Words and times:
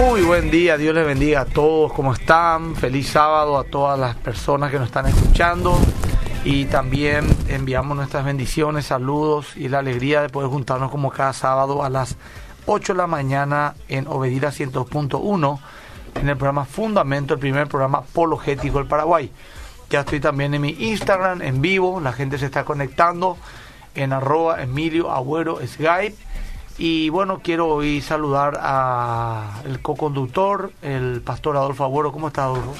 Muy 0.00 0.22
buen 0.22 0.50
día, 0.50 0.78
Dios 0.78 0.94
les 0.94 1.04
bendiga 1.04 1.42
a 1.42 1.44
todos, 1.44 1.92
¿cómo 1.92 2.14
están? 2.14 2.74
Feliz 2.74 3.08
sábado 3.10 3.58
a 3.58 3.64
todas 3.64 4.00
las 4.00 4.16
personas 4.16 4.70
que 4.70 4.78
nos 4.78 4.86
están 4.86 5.04
escuchando 5.04 5.78
y 6.42 6.64
también 6.64 7.26
enviamos 7.48 7.98
nuestras 7.98 8.24
bendiciones, 8.24 8.86
saludos 8.86 9.58
y 9.58 9.68
la 9.68 9.80
alegría 9.80 10.22
de 10.22 10.30
poder 10.30 10.48
juntarnos 10.48 10.90
como 10.90 11.10
cada 11.10 11.34
sábado 11.34 11.84
a 11.84 11.90
las 11.90 12.16
8 12.64 12.94
de 12.94 12.96
la 12.96 13.06
mañana 13.06 13.74
en 13.88 14.06
Obedira 14.06 14.48
102.1 14.48 15.58
en 16.14 16.28
el 16.30 16.36
programa 16.38 16.64
Fundamento, 16.64 17.34
el 17.34 17.40
primer 17.40 17.68
programa 17.68 17.98
apologético 17.98 18.78
del 18.78 18.88
Paraguay. 18.88 19.30
Ya 19.90 20.00
estoy 20.00 20.18
también 20.18 20.54
en 20.54 20.62
mi 20.62 20.70
Instagram 20.78 21.42
en 21.42 21.60
vivo, 21.60 22.00
la 22.00 22.14
gente 22.14 22.38
se 22.38 22.46
está 22.46 22.64
conectando 22.64 23.36
en 23.94 24.14
arroba 24.14 24.62
Emilio 24.62 25.12
Agüero 25.12 25.58
Skype. 25.64 26.16
Y 26.82 27.10
bueno, 27.10 27.42
quiero 27.44 27.68
hoy 27.68 28.00
saludar 28.00 28.56
al 28.56 29.82
co-conductor, 29.82 30.72
el 30.80 31.20
pastor 31.20 31.58
Adolfo 31.58 31.84
Agüero. 31.84 32.10
¿Cómo 32.10 32.28
está, 32.28 32.44
Adolfo? 32.44 32.74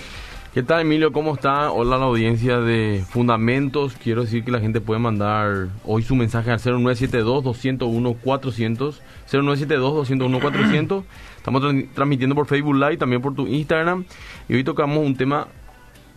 ¿Qué 0.55 0.63
tal, 0.63 0.81
Emilio? 0.81 1.13
¿Cómo 1.13 1.35
está? 1.35 1.71
Hola 1.71 1.97
a 1.97 1.99
la 1.99 2.07
audiencia 2.07 2.61
de 2.61 3.05
Fundamentos. 3.07 3.93
Quiero 4.03 4.23
decir 4.23 4.43
que 4.43 4.53
la 4.53 4.61
gente 4.61 4.81
puede 4.81 5.01
mandar 5.01 5.69
hoy 5.85 6.03
su 6.03 6.15
mensaje 6.15 6.51
al 6.51 6.61
0972-201-400. 6.61 8.95
0972-201-400. 9.31 11.05
Estamos 11.37 11.63
transmitiendo 11.95 12.35
por 12.35 12.47
Facebook 12.47 12.77
Live, 12.77 12.97
también 12.97 13.21
por 13.21 13.35
tu 13.35 13.47
Instagram. 13.49 14.07
Y 14.49 14.55
hoy 14.55 14.65
tocamos 14.65 15.05
un 15.05 15.15
tema 15.15 15.47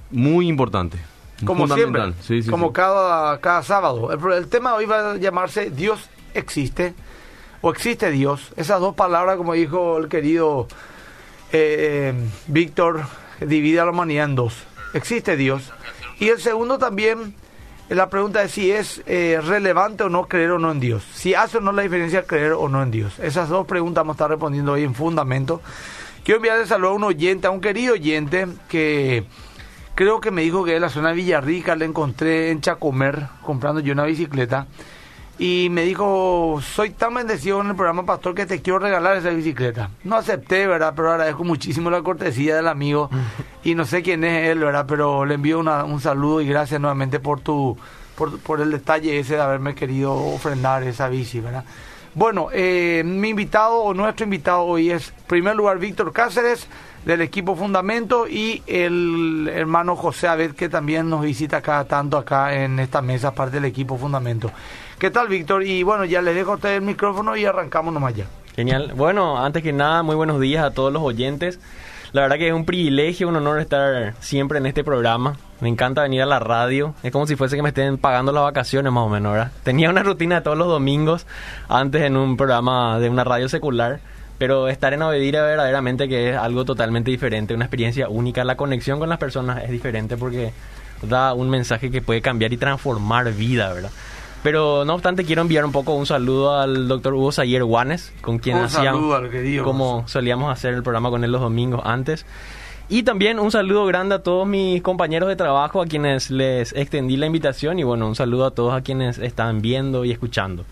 muy 0.10 0.48
importante. 0.48 1.00
Como 1.44 1.68
siempre, 1.68 2.14
como 2.50 2.72
Cada, 2.72 3.42
cada 3.42 3.62
sábado. 3.62 4.14
El, 4.14 4.22
el 4.32 4.48
tema 4.48 4.74
hoy 4.74 4.86
va 4.86 5.12
a 5.12 5.18
llamarse 5.18 5.70
Dios 5.70 6.10
existe 6.34 6.94
o 7.64 7.72
existe 7.72 8.12
Dios. 8.12 8.52
Esas 8.58 8.82
dos 8.82 8.94
palabras, 8.94 9.38
como 9.38 9.54
dijo 9.54 9.98
el 9.98 10.10
querido 10.10 10.68
eh, 11.54 12.14
Víctor, 12.48 13.04
divide 13.40 13.80
a 13.80 13.86
la 13.86 13.92
humanidad 13.92 14.26
en 14.26 14.36
dos. 14.36 14.54
Existe 14.94 15.38
Dios. 15.38 15.72
Y 16.20 16.28
el 16.28 16.42
segundo 16.42 16.78
también, 16.78 17.34
la 17.88 18.10
pregunta 18.10 18.44
es 18.44 18.52
si 18.52 18.70
es 18.70 19.02
eh, 19.06 19.40
relevante 19.42 20.04
o 20.04 20.10
no 20.10 20.28
creer 20.28 20.52
o 20.52 20.60
no 20.60 20.72
en 20.72 20.82
Dios. 20.82 21.06
Si 21.14 21.36
hace 21.36 21.60
o 21.60 21.62
no 21.62 21.72
la 21.72 21.84
diferencia 21.84 22.24
creer 22.24 22.52
o 22.52 22.68
no 22.68 22.84
en 22.84 22.92
Dios. 22.92 23.18
Esas 23.20 23.48
dos 23.48 23.66
preguntas 23.66 24.02
vamos 24.02 24.16
a 24.16 24.18
estar 24.18 24.30
respondiendo 24.30 24.74
hoy 24.74 24.84
en 24.84 24.94
fundamento. 24.94 25.62
Quiero 26.26 26.40
enviarle 26.40 26.68
saludo 26.68 26.92
a 26.92 26.96
un 26.96 27.06
oyente, 27.06 27.48
a 27.48 27.52
un 27.52 27.62
querido 27.62 27.94
oyente 27.94 28.46
que 28.68 29.24
creo 29.96 30.20
que 30.20 30.32
me 30.32 30.42
dijo 30.42 30.66
que 30.66 30.76
en 30.76 30.82
la 30.82 30.90
zona 30.90 31.10
de 31.10 31.16
Villarrica 31.16 31.78
le 31.78 31.86
encontré 31.86 32.52
en 32.52 32.60
Chacomer 32.60 33.28
comprando 33.42 33.80
yo 33.80 33.94
una 33.94 34.04
bicicleta 34.04 34.68
y 35.40 35.68
me 35.72 35.84
dijo, 35.84 36.60
soy 36.62 36.92
tan 36.92 37.16
bendecido 37.16 37.60
en 37.62 37.68
el 37.68 37.76
programa 37.76 38.06
Pastor 38.06 38.36
que 38.36 38.46
te 38.46 38.62
quiero 38.62 38.80
regalar 38.80 39.18
esa 39.18 39.30
bicicleta. 39.30 39.90
No 40.04 40.16
acepté, 40.16 40.68
¿verdad? 40.68 40.94
Pero 40.96 41.12
agradezco 41.12 41.44
muchísimo 41.44 41.90
la 41.90 42.02
cortesía 42.02 42.56
del 42.56 42.68
amigo 42.68 43.10
y 43.64 43.74
no 43.76 43.86
sé 43.86 44.04
quién 44.04 44.24
es 44.24 44.50
él, 44.50 44.60
¿verdad? 44.60 44.86
Pero 44.88 45.26
le 45.26 45.36
envío 45.36 45.60
un 45.60 46.02
saludo 46.02 46.42
y 46.42 46.48
gracias 46.48 46.80
nuevamente 46.80 47.20
por 47.20 47.40
tu 47.40 47.78
por, 48.16 48.38
por, 48.40 48.62
el 48.62 48.70
detalle 48.70 49.18
ese 49.18 49.36
de 49.36 49.42
haberme 49.42 49.74
querido 49.74 50.14
ofrendar 50.14 50.84
esa 50.84 51.10
bici, 51.10 51.40
¿verdad? 51.40 51.66
Bueno, 52.16 52.50
eh, 52.54 53.02
mi 53.04 53.30
invitado 53.30 53.78
o 53.78 53.94
nuestro 53.96 54.26
invitado 54.26 54.62
hoy 54.62 54.92
es, 54.92 55.10
en 55.10 55.24
primer 55.26 55.56
lugar, 55.56 55.80
Víctor 55.80 56.14
Cáceres 56.14 56.68
del 57.06 57.22
equipo 57.22 57.56
Fundamento 57.56 58.28
y 58.28 58.62
el 58.68 59.50
hermano 59.52 59.96
José 59.96 60.28
Abed 60.28 60.54
que 60.54 60.70
también 60.70 61.10
nos 61.10 61.24
visita 61.24 61.58
acá, 61.58 61.84
tanto 61.86 62.18
acá 62.18 62.54
en 62.54 62.80
esta 62.80 63.02
mesa, 63.02 63.34
parte 63.34 63.56
del 63.56 63.66
equipo 63.66 63.98
Fundamento. 63.98 64.52
¿Qué 65.00 65.10
tal, 65.10 65.28
Víctor? 65.28 65.64
Y 65.64 65.82
bueno, 65.82 66.06
ya 66.06 66.22
les 66.22 66.36
dejo 66.36 66.52
a 66.52 66.56
ustedes 66.56 66.78
el 66.78 66.84
micrófono 66.84 67.36
y 67.36 67.46
arrancamos 67.46 67.92
nomás 67.92 68.16
ya. 68.16 68.26
Genial. 68.56 68.94
Bueno, 68.96 69.44
antes 69.44 69.64
que 69.64 69.74
nada, 69.74 70.04
muy 70.04 70.16
buenos 70.16 70.40
días 70.40 70.64
a 70.64 70.70
todos 70.70 70.94
los 70.94 71.02
oyentes. 71.02 71.60
La 72.12 72.22
verdad 72.22 72.38
que 72.38 72.48
es 72.48 72.54
un 72.54 72.66
privilegio, 72.66 73.28
un 73.28 73.38
honor 73.38 73.60
estar 73.60 74.14
siempre 74.20 74.60
en 74.60 74.68
este 74.68 74.84
programa. 74.84 75.36
Me 75.64 75.70
encanta 75.70 76.02
venir 76.02 76.22
a 76.22 76.26
la 76.26 76.40
radio. 76.40 76.94
Es 77.04 77.14
como 77.14 77.26
si 77.26 77.38
fuese 77.38 77.56
que 77.56 77.62
me 77.62 77.70
estén 77.70 77.98
pagando 77.98 78.34
las 78.34 78.44
vacaciones 78.44 78.92
más 78.92 79.06
o 79.06 79.08
menos, 79.08 79.32
¿verdad? 79.32 79.52
Tenía 79.64 79.90
una 79.90 80.04
rutina 80.04 80.36
de 80.36 80.42
todos 80.42 80.58
los 80.58 80.68
domingos 80.68 81.26
antes 81.70 82.02
en 82.02 82.18
un 82.18 82.36
programa 82.36 83.00
de 83.00 83.10
una 83.10 83.24
radio 83.24 83.48
secular. 83.48 84.02
Pero 84.38 84.68
estar 84.68 84.94
en 84.94 85.02
Obedira 85.02 85.42
verdaderamente 85.42 86.10
que 86.10 86.32
es 86.32 86.36
algo 86.36 86.66
totalmente 86.66 87.12
diferente, 87.12 87.54
una 87.54 87.64
experiencia 87.64 88.10
única. 88.10 88.44
La 88.44 88.58
conexión 88.58 89.00
con 89.00 89.08
las 89.08 89.20
personas 89.20 89.64
es 89.64 89.70
diferente 89.70 90.18
porque 90.18 90.52
da 91.02 91.34
un 91.34 91.50
mensaje 91.50 91.90
que 91.90 92.02
puede 92.02 92.22
cambiar 92.22 92.52
y 92.52 92.58
transformar 92.58 93.32
vida, 93.32 93.72
¿verdad? 93.72 93.92
Pero 94.44 94.84
no 94.84 94.96
obstante, 94.96 95.24
quiero 95.24 95.44
enviar 95.44 95.64
un 95.64 95.72
poco 95.72 95.94
un 95.94 96.06
saludo 96.06 96.60
al 96.60 96.90
doctor 96.90 97.14
Hugo 97.14 97.32
Sayer 97.32 97.64
Guanes, 97.64 98.12
con 98.20 98.38
quien 98.38 98.58
hacíamos, 98.58 99.22
como 99.64 100.06
solíamos 100.10 100.52
hacer 100.52 100.74
el 100.74 100.84
programa 100.84 101.10
con 101.10 101.24
él 101.24 101.32
los 101.32 101.40
domingos 101.40 101.82
antes. 101.86 102.26
Y 102.90 103.04
también 103.04 103.40
un 103.40 103.52
saludo 103.52 103.86
grande 103.86 104.16
a 104.16 104.20
todos 104.24 104.48
mis 104.48 104.82
compañeros 104.82 105.30
de 105.30 105.36
trabajo 105.36 105.82
a 105.82 105.86
quienes 105.86 106.30
les 106.30 106.74
extendí 106.74 107.18
la 107.18 107.26
invitación 107.26 107.80
y 107.80 107.84
bueno, 107.84 108.08
un 108.08 108.16
saludo 108.16 108.46
a 108.46 108.52
todos 108.52 108.74
a 108.74 108.82
quienes 108.82 109.18
están 109.18 109.62
viendo 109.62 110.06
y 110.06 110.12
escuchando. 110.12 110.66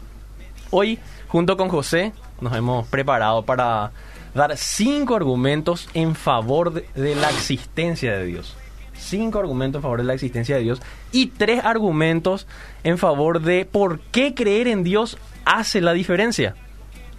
Hoy, 0.69 0.99
junto 1.27 1.57
con 1.57 1.69
José, 1.69 2.13
nos 2.41 2.55
hemos 2.55 2.87
preparado 2.87 3.43
para 3.43 3.91
dar 4.35 4.55
cinco 4.57 5.15
argumentos 5.15 5.89
en 5.93 6.15
favor 6.15 6.73
de 6.73 7.15
la 7.15 7.29
existencia 7.29 8.17
de 8.17 8.25
Dios 8.25 8.55
cinco 9.01 9.39
argumentos 9.39 9.79
en 9.79 9.83
favor 9.83 9.99
de 9.99 10.05
la 10.05 10.13
existencia 10.13 10.55
de 10.55 10.61
Dios 10.61 10.81
y 11.11 11.27
tres 11.27 11.63
argumentos 11.65 12.47
en 12.83 12.97
favor 12.97 13.41
de 13.41 13.65
por 13.65 13.99
qué 13.99 14.33
creer 14.33 14.67
en 14.67 14.83
Dios 14.83 15.17
hace 15.43 15.81
la 15.81 15.93
diferencia. 15.93 16.55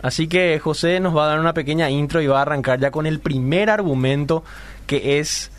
Así 0.00 0.26
que 0.26 0.58
José 0.58 0.98
nos 1.00 1.16
va 1.16 1.24
a 1.24 1.28
dar 1.28 1.40
una 1.40 1.54
pequeña 1.54 1.90
intro 1.90 2.20
y 2.20 2.26
va 2.26 2.38
a 2.38 2.42
arrancar 2.42 2.80
ya 2.80 2.90
con 2.90 3.06
el 3.06 3.20
primer 3.20 3.70
argumento 3.70 4.42
que 4.86 5.18
es 5.18 5.50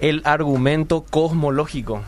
el 0.00 0.22
argumento 0.24 1.04
cosmológico. 1.08 2.02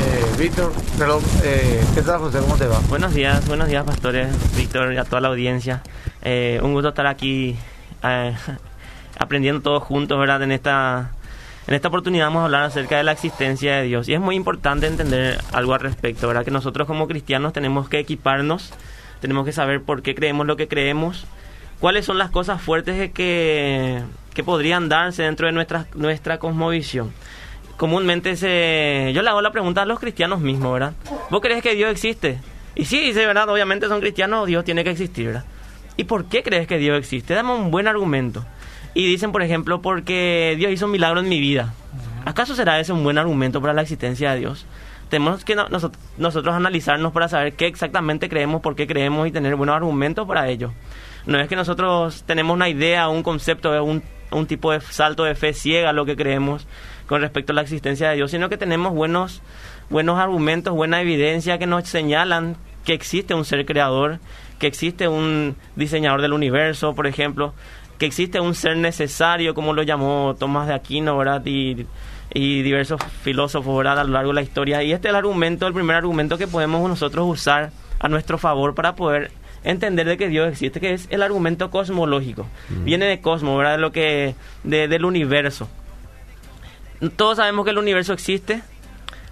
Eh, 0.00 0.24
Víctor, 0.38 0.72
perdón, 0.98 1.22
eh, 1.44 1.84
¿qué 1.94 2.02
tal 2.02 2.18
José? 2.18 2.38
¿Cómo 2.40 2.56
te 2.56 2.66
va? 2.66 2.78
Buenos 2.88 3.12
días, 3.12 3.46
buenos 3.46 3.68
días 3.68 3.84
pastores, 3.84 4.28
Víctor 4.56 4.92
y 4.92 4.96
a 4.96 5.04
toda 5.04 5.20
la 5.20 5.28
audiencia. 5.28 5.82
Eh, 6.22 6.60
un 6.62 6.72
gusto 6.72 6.90
estar 6.90 7.06
aquí 7.06 7.56
aprendiendo 9.18 9.60
todos 9.60 9.82
juntos, 9.82 10.18
¿verdad? 10.18 10.42
En 10.42 10.52
esta 10.52 11.12
en 11.70 11.74
esta 11.74 11.86
oportunidad 11.86 12.26
vamos 12.26 12.40
a 12.40 12.44
hablar 12.46 12.64
acerca 12.64 12.96
de 12.96 13.04
la 13.04 13.12
existencia 13.12 13.76
de 13.76 13.84
Dios 13.84 14.08
y 14.08 14.14
es 14.14 14.20
muy 14.20 14.34
importante 14.34 14.88
entender 14.88 15.38
algo 15.52 15.74
al 15.74 15.80
respecto, 15.80 16.26
¿verdad? 16.26 16.44
Que 16.44 16.50
nosotros 16.50 16.86
como 16.86 17.06
cristianos 17.06 17.52
tenemos 17.52 17.88
que 17.88 18.00
equiparnos, 18.00 18.72
tenemos 19.20 19.44
que 19.44 19.52
saber 19.52 19.80
por 19.80 20.02
qué 20.02 20.16
creemos 20.16 20.48
lo 20.48 20.56
que 20.56 20.66
creemos, 20.66 21.26
cuáles 21.78 22.06
son 22.06 22.18
las 22.18 22.30
cosas 22.30 22.60
fuertes 22.60 23.12
que, 23.12 24.02
que 24.40 24.44
podrían 24.44 24.88
darse 24.88 25.24
dentro 25.24 25.48
de 25.48 25.52
nuestra, 25.52 25.86
nuestra 25.94 26.38
cosmovisión. 26.38 27.12
Comúnmente 27.76 28.36
se, 28.36 29.12
yo 29.14 29.20
le 29.20 29.28
hago 29.28 29.42
la 29.42 29.52
pregunta 29.52 29.82
a 29.82 29.84
los 29.84 30.00
cristianos 30.00 30.40
mismos, 30.40 30.72
¿verdad? 30.72 30.94
¿Vos 31.28 31.42
crees 31.42 31.62
que 31.62 31.74
Dios 31.74 31.90
existe? 31.90 32.38
Y 32.74 32.86
sí, 32.86 33.00
dice, 33.00 33.26
¿verdad? 33.26 33.50
Obviamente 33.50 33.86
son 33.86 34.00
cristianos, 34.00 34.46
Dios 34.46 34.64
tiene 34.64 34.82
que 34.82 34.92
existir, 34.92 35.26
¿verdad? 35.26 35.44
¿Y 35.98 36.04
por 36.04 36.24
qué 36.24 36.42
crees 36.42 36.66
que 36.66 36.78
Dios 36.78 36.96
existe? 36.98 37.34
Dame 37.34 37.52
un 37.52 37.70
buen 37.70 37.86
argumento. 37.86 38.46
Y 38.94 39.06
dicen, 39.06 39.30
por 39.30 39.42
ejemplo, 39.42 39.82
porque 39.82 40.54
Dios 40.56 40.72
hizo 40.72 40.86
un 40.86 40.92
milagro 40.92 41.20
en 41.20 41.28
mi 41.28 41.38
vida. 41.38 41.74
¿Acaso 42.24 42.54
será 42.54 42.80
ese 42.80 42.94
un 42.94 43.04
buen 43.04 43.18
argumento 43.18 43.60
para 43.60 43.74
la 43.74 43.82
existencia 43.82 44.32
de 44.32 44.38
Dios? 44.38 44.64
Tenemos 45.10 45.44
que 45.44 45.54
nosotros 45.54 46.54
analizarnos 46.54 47.12
para 47.12 47.28
saber 47.28 47.52
qué 47.52 47.66
exactamente 47.66 48.30
creemos, 48.30 48.62
por 48.62 48.74
qué 48.74 48.86
creemos 48.86 49.28
y 49.28 49.32
tener 49.32 49.54
buenos 49.56 49.76
argumentos 49.76 50.26
para 50.26 50.48
ello. 50.48 50.72
No 51.26 51.38
es 51.38 51.46
que 51.46 51.56
nosotros 51.56 52.22
tenemos 52.26 52.54
una 52.54 52.70
idea, 52.70 53.10
un 53.10 53.22
concepto, 53.22 53.84
un, 53.84 54.02
un 54.32 54.46
tipo 54.46 54.72
de 54.72 54.80
salto 54.80 55.24
de 55.24 55.34
fe 55.34 55.52
ciega 55.52 55.92
lo 55.92 56.04
que 56.04 56.16
creemos 56.16 56.66
con 57.06 57.20
respecto 57.20 57.52
a 57.52 57.56
la 57.56 57.62
existencia 57.62 58.08
de 58.10 58.16
Dios, 58.16 58.30
sino 58.30 58.48
que 58.48 58.56
tenemos 58.56 58.94
buenos, 58.94 59.42
buenos 59.88 60.18
argumentos, 60.18 60.74
buena 60.74 61.00
evidencia 61.00 61.58
que 61.58 61.66
nos 61.66 61.88
señalan 61.88 62.56
que 62.84 62.92
existe 62.92 63.34
un 63.34 63.44
ser 63.44 63.66
creador, 63.66 64.20
que 64.58 64.66
existe 64.66 65.08
un 65.08 65.56
diseñador 65.76 66.22
del 66.22 66.32
universo, 66.32 66.94
por 66.94 67.06
ejemplo, 67.06 67.52
que 67.98 68.06
existe 68.06 68.40
un 68.40 68.54
ser 68.54 68.76
necesario, 68.76 69.54
como 69.54 69.74
lo 69.74 69.82
llamó 69.82 70.34
Tomás 70.38 70.66
de 70.66 70.74
Aquino, 70.74 71.18
¿verdad? 71.18 71.42
Y, 71.44 71.86
diversos 72.32 73.00
filósofos. 73.22 73.84
A 73.84 74.04
lo 74.04 74.12
largo 74.12 74.30
de 74.30 74.34
la 74.34 74.42
historia. 74.42 74.82
Y 74.82 74.92
este 74.92 75.08
es 75.08 75.10
el 75.10 75.16
argumento, 75.16 75.66
el 75.66 75.74
primer 75.74 75.96
argumento 75.96 76.38
que 76.38 76.46
podemos 76.46 76.88
nosotros 76.88 77.26
usar 77.28 77.72
a 77.98 78.08
nuestro 78.08 78.38
favor 78.38 78.74
para 78.74 78.94
poder 78.94 79.32
entender 79.64 80.06
de 80.06 80.16
que 80.16 80.28
Dios 80.28 80.48
existe, 80.48 80.80
que 80.80 80.94
es 80.94 81.06
el 81.10 81.22
argumento 81.22 81.70
cosmológico. 81.70 82.46
Viene 82.84 83.06
de 83.06 83.20
cosmos, 83.20 83.58
¿verdad? 83.58 83.72
De 83.72 83.78
lo 83.78 83.92
que, 83.92 84.34
de, 84.64 84.88
del 84.88 85.04
universo. 85.04 85.68
Todos 87.16 87.36
sabemos 87.36 87.64
que 87.64 87.70
el 87.70 87.78
universo 87.78 88.12
existe, 88.12 88.62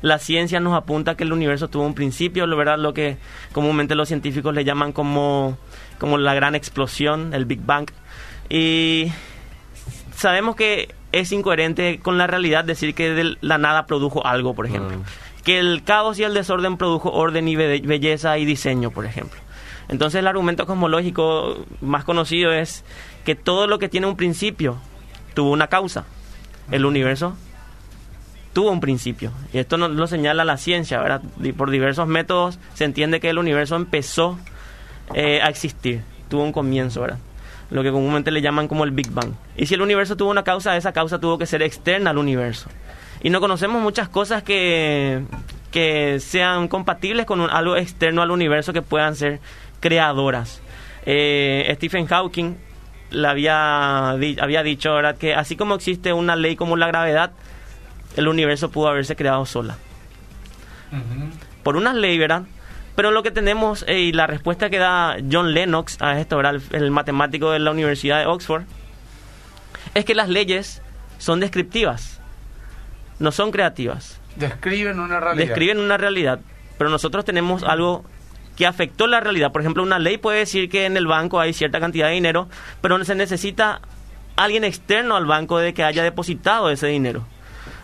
la 0.00 0.18
ciencia 0.18 0.60
nos 0.60 0.74
apunta 0.74 1.16
que 1.16 1.24
el 1.24 1.32
universo 1.32 1.68
tuvo 1.68 1.84
un 1.84 1.94
principio, 1.94 2.46
¿verdad? 2.56 2.78
Lo 2.78 2.94
que 2.94 3.16
comúnmente 3.52 3.94
los 3.94 4.08
científicos 4.08 4.54
le 4.54 4.64
llaman 4.64 4.92
como, 4.92 5.58
como 5.98 6.18
la 6.18 6.34
gran 6.34 6.54
explosión, 6.54 7.34
el 7.34 7.44
Big 7.44 7.60
Bang. 7.60 7.90
Y 8.48 9.12
sabemos 10.14 10.56
que 10.56 10.94
es 11.12 11.32
incoherente 11.32 11.98
con 12.00 12.18
la 12.18 12.26
realidad 12.26 12.64
decir 12.64 12.94
que 12.94 13.10
de 13.10 13.36
la 13.40 13.58
nada 13.58 13.86
produjo 13.86 14.24
algo, 14.26 14.54
por 14.54 14.66
ejemplo. 14.66 14.98
Mm. 14.98 15.02
Que 15.44 15.58
el 15.58 15.82
caos 15.82 16.18
y 16.18 16.24
el 16.24 16.34
desorden 16.34 16.76
produjo 16.76 17.10
orden 17.10 17.48
y 17.48 17.56
belleza 17.56 18.38
y 18.38 18.44
diseño, 18.44 18.90
por 18.90 19.06
ejemplo. 19.06 19.40
Entonces 19.88 20.18
el 20.18 20.26
argumento 20.26 20.66
cosmológico 20.66 21.64
más 21.80 22.04
conocido 22.04 22.52
es 22.52 22.84
que 23.24 23.34
todo 23.34 23.66
lo 23.66 23.78
que 23.78 23.88
tiene 23.88 24.06
un 24.06 24.16
principio 24.16 24.76
tuvo 25.34 25.50
una 25.50 25.68
causa. 25.68 26.04
El 26.70 26.84
universo 26.84 27.34
tuvo 28.52 28.70
un 28.70 28.80
principio. 28.80 29.32
Y 29.52 29.58
esto 29.58 29.76
no, 29.76 29.88
lo 29.88 30.06
señala 30.06 30.44
la 30.44 30.56
ciencia, 30.56 31.00
¿verdad? 31.00 31.22
por 31.56 31.70
diversos 31.70 32.06
métodos 32.08 32.58
se 32.74 32.84
entiende 32.84 33.20
que 33.20 33.30
el 33.30 33.38
universo 33.38 33.76
empezó 33.76 34.38
eh, 35.14 35.40
a 35.42 35.48
existir, 35.48 36.02
tuvo 36.28 36.42
un 36.42 36.52
comienzo, 36.52 37.00
¿verdad? 37.00 37.18
Lo 37.70 37.82
que 37.82 37.90
comúnmente 37.90 38.30
le 38.30 38.40
llaman 38.40 38.66
como 38.66 38.84
el 38.84 38.90
Big 38.90 39.10
Bang. 39.10 39.32
Y 39.56 39.66
si 39.66 39.74
el 39.74 39.82
universo 39.82 40.16
tuvo 40.16 40.30
una 40.30 40.42
causa, 40.42 40.76
esa 40.76 40.92
causa 40.92 41.18
tuvo 41.18 41.38
que 41.38 41.46
ser 41.46 41.62
externa 41.62 42.10
al 42.10 42.18
universo. 42.18 42.68
Y 43.22 43.30
no 43.30 43.40
conocemos 43.40 43.82
muchas 43.82 44.08
cosas 44.08 44.42
que, 44.42 45.22
que 45.70 46.18
sean 46.20 46.68
compatibles 46.68 47.26
con 47.26 47.40
algo 47.42 47.76
externo 47.76 48.22
al 48.22 48.30
universo 48.30 48.72
que 48.72 48.82
puedan 48.82 49.16
ser 49.16 49.40
creadoras. 49.80 50.60
Eh, 51.06 51.70
Stephen 51.76 52.06
Hawking 52.06 52.56
le 53.10 53.28
había, 53.28 54.10
había 54.10 54.62
dicho 54.62 54.94
¿verdad? 54.94 55.16
que 55.16 55.34
así 55.34 55.56
como 55.56 55.74
existe 55.74 56.12
una 56.12 56.36
ley 56.36 56.56
como 56.56 56.76
la 56.76 56.86
gravedad, 56.86 57.32
el 58.16 58.28
universo 58.28 58.70
pudo 58.70 58.88
haberse 58.88 59.16
creado 59.16 59.46
sola. 59.46 59.76
Por 61.62 61.76
una 61.76 61.92
ley, 61.92 62.18
¿verdad? 62.18 62.44
Pero 62.96 63.10
lo 63.10 63.22
que 63.22 63.30
tenemos 63.30 63.84
eh, 63.86 64.00
y 64.00 64.12
la 64.12 64.26
respuesta 64.26 64.70
que 64.70 64.78
da 64.78 65.18
John 65.30 65.54
Lennox 65.54 66.00
a 66.00 66.18
esto, 66.18 66.36
¿verdad? 66.36 66.60
el 66.72 66.90
matemático 66.90 67.50
de 67.52 67.60
la 67.60 67.70
Universidad 67.70 68.18
de 68.18 68.26
Oxford, 68.26 68.64
es 69.94 70.04
que 70.04 70.14
las 70.14 70.28
leyes 70.28 70.82
son 71.18 71.40
descriptivas, 71.40 72.20
no 73.18 73.30
son 73.30 73.50
creativas. 73.50 74.20
Describen 74.36 74.98
una 74.98 75.20
realidad. 75.20 75.46
Describen 75.46 75.78
una 75.78 75.96
realidad, 75.96 76.40
pero 76.76 76.90
nosotros 76.90 77.24
tenemos 77.24 77.62
algo 77.62 78.04
que 78.58 78.66
afectó 78.66 79.06
la 79.06 79.20
realidad. 79.20 79.52
Por 79.52 79.60
ejemplo, 79.60 79.84
una 79.84 80.00
ley 80.00 80.18
puede 80.18 80.40
decir 80.40 80.68
que 80.68 80.84
en 80.84 80.96
el 80.96 81.06
banco 81.06 81.38
hay 81.38 81.52
cierta 81.52 81.78
cantidad 81.78 82.08
de 82.08 82.14
dinero, 82.14 82.48
pero 82.80 83.02
se 83.04 83.14
necesita 83.14 83.80
alguien 84.34 84.64
externo 84.64 85.14
al 85.14 85.26
banco 85.26 85.58
de 85.58 85.72
que 85.72 85.84
haya 85.84 86.02
depositado 86.02 86.68
ese 86.68 86.88
dinero. 86.88 87.24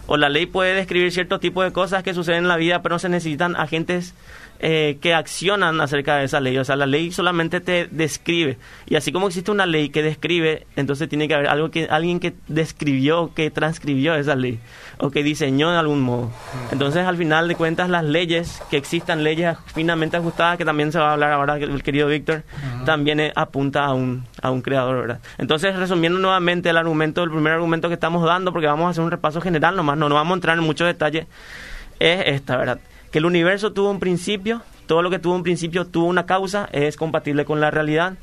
O 0.09 0.17
la 0.17 0.29
ley 0.29 0.47
puede 0.47 0.75
describir 0.75 1.13
cierto 1.13 1.39
tipo 1.39 1.63
de 1.63 1.71
cosas 1.71 2.03
que 2.03 2.13
suceden 2.13 2.39
en 2.41 2.49
la 2.49 2.57
vida, 2.57 2.83
pero 2.83 2.97
no 2.97 2.99
se 2.99 3.09
necesitan 3.09 3.55
agentes 3.55 4.17
eh, 4.67 4.97
que 5.03 5.13
accionan 5.13 5.79
acerca 5.83 6.17
de 6.17 6.25
esa 6.25 6.41
ley. 6.41 6.57
O 6.57 6.65
sea, 6.65 6.75
la 6.75 6.87
ley 6.87 7.13
solamente 7.13 7.61
te 7.61 7.87
describe. 7.91 8.57
Y 8.87 8.97
así 8.97 9.13
como 9.13 9.27
existe 9.27 9.51
una 9.51 9.67
ley 9.67 9.91
que 9.91 10.03
describe, 10.03 10.67
entonces 10.75 11.07
tiene 11.07 11.29
que 11.29 11.35
haber 11.35 11.49
algo 11.49 11.71
que, 11.71 11.87
alguien 11.91 12.19
que 12.19 12.33
describió, 12.49 13.35
que 13.35 13.51
transcribió 13.51 14.15
esa 14.15 14.35
ley 14.37 14.59
o 14.97 15.11
que 15.11 15.23
diseñó 15.23 15.71
de 15.71 15.77
algún 15.77 16.01
modo. 16.01 16.31
Entonces, 16.73 17.05
al 17.05 17.19
final 17.19 17.47
de 17.47 17.57
cuentas, 17.57 17.91
las 17.91 18.05
leyes, 18.05 18.63
que 18.71 18.79
existan 18.79 19.23
leyes 19.23 19.55
finamente 19.75 20.17
ajustadas, 20.17 20.57
que 20.57 20.65
también 20.65 20.93
se 20.93 20.99
va 20.99 21.11
a 21.11 21.13
hablar 21.13 21.33
ahora 21.33 21.59
el 21.59 21.83
querido 21.83 22.09
Víctor, 22.09 22.43
también 22.87 23.21
eh, 23.21 23.33
apunta 23.37 23.85
a 23.85 23.93
un, 23.93 24.25
a 24.41 24.51
un 24.51 24.63
creador, 24.63 24.99
¿verdad? 24.99 25.21
Entonces, 25.37 25.77
resumiendo 25.77 26.19
nuevamente 26.19 26.71
el 26.71 26.79
argumento, 26.79 27.23
el 27.23 27.31
primer 27.31 27.53
argumento 27.53 27.89
que 27.89 27.95
estamos 27.95 28.25
dando, 28.25 28.51
porque 28.51 28.67
vamos 28.67 28.87
a 28.87 28.91
hacer 28.93 29.05
un 29.05 29.11
repaso 29.11 29.43
general 29.43 29.77
nomás, 29.77 29.99
no 29.99 30.09
nos 30.09 30.17
vamos 30.17 30.33
a 30.33 30.37
entrar 30.37 30.57
en 30.57 30.65
muchos 30.65 30.87
detalles, 30.87 31.27
es 32.01 32.23
esta, 32.29 32.57
¿verdad? 32.57 32.79
Que 33.15 33.19
el 33.19 33.27
universo 33.27 33.73
tuvo 33.73 33.93
un 33.93 34.01
principio, 34.01 34.63
todo 34.89 35.01
lo 35.01 35.09
que 35.09 35.21
tuvo 35.21 35.37
un 35.37 35.45
principio 35.45 35.87
tuvo 35.87 36.07
una 36.07 36.27
causa, 36.27 36.69
es 36.73 36.97
compatible 36.97 37.45
con 37.45 37.61
la 37.61 37.71
realidad. 37.71 38.15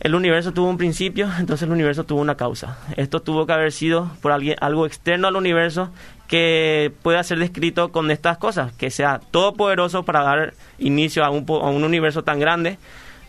El 0.00 0.16
universo 0.16 0.50
tuvo 0.50 0.68
un 0.68 0.76
principio, 0.76 1.30
entonces 1.38 1.68
el 1.68 1.72
universo 1.72 2.02
tuvo 2.02 2.20
una 2.20 2.34
causa. 2.34 2.78
Esto 2.96 3.22
tuvo 3.22 3.46
que 3.46 3.52
haber 3.52 3.70
sido 3.70 4.10
por 4.20 4.32
alguien, 4.32 4.56
algo 4.60 4.86
externo 4.86 5.28
al 5.28 5.36
universo 5.36 5.90
que 6.26 6.90
pueda 7.02 7.22
ser 7.22 7.38
descrito 7.38 7.92
con 7.92 8.10
estas 8.10 8.38
cosas, 8.38 8.72
que 8.72 8.90
sea 8.90 9.20
todopoderoso 9.30 10.02
para 10.02 10.22
dar 10.22 10.54
inicio 10.80 11.24
a 11.24 11.30
un, 11.30 11.46
a 11.48 11.70
un 11.70 11.84
universo 11.84 12.24
tan 12.24 12.40
grande, 12.40 12.78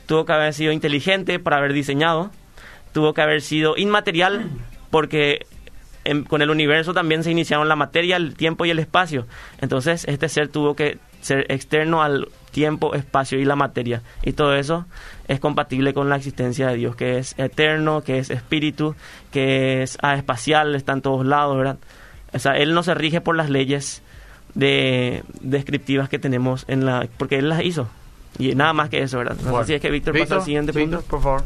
tuvo 0.07 0.25
que 0.25 0.33
haber 0.33 0.55
sido 0.55 0.71
inteligente 0.71 1.37
para 1.37 1.57
haber 1.57 1.73
diseñado, 1.73 2.31
tuvo 2.93 3.13
que 3.13 3.21
haber 3.21 3.43
sido 3.43 3.77
inmaterial 3.77 4.49
porque 4.89 5.45
con 6.27 6.41
el 6.41 6.49
universo 6.49 6.93
también 6.93 7.23
se 7.23 7.31
iniciaron 7.31 7.67
la 7.67 7.75
materia, 7.75 8.17
el 8.17 8.35
tiempo 8.35 8.65
y 8.65 8.69
el 8.69 8.79
espacio. 8.79 9.25
Entonces 9.59 10.05
este 10.07 10.29
ser 10.29 10.49
tuvo 10.49 10.75
que 10.75 10.97
ser 11.21 11.45
externo 11.49 12.03
al 12.03 12.27
tiempo, 12.51 12.93
espacio 12.93 13.39
y 13.39 13.45
la 13.45 13.55
materia. 13.55 14.01
Y 14.21 14.33
todo 14.33 14.55
eso 14.55 14.85
es 15.27 15.39
compatible 15.39 15.93
con 15.93 16.09
la 16.09 16.17
existencia 16.17 16.67
de 16.67 16.75
Dios, 16.75 16.95
que 16.95 17.17
es 17.17 17.35
eterno, 17.37 18.01
que 18.01 18.19
es 18.19 18.29
espíritu, 18.29 18.95
que 19.31 19.83
es 19.83 19.97
espacial, 20.01 20.75
está 20.75 20.93
en 20.93 21.01
todos 21.01 21.25
lados, 21.25 21.57
¿verdad? 21.57 21.77
O 22.33 22.39
sea, 22.39 22.53
Él 22.53 22.73
no 22.73 22.83
se 22.83 22.93
rige 22.93 23.21
por 23.21 23.35
las 23.35 23.49
leyes 23.49 24.01
de, 24.53 25.23
descriptivas 25.41 26.09
que 26.09 26.19
tenemos 26.19 26.65
en 26.67 26.85
la... 26.85 27.07
porque 27.17 27.37
Él 27.37 27.49
las 27.49 27.63
hizo. 27.63 27.89
Y 28.39 28.55
nada 28.55 28.73
más 28.73 28.89
que 28.89 29.01
eso, 29.01 29.19
¿verdad? 29.19 29.37
Así 29.59 29.73
es 29.73 29.81
que 29.81 29.91
Víctor, 29.91 30.17
pasa 30.17 30.35
al 30.35 30.41
siguiente 30.41 30.73
punto. 30.73 31.01
por 31.01 31.21
favor. 31.21 31.43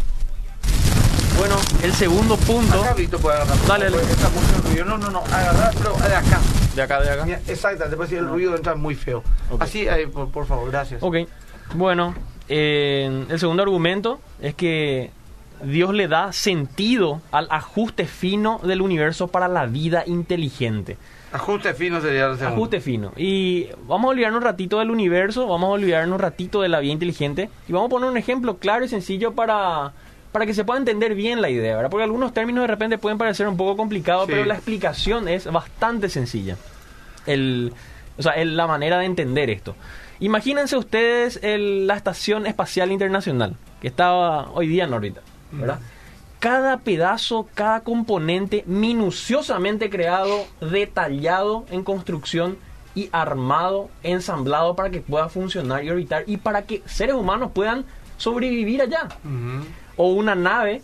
Bueno, 1.37 1.55
el 1.83 1.93
segundo 1.93 2.35
punto. 2.35 2.83
Acá, 2.83 2.93
Víctor, 2.95 3.21
puede 3.21 3.35
agarrar. 3.37 3.57
Dale, 3.67 3.85
dale. 3.85 4.03
Está 4.03 4.29
mucho 4.29 4.67
ruido. 4.67 4.85
No, 4.85 4.97
no, 4.97 5.09
no. 5.11 5.19
Agarrar, 5.19 5.73
pero 5.77 5.95
de 5.95 6.15
acá. 6.15 6.41
De 6.75 6.81
acá, 6.81 7.01
de 7.01 7.09
acá. 7.11 7.25
Mira, 7.25 7.41
exacto, 7.47 7.85
después 7.87 8.11
el 8.11 8.27
ruido 8.27 8.55
entra 8.55 8.75
muy 8.75 8.95
feo. 8.95 9.23
Así, 9.59 9.87
ahí, 9.87 10.07
por, 10.07 10.29
por, 10.31 10.47
favor, 10.47 10.71
gracias. 10.71 11.03
Ok. 11.03 11.17
Bueno, 11.75 12.15
eh, 12.49 13.25
el 13.29 13.39
segundo 13.39 13.61
argumento 13.61 14.19
es 14.41 14.55
que 14.55 15.11
Dios 15.63 15.93
le 15.93 16.07
da 16.07 16.33
sentido 16.33 17.21
al 17.31 17.47
ajuste 17.51 18.05
fino 18.05 18.59
del 18.63 18.81
universo 18.81 19.27
para 19.27 19.47
la 19.47 19.65
vida 19.65 20.03
inteligente. 20.05 20.97
Ajuste 21.33 21.73
fino 21.73 21.99
sería 21.99 22.27
el 22.27 22.37
segundo. 22.37 22.55
Ajuste 22.55 22.79
fino. 22.79 23.11
Y 23.17 23.67
vamos 23.85 24.07
a 24.07 24.11
olvidarnos 24.11 24.39
un 24.39 24.45
ratito 24.45 24.79
del 24.79 24.91
universo, 24.91 25.45
vamos 25.47 25.67
a 25.67 25.71
olvidarnos 25.73 26.15
un 26.15 26.19
ratito 26.19 26.61
de 26.61 26.69
la 26.69 26.79
vida 26.79 26.93
inteligente 26.93 27.49
y 27.67 27.73
vamos 27.73 27.87
a 27.87 27.89
poner 27.89 28.09
un 28.09 28.17
ejemplo 28.17 28.57
claro 28.57 28.85
y 28.85 28.87
sencillo 28.87 29.33
para 29.33 29.93
para 30.37 30.45
que 30.45 30.53
se 30.53 30.63
pueda 30.63 30.77
entender 30.77 31.15
bien 31.15 31.41
la 31.41 31.49
idea, 31.49 31.75
¿verdad? 31.77 31.89
Porque 31.89 32.03
algunos 32.03 32.31
términos 32.31 32.61
de 32.61 32.67
repente 32.67 32.99
pueden 32.99 33.17
parecer 33.17 33.47
un 33.47 33.57
poco 33.57 33.75
complicados, 33.75 34.27
pero 34.27 34.45
la 34.45 34.53
explicación 34.53 35.27
es 35.27 35.51
bastante 35.51 36.09
sencilla. 36.09 36.57
El, 37.25 37.73
o 38.19 38.21
sea, 38.21 38.45
la 38.45 38.67
manera 38.67 38.99
de 38.99 39.05
entender 39.05 39.49
esto. 39.49 39.75
Imagínense 40.19 40.77
ustedes 40.77 41.39
la 41.41 41.95
Estación 41.95 42.45
Espacial 42.45 42.91
Internacional, 42.91 43.55
que 43.81 43.87
estaba 43.87 44.51
hoy 44.51 44.67
día 44.67 44.83
en 44.83 44.93
órbita, 44.93 45.21
¿verdad? 45.51 45.79
Cada 46.37 46.77
pedazo, 46.81 47.49
cada 47.55 47.79
componente 47.79 48.63
minuciosamente 48.67 49.89
creado, 49.89 50.45
detallado 50.61 51.65
en 51.71 51.83
construcción 51.83 52.59
y 52.93 53.09
armado, 53.11 53.89
ensamblado 54.03 54.75
para 54.75 54.91
que 54.91 55.01
pueda 55.01 55.29
funcionar 55.29 55.83
y 55.83 55.89
orbitar 55.89 56.25
y 56.27 56.37
para 56.37 56.61
que 56.61 56.83
seres 56.85 57.15
humanos 57.15 57.53
puedan 57.55 57.85
sobrevivir 58.17 58.83
allá 58.83 59.07
o 59.97 60.07
una 60.07 60.35
nave, 60.35 60.81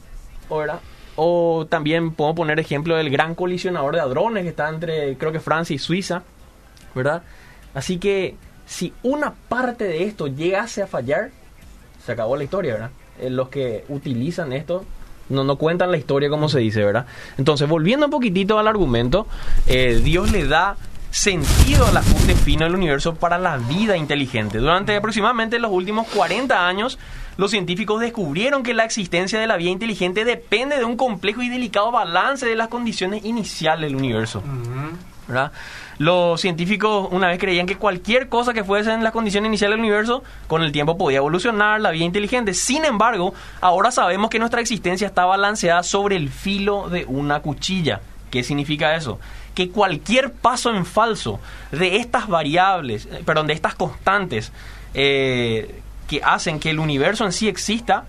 ¿verdad? 0.49 0.79
O 1.15 1.67
también 1.69 2.11
puedo 2.11 2.35
poner 2.35 2.59
ejemplo 2.59 2.95
del 2.95 3.09
gran 3.09 3.35
colisionador 3.35 3.95
de 3.95 4.01
hadrones 4.01 4.43
que 4.43 4.49
está 4.49 4.69
entre, 4.69 5.15
creo 5.17 5.31
que 5.31 5.39
Francia 5.39 5.75
y 5.75 5.79
Suiza, 5.79 6.23
¿verdad? 6.93 7.23
Así 7.73 7.97
que 7.97 8.35
si 8.65 8.93
una 9.03 9.33
parte 9.49 9.85
de 9.85 10.03
esto 10.03 10.27
llegase 10.27 10.81
a 10.81 10.87
fallar, 10.87 11.31
se 12.03 12.11
acabó 12.11 12.35
la 12.35 12.43
historia, 12.43 12.73
¿verdad? 12.73 12.91
Eh, 13.19 13.29
los 13.29 13.49
que 13.49 13.85
utilizan 13.89 14.53
esto 14.53 14.85
no, 15.29 15.43
no 15.43 15.57
cuentan 15.57 15.91
la 15.91 15.97
historia 15.97 16.29
como 16.29 16.49
se 16.49 16.59
dice, 16.59 16.83
¿verdad? 16.83 17.05
Entonces, 17.37 17.67
volviendo 17.67 18.07
un 18.07 18.11
poquitito 18.11 18.59
al 18.59 18.67
argumento, 18.67 19.27
eh, 19.67 20.01
Dios 20.03 20.31
le 20.31 20.47
da 20.47 20.75
sentido 21.13 21.85
al 21.85 21.95
ajuste 21.95 22.33
fino 22.33 22.65
del 22.65 22.73
universo 22.73 23.13
para 23.13 23.37
la 23.37 23.57
vida 23.57 23.95
inteligente. 23.95 24.57
Durante 24.57 24.95
aproximadamente 24.95 25.59
los 25.59 25.71
últimos 25.71 26.07
40 26.07 26.67
años, 26.67 26.97
los 27.37 27.51
científicos 27.51 28.01
descubrieron 28.01 28.63
que 28.63 28.73
la 28.73 28.83
existencia 28.83 29.39
de 29.39 29.45
la 29.45 29.55
vida 29.55 29.69
inteligente 29.69 30.25
depende 30.25 30.75
de 30.75 30.85
un 30.85 30.97
complejo 30.97 31.43
y 31.43 31.49
delicado 31.49 31.91
balance 31.91 32.47
de 32.47 32.55
las 32.55 32.67
condiciones 32.67 33.23
iniciales 33.25 33.91
del 33.91 33.95
universo. 33.95 34.41
Los 35.99 36.41
científicos 36.41 37.09
una 37.11 37.27
vez 37.27 37.37
creían 37.37 37.67
que 37.67 37.77
cualquier 37.77 38.27
cosa 38.27 38.51
que 38.51 38.63
fuese 38.63 38.91
en 38.91 39.03
las 39.03 39.13
condiciones 39.13 39.49
iniciales 39.49 39.75
del 39.75 39.81
universo, 39.85 40.23
con 40.47 40.63
el 40.63 40.71
tiempo 40.71 40.97
podía 40.97 41.19
evolucionar 41.19 41.79
la 41.79 41.91
vida 41.91 42.05
inteligente. 42.05 42.55
Sin 42.55 42.85
embargo, 42.85 43.35
ahora 43.61 43.91
sabemos 43.91 44.31
que 44.31 44.39
nuestra 44.39 44.61
existencia 44.61 45.05
está 45.05 45.25
balanceada 45.25 45.83
sobre 45.83 46.15
el 46.15 46.29
filo 46.29 46.89
de 46.89 47.05
una 47.05 47.41
cuchilla. 47.41 48.01
¿Qué 48.31 48.43
significa 48.43 48.95
eso? 48.95 49.19
Que 49.53 49.69
cualquier 49.69 50.31
paso 50.31 50.73
en 50.73 50.85
falso 50.85 51.39
de 51.71 51.97
estas 51.97 52.27
variables, 52.27 53.05
eh, 53.05 53.21
perdón, 53.25 53.47
de 53.47 53.53
estas 53.53 53.75
constantes, 53.75 54.51
eh, 54.93 55.81
que 56.07 56.21
hacen 56.23 56.59
que 56.59 56.71
el 56.71 56.79
universo 56.79 57.25
en 57.25 57.31
sí 57.31 57.47
exista, 57.47 58.05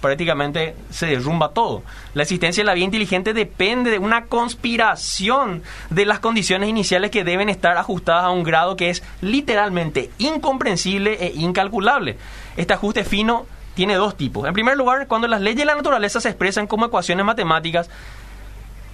prácticamente 0.00 0.74
se 0.90 1.06
derrumba 1.06 1.50
todo. 1.50 1.82
La 2.14 2.22
existencia 2.22 2.62
de 2.62 2.66
la 2.66 2.74
vida 2.74 2.86
inteligente 2.86 3.34
depende 3.34 3.90
de 3.90 3.98
una 3.98 4.26
conspiración 4.26 5.62
de 5.90 6.06
las 6.06 6.20
condiciones 6.20 6.68
iniciales 6.68 7.10
que 7.10 7.24
deben 7.24 7.48
estar 7.48 7.76
ajustadas 7.76 8.24
a 8.24 8.30
un 8.30 8.42
grado 8.42 8.76
que 8.76 8.90
es 8.90 9.02
literalmente 9.20 10.10
incomprensible 10.18 11.18
e 11.20 11.32
incalculable. 11.36 12.16
Este 12.56 12.72
ajuste 12.72 13.04
fino 13.04 13.46
tiene 13.74 13.94
dos 13.94 14.16
tipos. 14.16 14.46
En 14.46 14.54
primer 14.54 14.76
lugar, 14.76 15.06
cuando 15.06 15.28
las 15.28 15.40
leyes 15.40 15.60
de 15.60 15.64
la 15.64 15.74
naturaleza 15.74 16.20
se 16.20 16.28
expresan 16.28 16.66
como 16.66 16.86
ecuaciones 16.86 17.24
matemáticas, 17.24 17.88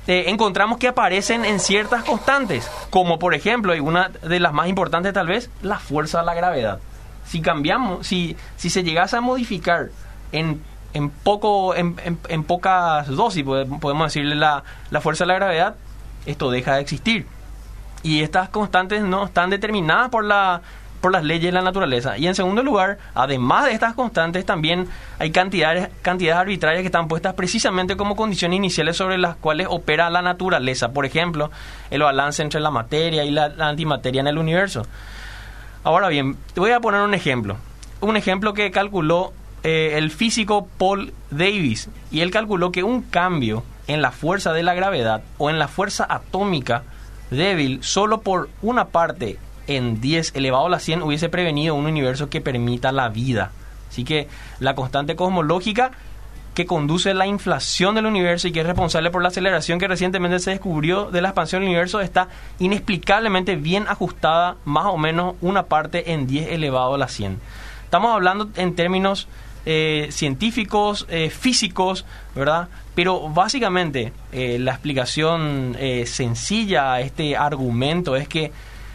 eh, 0.06 0.24
encontramos 0.28 0.78
que 0.78 0.88
aparecen 0.88 1.44
en 1.44 1.58
ciertas 1.58 2.04
constantes, 2.04 2.70
como 2.90 3.18
por 3.18 3.34
ejemplo, 3.34 3.74
y 3.74 3.80
una 3.80 4.08
de 4.08 4.40
las 4.40 4.52
más 4.52 4.68
importantes 4.68 5.12
tal 5.12 5.26
vez, 5.26 5.50
la 5.62 5.78
fuerza 5.78 6.20
de 6.20 6.26
la 6.26 6.34
gravedad. 6.34 6.78
si 7.26 7.42
cambiamos, 7.42 8.06
si, 8.06 8.36
si 8.56 8.70
se 8.70 8.84
llegase 8.84 9.16
a 9.16 9.20
modificar 9.20 9.88
en, 10.30 10.62
en 10.94 11.10
poco, 11.10 11.74
en, 11.74 11.96
en, 12.28 12.44
pocas 12.44 13.08
dosis, 13.08 13.42
podemos 13.44 14.06
decirle 14.12 14.36
la, 14.36 14.62
la 14.90 15.00
fuerza 15.00 15.24
de 15.24 15.28
la 15.28 15.34
gravedad, 15.34 15.74
esto 16.24 16.50
deja 16.50 16.76
de 16.76 16.82
existir. 16.82 17.26
Y 18.02 18.22
estas 18.22 18.48
constantes 18.50 19.02
no 19.02 19.24
están 19.24 19.50
determinadas 19.50 20.10
por 20.10 20.24
la 20.24 20.62
por 21.00 21.12
las 21.12 21.24
leyes 21.24 21.44
de 21.44 21.52
la 21.52 21.62
naturaleza. 21.62 22.18
Y 22.18 22.26
en 22.26 22.34
segundo 22.34 22.62
lugar, 22.62 22.98
además 23.14 23.66
de 23.66 23.72
estas 23.72 23.94
constantes, 23.94 24.44
también 24.44 24.88
hay 25.18 25.30
cantidades, 25.30 25.88
cantidades 26.02 26.40
arbitrarias 26.40 26.82
que 26.82 26.86
están 26.86 27.08
puestas 27.08 27.34
precisamente 27.34 27.96
como 27.96 28.16
condiciones 28.16 28.56
iniciales 28.56 28.96
sobre 28.96 29.18
las 29.18 29.36
cuales 29.36 29.66
opera 29.70 30.10
la 30.10 30.22
naturaleza. 30.22 30.92
Por 30.92 31.06
ejemplo, 31.06 31.50
el 31.90 32.02
balance 32.02 32.42
entre 32.42 32.60
la 32.60 32.70
materia 32.70 33.24
y 33.24 33.30
la, 33.30 33.52
antimateria 33.58 34.20
en 34.20 34.26
el 34.26 34.38
universo. 34.38 34.86
Ahora 35.84 36.08
bien, 36.08 36.36
te 36.54 36.60
voy 36.60 36.72
a 36.72 36.80
poner 36.80 37.00
un 37.02 37.14
ejemplo. 37.14 37.56
Un 38.00 38.16
ejemplo 38.16 38.54
que 38.54 38.70
calculó 38.70 39.32
eh, 39.62 39.94
el 39.96 40.10
físico 40.10 40.68
Paul 40.78 41.12
Davis. 41.30 41.88
Y 42.10 42.20
él 42.20 42.30
calculó 42.30 42.72
que 42.72 42.82
un 42.82 43.02
cambio 43.02 43.62
en 43.86 44.02
la 44.02 44.10
fuerza 44.10 44.52
de 44.52 44.62
la 44.62 44.74
gravedad 44.74 45.22
o 45.38 45.50
en 45.50 45.58
la 45.58 45.68
fuerza 45.68 46.06
atómica 46.08 46.82
débil 47.30 47.82
solo 47.82 48.20
por 48.20 48.48
una 48.62 48.86
parte 48.86 49.38
en 49.66 50.00
10 50.00 50.34
elevado 50.34 50.66
a 50.66 50.70
la 50.70 50.80
100 50.80 51.02
hubiese 51.02 51.28
prevenido 51.28 51.74
un 51.74 51.86
universo 51.86 52.28
que 52.28 52.40
permita 52.40 52.92
la 52.92 53.08
vida. 53.08 53.52
Así 53.88 54.04
que 54.04 54.28
la 54.60 54.74
constante 54.74 55.16
cosmológica 55.16 55.92
que 56.56 56.64
conduce 56.64 57.12
la 57.12 57.26
inflación 57.26 57.94
del 57.94 58.06
universo 58.06 58.48
y 58.48 58.52
que 58.52 58.60
es 58.60 58.66
responsable 58.66 59.10
por 59.10 59.20
la 59.20 59.28
aceleración 59.28 59.78
que 59.78 59.88
recientemente 59.88 60.38
se 60.38 60.52
descubrió 60.52 61.10
de 61.10 61.20
la 61.20 61.28
expansión 61.28 61.60
del 61.60 61.68
universo 61.68 62.00
está 62.00 62.28
inexplicablemente 62.58 63.56
bien 63.56 63.84
ajustada, 63.86 64.56
más 64.64 64.86
o 64.86 64.96
menos 64.96 65.34
una 65.42 65.64
parte 65.64 66.12
en 66.12 66.26
10 66.26 66.52
elevado 66.52 66.94
a 66.94 66.98
la 66.98 67.08
100. 67.08 67.38
Estamos 67.84 68.10
hablando 68.10 68.48
en 68.56 68.74
términos 68.74 69.28
eh, 69.66 70.08
científicos, 70.10 71.06
eh, 71.10 71.28
físicos, 71.28 72.06
¿verdad? 72.34 72.68
Pero 72.94 73.28
básicamente 73.28 74.14
eh, 74.32 74.58
la 74.58 74.72
explicación 74.72 75.76
sencilla 76.06 76.94
a 76.94 77.00
este 77.02 77.36
argumento 77.36 78.16
es 78.16 78.28
que 78.28 78.50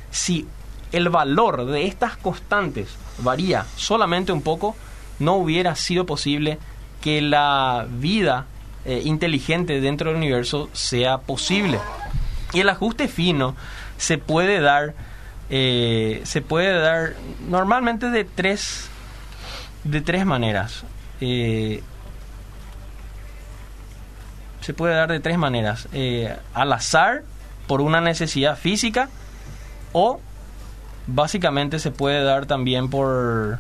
si 0.09 0.47
el 0.91 1.09
valor 1.09 1.65
de 1.65 1.87
estas 1.87 2.17
constantes 2.17 2.89
varía 3.19 3.65
solamente 3.75 4.31
un 4.31 4.41
poco, 4.41 4.75
no 5.19 5.35
hubiera 5.35 5.75
sido 5.75 6.05
posible 6.05 6.57
que 7.01 7.21
la 7.21 7.87
vida 7.89 8.45
eh, 8.85 9.01
inteligente 9.05 9.79
dentro 9.81 10.09
del 10.09 10.17
universo 10.17 10.69
sea 10.73 11.19
posible. 11.19 11.79
Y 12.53 12.59
el 12.59 12.69
ajuste 12.69 13.07
fino 13.07 13.55
se 13.97 14.17
puede 14.17 14.59
dar, 14.59 14.93
eh, 15.49 16.21
se 16.23 16.41
puede 16.41 16.79
dar 16.79 17.13
normalmente 17.47 18.09
de 18.09 18.25
tres, 18.25 18.89
de 19.83 20.01
tres 20.01 20.25
maneras. 20.25 20.83
Eh, 21.21 21.83
se 24.61 24.73
puede 24.73 24.95
dar 24.95 25.11
de 25.11 25.19
tres 25.19 25.37
maneras. 25.37 25.87
al 26.53 26.73
azar, 26.73 27.23
por 27.67 27.81
una 27.81 28.01
necesidad 28.01 28.57
física, 28.57 29.09
o 29.93 30.19
básicamente 31.07 31.79
se 31.79 31.91
puede 31.91 32.23
dar 32.23 32.45
también 32.45 32.89
por 32.89 33.59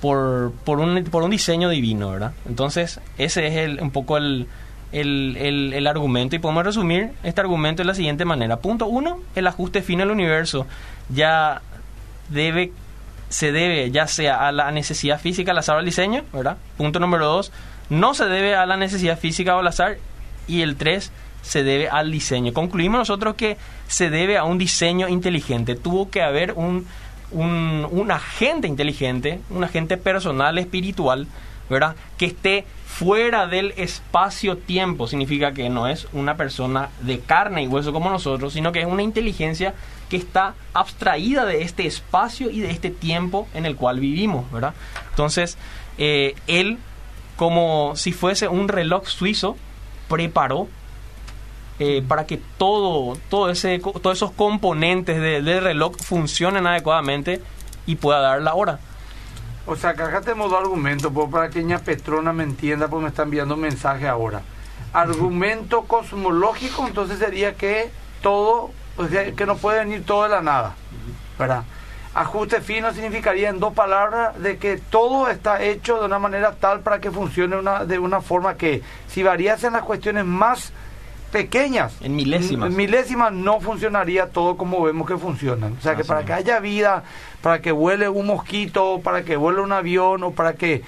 por, 0.00 0.52
por, 0.64 0.78
un, 0.78 1.02
por 1.04 1.22
un 1.22 1.30
diseño 1.30 1.68
divino, 1.68 2.10
¿verdad? 2.10 2.32
Entonces, 2.46 3.00
ese 3.18 3.46
es 3.48 3.56
el, 3.56 3.80
un 3.80 3.90
poco 3.90 4.16
el, 4.16 4.46
el, 4.92 5.72
el, 5.74 5.86
argumento 5.86 6.36
y 6.36 6.38
podemos 6.38 6.64
resumir 6.64 7.10
este 7.22 7.40
argumento 7.40 7.82
de 7.82 7.86
la 7.86 7.94
siguiente 7.94 8.24
manera. 8.24 8.58
Punto 8.58 8.86
uno, 8.86 9.18
el 9.34 9.46
ajuste 9.46 9.82
fino 9.82 10.00
del 10.00 10.12
universo 10.12 10.66
ya 11.08 11.62
debe, 12.28 12.72
se 13.28 13.50
debe 13.50 13.90
ya 13.90 14.06
sea 14.06 14.46
a 14.46 14.52
la 14.52 14.70
necesidad 14.70 15.20
física 15.20 15.50
al 15.50 15.58
azar 15.58 15.76
o 15.76 15.78
al 15.80 15.84
diseño, 15.84 16.24
¿verdad? 16.32 16.58
Punto 16.76 17.00
número 17.00 17.26
dos, 17.26 17.52
no 17.90 18.14
se 18.14 18.26
debe 18.26 18.54
a 18.54 18.66
la 18.66 18.76
necesidad 18.76 19.18
física 19.18 19.56
o 19.56 19.60
al 19.60 19.66
azar. 19.66 19.98
Y 20.46 20.62
el 20.62 20.76
tres, 20.76 21.12
se 21.42 21.62
debe 21.62 21.88
al 21.88 22.10
diseño. 22.10 22.52
Concluimos 22.52 22.98
nosotros 22.98 23.34
que 23.34 23.56
se 23.88 24.10
debe 24.10 24.36
a 24.36 24.44
un 24.44 24.58
diseño 24.58 25.08
inteligente. 25.08 25.74
Tuvo 25.74 26.10
que 26.10 26.22
haber 26.22 26.52
un, 26.52 26.86
un, 27.32 28.10
agente 28.10 28.68
inteligente, 28.68 29.40
un 29.50 29.64
agente 29.64 29.96
personal, 29.96 30.58
espiritual, 30.58 31.26
¿verdad? 31.68 31.96
Que 32.16 32.26
esté 32.26 32.66
fuera 32.86 33.46
del 33.46 33.72
espacio-tiempo. 33.76 35.08
Significa 35.08 35.52
que 35.52 35.70
no 35.70 35.88
es 35.88 36.06
una 36.12 36.36
persona 36.36 36.90
de 37.00 37.20
carne 37.20 37.62
y 37.62 37.66
hueso 37.66 37.92
como 37.92 38.10
nosotros, 38.10 38.52
sino 38.52 38.72
que 38.72 38.80
es 38.80 38.86
una 38.86 39.02
inteligencia 39.02 39.74
que 40.10 40.16
está 40.16 40.54
abstraída 40.74 41.44
de 41.44 41.62
este 41.62 41.86
espacio 41.86 42.50
y 42.50 42.60
de 42.60 42.70
este 42.70 42.90
tiempo 42.90 43.48
en 43.54 43.66
el 43.66 43.76
cual 43.76 44.00
vivimos, 44.00 44.50
¿verdad? 44.52 44.74
Entonces, 45.10 45.58
eh, 45.96 46.34
él, 46.46 46.78
como 47.36 47.94
si 47.96 48.12
fuese 48.12 48.48
un 48.48 48.68
reloj 48.68 49.06
suizo, 49.06 49.56
preparó 50.08 50.68
eh, 51.78 52.02
para 52.06 52.26
que 52.26 52.40
todo, 52.56 53.16
todo 53.28 53.50
ese, 53.50 53.78
todos 53.78 54.16
esos 54.16 54.32
componentes 54.32 55.20
del 55.20 55.62
reloj 55.62 55.96
funcionen 55.96 56.66
adecuadamente 56.66 57.40
y 57.86 57.96
pueda 57.96 58.20
dar 58.20 58.42
la 58.42 58.54
hora. 58.54 58.80
O 59.66 59.76
sea, 59.76 59.90
acá 59.90 60.20
tenemos 60.22 60.50
dos 60.50 60.60
argumentos, 60.60 61.12
pues, 61.12 61.28
para 61.30 61.50
que 61.50 61.62
Ña 61.62 61.78
Petrona 61.78 62.32
me 62.32 62.42
entienda, 62.42 62.88
pues 62.88 63.02
me 63.02 63.08
está 63.10 63.24
enviando 63.24 63.54
un 63.54 63.60
mensaje 63.60 64.08
ahora. 64.08 64.40
Argumento 64.92 65.82
cosmológico, 65.82 66.86
entonces 66.86 67.18
sería 67.18 67.54
que 67.54 67.90
todo, 68.22 68.70
que 69.36 69.46
no 69.46 69.56
puede 69.56 69.80
venir 69.80 70.04
todo 70.04 70.22
de 70.22 70.30
la 70.30 70.40
nada, 70.40 70.74
¿verdad? 71.38 71.64
Ajuste 72.14 72.62
fino 72.62 72.92
significaría 72.92 73.50
en 73.50 73.60
dos 73.60 73.74
palabras 73.74 74.40
de 74.42 74.56
que 74.56 74.78
todo 74.78 75.28
está 75.28 75.62
hecho 75.62 76.00
de 76.00 76.06
una 76.06 76.18
manera 76.18 76.52
tal 76.52 76.80
para 76.80 77.00
que 77.00 77.10
funcione 77.10 77.56
una, 77.56 77.84
de 77.84 77.98
una 77.98 78.22
forma 78.22 78.56
que 78.56 78.82
si 79.06 79.22
variasen 79.22 79.74
las 79.74 79.82
cuestiones 79.82 80.24
más 80.24 80.72
pequeñas. 81.28 81.94
En 82.00 82.16
milésimas. 82.16 82.70
En 82.70 82.76
milésimas 82.76 83.32
no 83.32 83.60
funcionaría 83.60 84.28
todo 84.28 84.56
como 84.56 84.82
vemos 84.82 85.06
que 85.06 85.16
funcionan. 85.16 85.76
O 85.78 85.80
sea, 85.80 85.94
que 85.94 86.04
para 86.04 86.24
que 86.24 86.32
haya 86.32 86.60
vida, 86.60 87.04
para 87.42 87.60
que 87.60 87.72
vuele 87.72 88.08
un 88.08 88.26
mosquito, 88.26 89.00
para 89.02 89.22
que 89.22 89.36
vuele 89.36 89.60
un 89.60 89.72
avión 89.72 90.22
o 90.22 90.32
para 90.32 90.54
que 90.54 90.82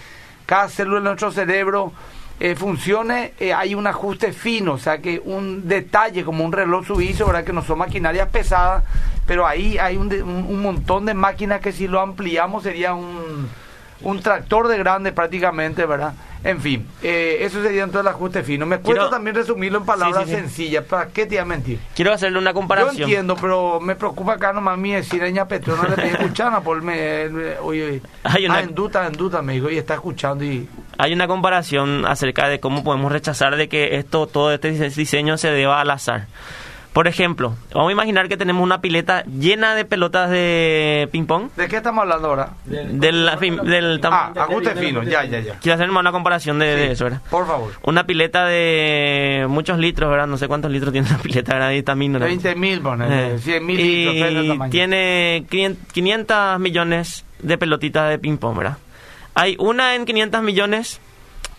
cada 0.47 0.69
célula 0.69 0.99
de 0.99 1.05
nuestro 1.05 1.31
cerebro 1.31 1.93
eh, 2.41 2.55
funcione, 2.57 3.35
eh, 3.39 3.53
hay 3.53 3.75
un 3.75 3.87
ajuste 3.87 4.33
fino, 4.33 4.73
o 4.73 4.79
sea, 4.79 4.99
que 4.99 5.21
un 5.23 5.69
detalle 5.69 6.25
como 6.25 6.45
un 6.45 6.53
reloj 6.53 6.87
suizo, 6.87 7.27
¿verdad? 7.27 7.45
Que 7.45 7.53
no 7.53 7.63
son 7.63 7.79
maquinarias 7.79 8.29
pesadas, 8.29 8.83
pero 9.27 9.47
ahí 9.47 9.79
hay 9.79 9.97
un, 9.97 10.11
un 10.13 10.63
montón 10.63 11.05
de 11.05 11.15
máquinas 11.15 11.61
que 11.61 11.71
si 11.71 11.87
lo 11.87 12.01
ampliamos 12.01 12.63
sería 12.63 12.95
un, 12.95 13.49
un 14.03 14.21
tractor 14.21 14.69
de 14.69 14.79
grande 14.79 15.13
prácticamente, 15.13 15.87
¿verdad? 15.87 16.15
En 16.43 16.59
fin, 16.59 16.87
eh, 17.03 17.39
eso 17.41 17.63
sería 17.63 17.83
entonces 17.83 18.01
el 18.01 18.17
ajuste 18.17 18.43
fino. 18.43 18.65
Me 18.65 18.79
cuesta 18.79 19.11
también 19.11 19.37
resumirlo 19.37 19.79
en 19.79 19.85
palabras 19.85 20.27
sencillas. 20.27 20.85
¿Para 20.85 21.09
qué 21.09 21.27
te 21.27 21.35
iba 21.35 21.43
a 21.43 21.47
mentir? 21.47 21.79
Quiero 21.95 22.15
hacerle 22.15 22.39
una 22.39 22.55
comparación. 22.55 22.97
Yo 22.97 23.05
entiendo, 23.05 23.37
pero 23.39 23.79
me 23.79 23.95
preocupa 23.95 24.35
acá 24.35 24.53
nomás 24.53 24.79
mi 24.79 24.93
vecina 24.93 25.47
Petro. 25.47 25.77
No 25.77 25.83
le 25.95 26.09
escuchando 26.09 26.63
por 26.65 26.81
me, 26.81 27.59
oye, 27.59 28.01
Hay 28.25 28.47
una... 28.47 28.57
ah, 28.57 28.61
en 28.63 28.75
duda, 28.75 29.07
en 29.07 29.13
duda, 29.13 29.43
me 29.43 29.55
dijo, 29.55 29.69
y 29.69 29.77
está 29.77 29.95
escuchando 29.95 30.43
y... 30.43 30.67
Hay 30.97 31.13
una 31.13 31.27
comparación 31.27 32.07
acerca 32.07 32.49
de 32.49 32.59
cómo 32.59 32.85
podemos 32.85 33.13
rechazar 33.13 33.57
de 33.57 33.69
que 33.69 33.97
esto, 33.97 34.27
todo 34.27 34.53
este 34.53 34.71
diseño 34.71 35.37
se 35.37 35.51
deba 35.51 35.81
al 35.81 35.91
azar. 35.91 36.27
Por 36.93 37.07
ejemplo, 37.07 37.55
vamos 37.73 37.91
a 37.91 37.93
imaginar 37.93 38.29
que 38.29 38.37
tenemos 38.37 38.65
una 38.65 38.81
pileta 38.81 39.23
llena 39.25 39.77
de 39.77 39.85
pelotas 39.85 40.29
de 40.29 41.09
ping-pong. 41.13 41.51
¿De 41.57 41.69
qué 41.69 41.77
estamos 41.77 42.03
hablando 42.03 42.29
ahora? 42.29 42.55
Del, 42.65 43.31
del, 43.63 44.01
ah, 44.05 44.33
ajuste 44.37 44.75
fino, 44.75 45.05
ya, 45.05 45.25
ya, 45.25 45.39
ya. 45.39 45.55
Quiero 45.61 45.77
hacer 45.77 45.89
una 45.89 46.11
comparación 46.11 46.59
de, 46.59 46.91
eso, 46.91 47.05
¿verdad? 47.05 47.21
Por 47.31 47.47
favor. 47.47 47.73
Una 47.85 48.07
pileta 48.07 48.45
de 48.45 49.47
muchos 49.49 49.79
litros, 49.79 50.11
¿verdad? 50.11 50.27
No 50.27 50.37
sé 50.37 50.49
cuántos 50.49 50.73
litros 50.73 50.93
tiene 50.93 51.07
una 51.09 51.19
pileta, 51.23 51.55
¿verdad? 51.55 51.71
Y 51.73 51.83
también, 51.85 52.19
20 52.19 52.57
mil, 52.57 52.83
eh, 53.03 53.39
100 53.41 53.67
mil 53.67 53.77
litros. 53.77 54.67
Y 54.67 54.71
tiene 54.71 55.47
500 55.49 56.59
millones 56.59 57.25
de 57.39 57.57
pelotitas 57.57 58.11
de 58.11 58.19
ping-pong, 58.19 58.59
¿verdad? 58.59 58.79
Hay 59.35 59.55
una 59.61 59.95
en 59.95 60.07
500 60.07 60.43
millones, 60.43 61.01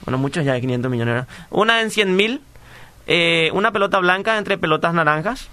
bueno, 0.03 0.17
muchos 0.17 0.43
ya 0.43 0.53
de 0.53 0.59
500 0.59 0.91
millones, 0.91 1.13
¿verdad? 1.13 1.27
Una 1.51 1.81
en 1.81 1.89
100 1.89 2.15
mil 2.17 2.41
eh, 3.13 3.51
una 3.51 3.73
pelota 3.73 3.99
blanca 3.99 4.37
entre 4.37 4.57
pelotas 4.57 4.93
naranjas. 4.93 5.49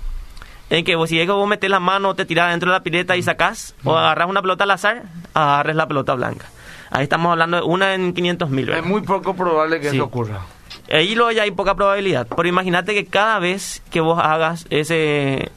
En 0.71 0.85
que 0.85 0.95
vos, 0.95 1.09
si 1.09 1.19
es 1.19 1.27
que 1.27 1.33
vos 1.33 1.49
metes 1.49 1.69
la 1.69 1.81
mano, 1.81 2.15
te 2.15 2.25
tiras 2.25 2.51
dentro 2.51 2.71
de 2.71 2.79
la 2.79 2.85
pileta 2.85 3.17
y 3.17 3.23
sacás, 3.23 3.75
o 3.85 3.97
agarras 3.97 4.29
una 4.29 4.43
pelota 4.43 4.63
al 4.65 4.71
azar, 4.71 5.03
agarres 5.35 5.75
la 5.75 5.89
pelota 5.89 6.15
blanca. 6.15 6.47
Ahí 6.91 7.03
estamos 7.03 7.33
hablando 7.33 7.57
de 7.57 7.63
una 7.65 7.95
en 7.95 8.13
500 8.13 8.51
mil. 8.51 8.69
Es 8.69 8.85
muy 8.85 9.01
poco 9.01 9.35
probable 9.35 9.81
que 9.81 9.89
eso 9.89 10.05
ocurra. 10.05 10.43
Ahí 10.89 11.17
lo 11.17 11.33
ya 11.33 11.43
hay 11.43 11.51
poca 11.51 11.75
probabilidad. 11.75 12.29
Pero 12.29 12.49
imagínate 12.49 12.95
que 12.95 13.07
cada 13.07 13.41
vez 13.41 13.83
que 13.91 14.01
vos 14.01 14.21
hagas 14.23 14.67
ese 14.71 15.51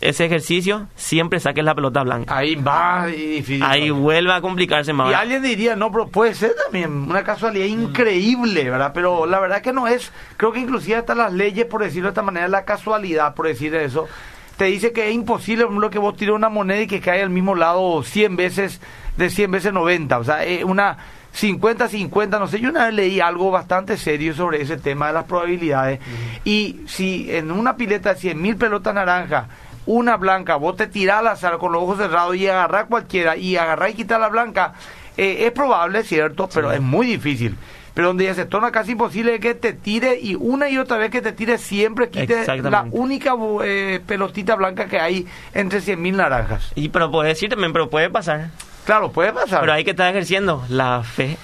ese 0.00 0.24
ejercicio, 0.24 0.86
siempre 0.96 1.40
saques 1.40 1.62
la 1.62 1.74
pelota 1.74 2.02
blanca. 2.02 2.34
Ahí 2.34 2.54
va 2.54 3.06
difícil. 3.06 3.62
Ahí 3.62 3.90
vuelve 3.90 4.32
a 4.32 4.40
complicarse 4.40 4.92
más. 4.92 5.10
Y 5.10 5.14
alguien 5.14 5.42
diría, 5.42 5.76
no, 5.76 5.92
pero 5.92 6.08
puede 6.08 6.34
ser 6.34 6.54
también 6.64 6.90
una 6.90 7.22
casualidad 7.22 7.66
increíble, 7.66 8.70
¿verdad? 8.70 8.92
Pero 8.94 9.26
la 9.26 9.40
verdad 9.40 9.60
que 9.60 9.72
no 9.72 9.86
es, 9.86 10.10
creo 10.36 10.52
que 10.52 10.60
inclusive 10.60 10.96
hasta 10.96 11.14
las 11.14 11.32
leyes, 11.32 11.66
por 11.66 11.82
decirlo 11.82 12.08
de 12.08 12.12
esta 12.12 12.22
manera, 12.22 12.48
la 12.48 12.64
casualidad, 12.64 13.34
por 13.34 13.46
decir 13.46 13.74
eso, 13.74 14.08
te 14.56 14.66
dice 14.66 14.92
que 14.92 15.08
es 15.08 15.14
imposible, 15.14 15.64
por 15.64 15.72
ejemplo, 15.72 15.90
que 15.90 15.98
vos 15.98 16.16
tires 16.16 16.34
una 16.34 16.48
moneda 16.48 16.80
y 16.80 16.86
que 16.86 17.00
caiga 17.00 17.24
al 17.24 17.30
mismo 17.30 17.54
lado 17.54 18.02
100 18.02 18.36
veces 18.36 18.80
de 19.16 19.28
100 19.28 19.50
veces 19.50 19.72
90, 19.72 20.18
o 20.18 20.24
sea, 20.24 20.44
eh, 20.46 20.64
una 20.64 20.96
50-50, 21.38 22.38
no 22.38 22.46
sé, 22.48 22.60
yo 22.60 22.70
una 22.70 22.86
vez 22.86 22.94
leí 22.94 23.20
algo 23.20 23.50
bastante 23.50 23.96
serio 23.96 24.34
sobre 24.34 24.62
ese 24.62 24.76
tema 24.76 25.08
de 25.08 25.12
las 25.12 25.24
probabilidades. 25.24 26.00
Y 26.44 26.80
si 26.86 27.30
en 27.30 27.50
una 27.52 27.76
pileta 27.76 28.14
de 28.14 28.20
100 28.20 28.40
mil 28.42 28.56
pelotas 28.56 28.94
naranjas, 28.94 29.46
una 29.86 30.16
blanca, 30.16 30.56
vos 30.56 30.76
te 30.76 30.86
tirás 30.86 31.18
al 31.18 31.28
azar 31.28 31.58
con 31.58 31.72
los 31.72 31.82
ojos 31.82 31.98
cerrados 31.98 32.36
y 32.36 32.46
agarrás 32.46 32.86
cualquiera 32.86 33.36
y 33.36 33.56
agarrás 33.56 33.90
y 33.90 33.94
quitar 33.94 34.20
la 34.20 34.28
blanca, 34.28 34.74
eh, 35.16 35.46
es 35.46 35.52
probable, 35.52 36.02
cierto, 36.04 36.48
pero 36.52 36.72
es 36.72 36.80
muy 36.80 37.06
difícil. 37.06 37.56
Pero 37.94 38.08
donde 38.08 38.24
ya 38.24 38.34
se 38.34 38.46
torna 38.46 38.70
casi 38.70 38.92
imposible 38.92 39.40
que 39.40 39.54
te 39.54 39.72
tire 39.72 40.18
y 40.20 40.36
una 40.36 40.68
y 40.70 40.78
otra 40.78 40.96
vez 40.96 41.10
que 41.10 41.20
te 41.20 41.32
tire 41.32 41.58
siempre 41.58 42.08
quite 42.08 42.46
la 42.62 42.86
única 42.92 43.34
eh, 43.64 44.00
pelotita 44.06 44.54
blanca 44.54 44.86
que 44.86 45.00
hay 45.00 45.26
entre 45.54 45.80
100.000 45.80 46.14
naranjas. 46.14 46.72
Y 46.76 46.90
pero 46.90 47.10
puede 47.10 47.30
decir 47.30 47.50
también, 47.50 47.72
pero 47.72 47.90
puede 47.90 48.08
pasar. 48.08 48.50
Claro, 48.84 49.12
puede 49.12 49.32
pasar. 49.32 49.60
Pero 49.60 49.72
hay 49.72 49.84
que 49.84 49.90
estar 49.90 50.10
ejerciendo 50.10 50.64
la 50.68 51.02
fe. 51.02 51.36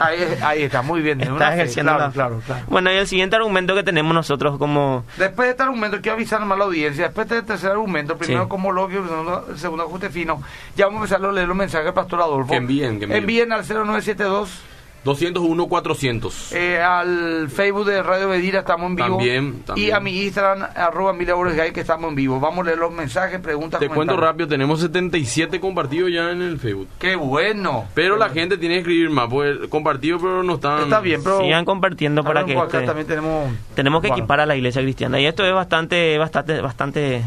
Ahí, 0.00 0.62
está, 0.62 0.82
muy 0.82 1.00
bien. 1.00 1.20
Está 1.20 1.54
ejerciendo 1.54 1.94
claro, 1.94 2.12
claro, 2.12 2.42
claro, 2.46 2.64
Bueno, 2.68 2.92
y 2.92 2.96
el 2.96 3.06
siguiente 3.06 3.36
argumento 3.36 3.74
que 3.74 3.82
tenemos 3.82 4.14
nosotros 4.14 4.58
como... 4.58 5.04
Después 5.16 5.46
de 5.46 5.50
este 5.50 5.62
argumento, 5.62 6.00
quiero 6.00 6.14
avisar 6.14 6.42
a 6.42 6.46
la 6.46 6.64
audiencia, 6.64 7.04
después 7.04 7.28
de 7.28 7.38
este 7.38 7.48
tercer 7.48 7.70
argumento, 7.70 8.16
primero 8.16 8.48
como 8.48 8.72
lógico, 8.72 9.06
segundo, 9.06 9.46
segundo 9.56 9.84
ajuste 9.84 10.10
fino, 10.10 10.42
ya 10.76 10.86
vamos 10.86 11.00
a 11.00 11.04
empezar 11.04 11.28
a 11.28 11.32
leer 11.32 11.48
los 11.48 11.56
mensajes 11.56 11.86
del 11.86 11.94
Pastor 11.94 12.20
Adolfo. 12.20 12.50
Que 12.50 12.56
envíen, 12.56 12.98
que 12.98 13.04
envíen. 13.04 13.20
Envíen 13.20 13.52
al 13.52 13.64
0972 13.64 14.71
201 15.04 15.66
400. 15.66 16.52
Eh, 16.52 16.80
al 16.80 17.48
Facebook 17.50 17.86
de 17.86 18.02
Radio 18.02 18.28
Medina 18.28 18.60
estamos 18.60 18.90
en 18.90 18.96
vivo. 18.96 19.16
También, 19.16 19.64
Y 19.74 19.90
a 19.90 19.98
mi 19.98 20.22
Instagram, 20.22 20.68
arroba 20.76 21.16
que 21.16 21.80
estamos 21.80 22.08
en 22.10 22.14
vivo. 22.14 22.38
Vamos 22.38 22.60
a 22.60 22.64
leer 22.66 22.78
los 22.78 22.92
mensajes, 22.92 23.40
preguntas. 23.40 23.80
Te 23.80 23.88
cuento 23.88 24.16
rápido, 24.16 24.48
tenemos 24.48 24.80
77 24.80 25.60
compartidos 25.60 26.10
ya 26.12 26.30
en 26.30 26.42
el 26.42 26.58
Facebook. 26.58 26.88
¡Qué 26.98 27.16
bueno! 27.16 27.86
Pero 27.94 28.16
la 28.16 28.28
gente 28.28 28.58
tiene 28.58 28.76
que 28.76 28.80
escribir 28.80 29.10
más, 29.10 29.28
pues 29.28 29.58
compartido, 29.68 30.18
pero 30.18 30.42
no 30.42 30.54
están... 30.54 30.84
Está 30.84 31.00
bien, 31.00 31.22
pero... 31.22 31.40
Sigan 31.40 31.64
compartiendo 31.64 32.22
para 32.22 32.44
que... 32.44 32.54
Este 32.54 32.82
también 32.82 33.06
tenemos... 33.06 33.52
Tenemos 33.74 34.02
que 34.02 34.08
equipar 34.08 34.40
a 34.40 34.46
la 34.46 34.54
iglesia 34.54 34.82
cristiana. 34.82 35.20
Y 35.20 35.26
esto 35.26 35.44
es 35.44 35.52
bastante, 35.52 36.16
bastante, 36.18 36.60
bastante... 36.60 37.22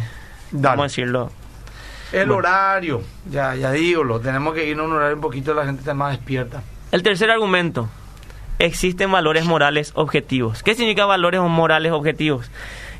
Dale. 0.51 0.75
¿Cómo 0.75 0.83
decirlo? 0.83 1.31
El 2.11 2.31
horario, 2.31 3.01
ya, 3.29 3.55
ya 3.55 3.71
digo, 3.71 4.03
lo 4.03 4.21
tenemos 4.21 4.53
que 4.53 4.65
ir 4.65 4.79
a 4.79 4.83
un 4.83 4.93
horario 4.93 5.15
un 5.15 5.21
poquito, 5.21 5.53
la 5.53 5.65
gente 5.65 5.81
está 5.81 5.93
más 5.93 6.11
despierta. 6.11 6.63
El 6.95 7.03
tercer 7.03 7.29
argumento, 7.29 7.89
existen 8.57 9.11
valores 9.11 9.43
morales 9.43 9.91
objetivos. 9.95 10.63
¿Qué 10.63 10.75
significa 10.75 11.05
valores 11.05 11.41
morales 11.41 11.91
objetivos? 11.91 12.49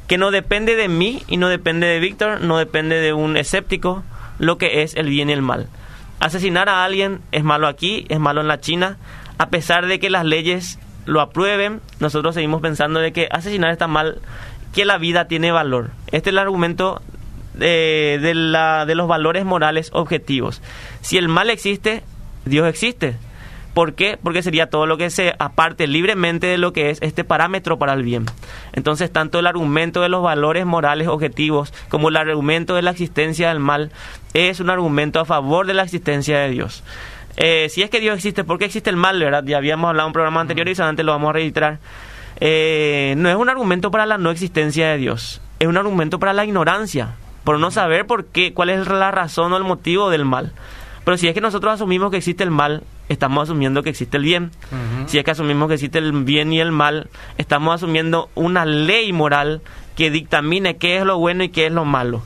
Que 0.06 0.18
no 0.18 0.32
depende 0.32 0.76
de 0.76 0.90
mí 0.90 1.24
y 1.30 1.38
no 1.38 1.48
depende 1.48 1.88
de 1.88 2.02
Víctor, 2.02 2.42
no 2.42 2.58
depende 2.58 3.00
de 3.00 3.14
un 3.14 3.38
escéptico, 3.38 4.04
lo 4.38 4.58
que 4.58 4.82
es 4.82 4.96
el 4.96 5.08
bien 5.08 5.30
y 5.30 5.32
el 5.32 5.42
mal. 5.42 5.70
Asesinar 6.20 6.68
a 6.68 6.84
alguien 6.84 7.22
es 7.32 7.46
malo 7.46 7.70
aquí, 7.70 8.06
es 8.10 8.20
malo 8.20 8.42
en 8.42 8.50
la 8.50 8.60
China, 8.60 8.98
a 9.38 9.48
pesar 9.48 9.88
de 9.88 9.98
que 9.98 10.10
las 10.10 10.26
leyes 10.26 10.78
lo 11.06 11.22
aprueben, 11.22 11.80
nosotros 12.02 12.36
seguimos 12.36 12.62
pensando 12.62 13.00
de 13.00 13.14
que 13.14 13.30
asesinar 13.32 13.72
está 13.72 13.88
mal, 13.88 14.20
que 14.74 14.84
la 14.84 14.98
vida 14.98 15.30
tiene 15.30 15.54
valor. 15.54 15.92
Este 16.08 16.32
es 16.32 16.34
el 16.34 16.40
argumento 16.40 17.02
de, 17.54 18.20
de, 18.22 18.36
la, 18.36 18.86
de 18.86 18.96
los 18.96 19.08
valores 19.08 19.46
morales 19.46 19.90
objetivos. 19.94 20.62
Si 21.00 21.18
el 21.18 21.30
mal 21.30 21.50
existe, 21.50 22.04
Dios 22.44 22.68
existe. 22.68 23.16
¿Por 23.76 23.94
qué? 23.94 24.18
Porque 24.24 24.42
sería 24.42 24.70
todo 24.70 24.86
lo 24.86 24.96
que 24.96 25.10
se 25.10 25.36
aparte 25.38 25.86
libremente 25.86 26.48
de 26.48 26.58
lo 26.58 26.72
que 26.72 26.92
es 26.92 26.98
este 27.02 27.26
parámetro 27.26 27.78
para 27.78 27.92
el 27.92 28.04
bien. 28.04 28.26
Entonces, 28.72 29.12
tanto 29.12 29.38
el 29.38 29.48
argumento 29.48 30.02
de 30.02 30.08
los 30.08 30.24
valores 30.24 30.66
morales 30.66 31.10
objetivos 31.10 31.74
como 31.90 32.08
el 32.08 32.16
argumento 32.16 32.76
de 32.76 32.84
la 32.84 32.92
existencia 32.92 33.50
del 33.50 33.60
mal 33.60 33.92
es 34.34 34.62
un 34.62 34.70
argumento 34.70 35.20
a 35.20 35.26
favor 35.26 35.68
de 35.68 35.74
la 35.74 35.84
existencia 35.84 36.40
de 36.40 36.52
Dios. 36.52 36.84
Eh, 37.36 37.68
si 37.70 37.82
es 37.82 37.90
que 37.90 38.00
Dios 38.00 38.16
existe, 38.16 38.46
¿por 38.46 38.60
qué 38.60 38.64
existe 38.64 38.90
el 38.90 38.96
mal? 38.96 39.20
¿verdad? 39.20 39.44
Ya 39.46 39.58
habíamos 39.58 39.90
hablado 39.90 40.08
en 40.08 40.12
un 40.12 40.14
programa 40.14 40.40
anterior 40.40 40.70
y 40.70 40.76
solamente 40.76 41.04
lo 41.04 41.12
vamos 41.12 41.32
a 41.32 41.34
registrar. 41.34 41.80
Eh, 42.40 43.16
no 43.18 43.30
es 43.30 43.36
un 43.36 43.50
argumento 43.50 43.92
para 43.92 44.06
la 44.06 44.18
no 44.18 44.32
existencia 44.32 44.88
de 44.88 44.98
Dios, 44.98 45.42
es 45.60 45.68
un 45.68 45.76
argumento 45.76 46.18
para 46.18 46.32
la 46.32 46.46
ignorancia, 46.46 47.16
por 47.44 47.60
no 47.60 47.72
saber 47.72 48.08
por 48.08 48.28
qué, 48.28 48.54
cuál 48.54 48.70
es 48.70 48.88
la 48.88 49.12
razón 49.12 49.52
o 49.52 49.58
el 49.58 49.66
motivo 49.66 50.10
del 50.10 50.24
mal. 50.24 50.54
Pero 51.04 51.18
si 51.18 51.28
es 51.28 51.34
que 51.34 51.42
nosotros 51.42 51.74
asumimos 51.74 52.10
que 52.10 52.18
existe 52.18 52.44
el 52.44 52.52
mal, 52.52 52.84
estamos 53.10 53.44
asumiendo 53.44 53.84
que 53.84 53.90
existe 53.90 54.18
el 54.18 54.24
bien. 54.24 54.52
Si 55.08 55.18
es 55.18 55.24
que 55.24 55.32
asumimos 55.32 55.68
que 55.68 55.76
existe 55.76 56.00
el 56.00 56.12
bien 56.24 56.52
y 56.54 56.60
el 56.60 56.72
mal, 56.72 57.10
estamos 57.38 57.76
asumiendo 57.76 58.30
una 58.36 58.66
ley 58.66 59.14
moral 59.14 59.62
que 59.96 60.12
dictamine 60.12 60.78
qué 60.78 60.98
es 60.98 61.06
lo 61.06 61.18
bueno 61.18 61.44
y 61.44 61.50
qué 61.50 61.68
es 61.68 61.72
lo 61.72 61.86
malo. 61.86 62.24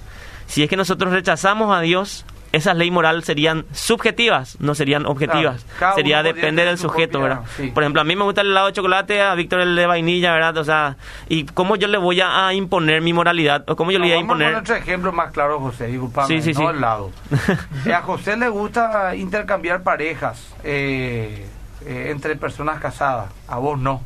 Si 0.47 0.63
es 0.63 0.69
que 0.69 0.77
nosotros 0.77 1.13
rechazamos 1.13 1.75
a 1.75 1.81
Dios, 1.81 2.25
esas 2.51 2.75
leyes 2.75 2.93
morales 2.93 3.25
serían 3.25 3.65
subjetivas, 3.71 4.59
no 4.59 4.75
serían 4.75 5.05
objetivas. 5.05 5.65
Sería 5.95 6.23
depender 6.23 6.67
del 6.67 6.77
sujeto, 6.77 7.21
¿verdad? 7.21 7.41
Por 7.73 7.83
ejemplo, 7.83 8.01
a 8.01 8.03
mí 8.03 8.15
me 8.15 8.23
gusta 8.23 8.41
el 8.41 8.47
helado 8.47 8.67
de 8.67 8.73
chocolate, 8.73 9.21
a 9.21 9.35
Víctor 9.35 9.61
el 9.61 9.75
de 9.75 9.85
vainilla, 9.85 10.33
¿verdad? 10.33 10.57
O 10.57 10.63
sea, 10.63 10.97
¿y 11.27 11.45
cómo 11.45 11.75
yo 11.75 11.87
le 11.87 11.97
voy 11.97 12.21
a, 12.21 12.53
imponer 12.53 13.01
mi 13.01 13.13
moralidad? 13.13 13.63
¿O 13.69 13.75
cómo 13.75 13.91
yo 13.91 13.99
le 13.99 14.05
voy 14.05 14.13
a 14.13 14.17
imponer? 14.17 14.53
Vamos 14.53 14.69
a 14.69 14.73
otro 14.73 14.75
ejemplo 14.75 15.11
más 15.11 15.31
claro, 15.31 15.59
José, 15.59 15.87
disculpame, 15.87 16.41
sí, 16.41 16.53
sí, 16.53 16.61
no 16.61 16.73
lado. 16.73 17.11
a 17.93 18.01
José 18.01 18.37
le 18.37 18.49
gusta 18.49 19.15
intercambiar 19.15 19.83
parejas 19.83 20.53
eh, 20.63 21.45
eh, 21.85 22.07
entre 22.09 22.35
personas 22.35 22.79
casadas, 22.79 23.29
a 23.47 23.57
vos 23.57 23.79
no. 23.79 24.01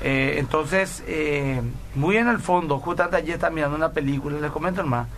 Eh, 0.00 0.36
entonces, 0.38 1.02
eh, 1.08 1.60
muy 1.96 2.16
en 2.16 2.28
el 2.28 2.38
fondo, 2.38 2.78
justamente 2.78 3.16
ayer 3.16 3.34
está 3.34 3.50
mirando 3.50 3.76
una 3.76 3.90
película, 3.90 4.38
les 4.38 4.50
comento 4.50 4.84
más. 4.84 5.08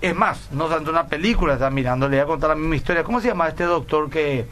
Es 0.00 0.14
más, 0.14 0.50
no 0.52 0.66
tanto 0.66 0.90
una 0.90 1.06
película, 1.06 1.54
está 1.54 1.70
mirando, 1.70 2.08
le 2.08 2.16
voy 2.18 2.24
a 2.24 2.26
contar 2.26 2.50
la 2.50 2.56
misma 2.56 2.76
historia. 2.76 3.02
¿Cómo 3.02 3.20
se 3.20 3.28
llama 3.28 3.48
este 3.48 3.64
doctor 3.64 4.08
que 4.08 4.46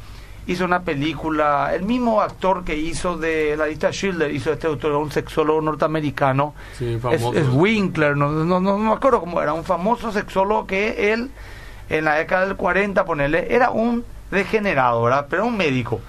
hizo 0.49 0.65
una 0.65 0.83
película? 0.83 1.73
El 1.75 1.85
mismo 1.85 2.21
actor 2.21 2.65
que 2.65 2.77
hizo 2.77 3.17
de 3.17 3.57
la 3.57 3.67
lista 3.67 3.93
Schindler, 3.93 4.35
hizo 4.35 4.53
este 4.53 4.67
doctor, 4.67 4.93
un 4.93 5.13
sexólogo 5.13 5.61
norteamericano. 5.61 6.55
es, 6.81 7.49
Winkler, 7.53 8.17
no, 8.17 8.33
no, 8.33 8.59
no, 8.59 8.79
me 8.79 8.93
acuerdo 8.93 9.21
cómo 9.21 9.41
era, 9.41 9.53
un 9.53 9.65
famoso 9.65 10.11
sexólogo 10.11 10.67
que 10.67 11.13
él, 11.13 11.31
en 11.89 12.05
la 12.05 12.17
década 12.17 12.47
del 12.47 12.57
40, 12.57 13.05
ponerle, 13.05 13.55
era 13.55 13.71
un 13.71 14.05
degenerado, 14.33 15.03
¿verdad? 15.05 15.27
Pero 15.31 15.47
un 15.47 15.57
médico 15.57 16.01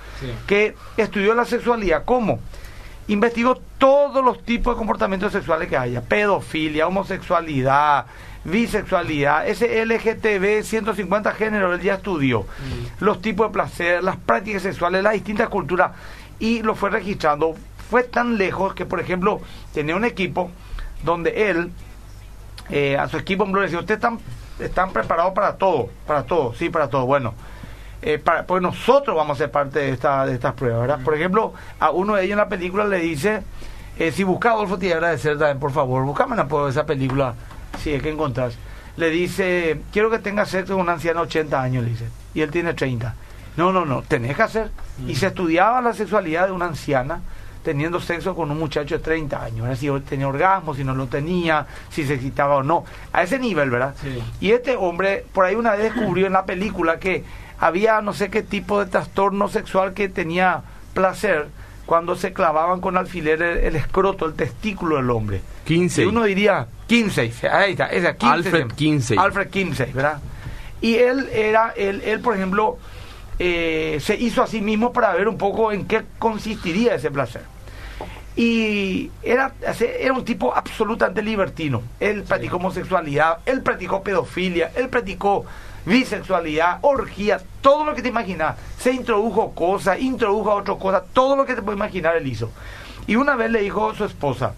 que 0.48 0.76
estudió 0.98 1.36
la 1.36 1.46
sexualidad. 1.46 2.04
¿Cómo? 2.06 2.40
Investigó 3.08 3.56
todos 3.78 4.24
los 4.24 4.44
tipos 4.44 4.76
de 4.76 4.78
comportamientos 4.78 5.32
sexuales 5.32 5.68
que 5.68 5.78
haya, 5.78 6.02
pedofilia, 6.02 6.88
homosexualidad, 6.88 8.06
bisexualidad, 8.44 9.48
ese 9.48 9.86
LGTB 9.86 10.64
150 10.64 11.32
géneros, 11.34 11.76
él 11.76 11.82
ya 11.82 11.96
estudió 11.96 12.42
mm. 12.42 13.04
los 13.04 13.22
tipos 13.22 13.48
de 13.48 13.54
placer, 13.54 14.04
las 14.04 14.18
prácticas 14.18 14.64
sexuales, 14.64 15.04
las 15.04 15.14
distintas 15.14 15.50
culturas 15.50 15.92
y 16.40 16.62
lo 16.62 16.76
fue 16.76 16.90
registrando. 16.90 17.56
Fue 17.90 18.04
tan 18.04 18.38
lejos 18.38 18.74
que, 18.74 18.86
por 18.86 19.00
ejemplo, 19.00 19.42
tenía 19.74 19.96
un 19.96 20.06
equipo 20.06 20.50
donde 21.04 21.50
él, 21.50 21.72
eh, 22.70 22.98
a 22.98 23.08
su 23.08 23.18
equipo, 23.18 23.46
le 23.46 23.62
decía, 23.62 23.80
ustedes 23.80 23.98
están, 23.98 24.20
están 24.60 24.92
preparados 24.92 25.34
para 25.34 25.58
todo, 25.58 25.90
para 26.08 26.24
todo, 26.24 26.54
sí, 26.56 26.70
para 26.70 26.90
todo. 26.90 27.06
Bueno, 27.06 27.36
eh, 28.06 28.24
pues 28.48 28.62
nosotros 28.62 29.16
vamos 29.16 29.38
a 29.38 29.44
ser 29.44 29.52
parte 29.52 29.80
de, 29.80 29.90
esta, 29.92 30.26
de 30.26 30.34
estas 30.34 30.54
pruebas, 30.54 30.82
¿verdad? 30.82 31.00
Por 31.04 31.16
ejemplo, 31.16 31.54
a 31.80 31.92
uno 31.92 32.16
de 32.16 32.24
ellos 32.24 32.34
en 32.34 32.38
la 32.38 32.50
película 32.50 32.86
le 32.86 33.00
dice, 33.00 33.44
eh, 33.98 34.12
si 34.12 34.24
busca 34.24 34.52
Adolfo, 34.52 34.78
te 34.78 34.94
agradecer 34.94 35.38
también, 35.38 35.60
por 35.60 35.72
favor, 35.72 36.04
buscame 36.04 36.34
una 36.34 36.48
esa 36.70 36.86
película, 36.86 37.36
si 37.80 37.94
es 37.94 38.02
que 38.02 38.10
encontrás. 38.10 38.56
Le 38.98 39.10
dice, 39.10 39.82
quiero 39.92 40.10
que 40.10 40.20
tengas 40.20 40.50
sexo 40.50 40.74
con 40.74 40.84
un 40.84 40.90
anciano 40.90 41.22
de 41.22 41.28
80 41.28 41.62
años, 41.62 41.84
le 41.84 41.90
dice, 41.92 42.06
y 42.34 42.42
él 42.42 42.52
tiene 42.52 42.74
30. 42.74 43.16
No, 43.56 43.72
no, 43.72 43.86
no, 43.86 44.02
tenés 44.02 44.36
que 44.36 44.44
hacer. 44.44 44.72
Y 45.08 45.16
se 45.16 45.28
estudiaba 45.28 45.82
la 45.82 45.94
sexualidad 45.94 46.48
de 46.48 46.52
una 46.52 46.66
anciana 46.66 47.22
teniendo 47.64 48.00
sexo 48.00 48.36
con 48.36 48.52
un 48.52 48.60
muchacho 48.60 48.98
de 48.98 49.04
30 49.04 49.44
años, 49.44 49.80
si 49.80 49.90
tenía 50.02 50.28
orgasmo, 50.28 50.76
si 50.76 50.84
no 50.84 50.94
lo 50.94 51.08
tenía, 51.08 51.66
si 51.90 52.06
se 52.06 52.16
excitaba 52.16 52.58
o 52.58 52.64
no, 52.64 52.84
a 53.12 53.24
ese 53.24 53.40
nivel, 53.40 53.70
¿verdad? 53.70 53.96
Y 54.40 54.52
este 54.52 54.76
hombre, 54.76 55.26
por 55.34 55.46
ahí 55.46 55.56
una 55.56 55.72
vez 55.72 55.94
descubrió 55.94 56.28
en 56.28 56.34
la 56.34 56.46
película 56.46 57.00
que 57.00 57.24
había 57.64 58.02
no 58.02 58.12
sé 58.14 58.30
qué 58.30 58.44
tipo 58.44 58.84
de 58.84 58.92
trastorno 58.92 59.48
sexual 59.48 59.94
que 59.94 60.10
tenía 60.10 60.64
placer 60.94 61.48
cuando 61.86 62.18
se 62.18 62.34
clavaban 62.34 62.82
con 62.82 62.98
alfiler 62.98 63.42
el, 63.42 63.76
escroto, 63.78 64.26
el 64.26 64.34
testículo 64.34 64.98
del 64.98 65.10
hombre. 65.10 65.42
15. 65.66 66.04
Y 66.04 66.06
uno 66.06 66.24
diría, 66.26 66.68
15, 66.88 67.22
ahí 67.50 67.72
está, 67.72 67.88
esa, 67.88 68.16
15, 68.18 68.34
Alfred 68.34 68.68
15. 68.68 69.16
Alfred 69.18 69.50
15, 69.50 69.86
¿verdad? 69.94 70.20
Y 70.82 70.96
él 70.96 71.30
era, 71.34 71.74
él, 71.78 72.02
él 72.06 72.20
por 72.20 72.36
ejemplo, 72.36 72.78
eh, 73.40 73.98
se 74.02 74.16
hizo 74.16 74.44
a 74.44 74.48
sí 74.48 74.60
mismo 74.60 74.92
para 74.92 75.14
ver 75.14 75.30
un 75.30 75.38
poco 75.38 75.72
en 75.72 75.86
qué 75.86 76.04
consistiría 76.20 76.96
ese 76.96 77.12
placer. 77.12 77.44
Y 78.36 79.10
era, 79.22 79.54
era 80.00 80.12
un 80.12 80.26
tipo 80.26 80.54
absolutamente 80.54 81.22
libertino. 81.22 81.82
Él 82.02 82.24
practicó 82.24 82.58
homosexualidad, 82.58 83.38
él 83.46 83.62
practicó 83.62 84.04
pedofilia, 84.04 84.72
él 84.76 84.90
practicó 84.90 85.46
bisexualidad, 85.86 86.80
orgía, 86.82 87.42
todo 87.62 87.86
lo 87.86 87.96
que 87.96 88.02
te 88.02 88.10
imaginas. 88.10 88.56
Se 88.78 88.92
introdujo 88.92 89.52
cosas, 89.52 90.00
introdujo 90.00 90.54
otras 90.54 90.78
cosas, 90.78 91.04
todo 91.14 91.36
lo 91.36 91.46
que 91.46 91.56
te 91.56 91.62
puedes 91.62 91.78
imaginar 91.78 92.16
él 92.16 92.28
hizo. 92.28 92.52
Y 93.08 93.16
una 93.16 93.36
vez 93.36 93.52
le 93.52 93.62
dijo 93.62 93.94
su 93.94 94.06
esposa, 94.06 94.54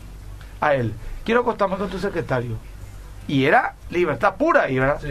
a 0.62 0.76
él, 0.76 0.94
quiero 1.24 1.42
acostarme 1.42 1.78
con 1.78 1.90
tu 1.90 2.00
secretario. 2.00 2.58
Y 3.28 3.46
era 3.46 3.74
libertad 3.90 4.36
pura, 4.36 4.68
¿verdad? 4.68 5.02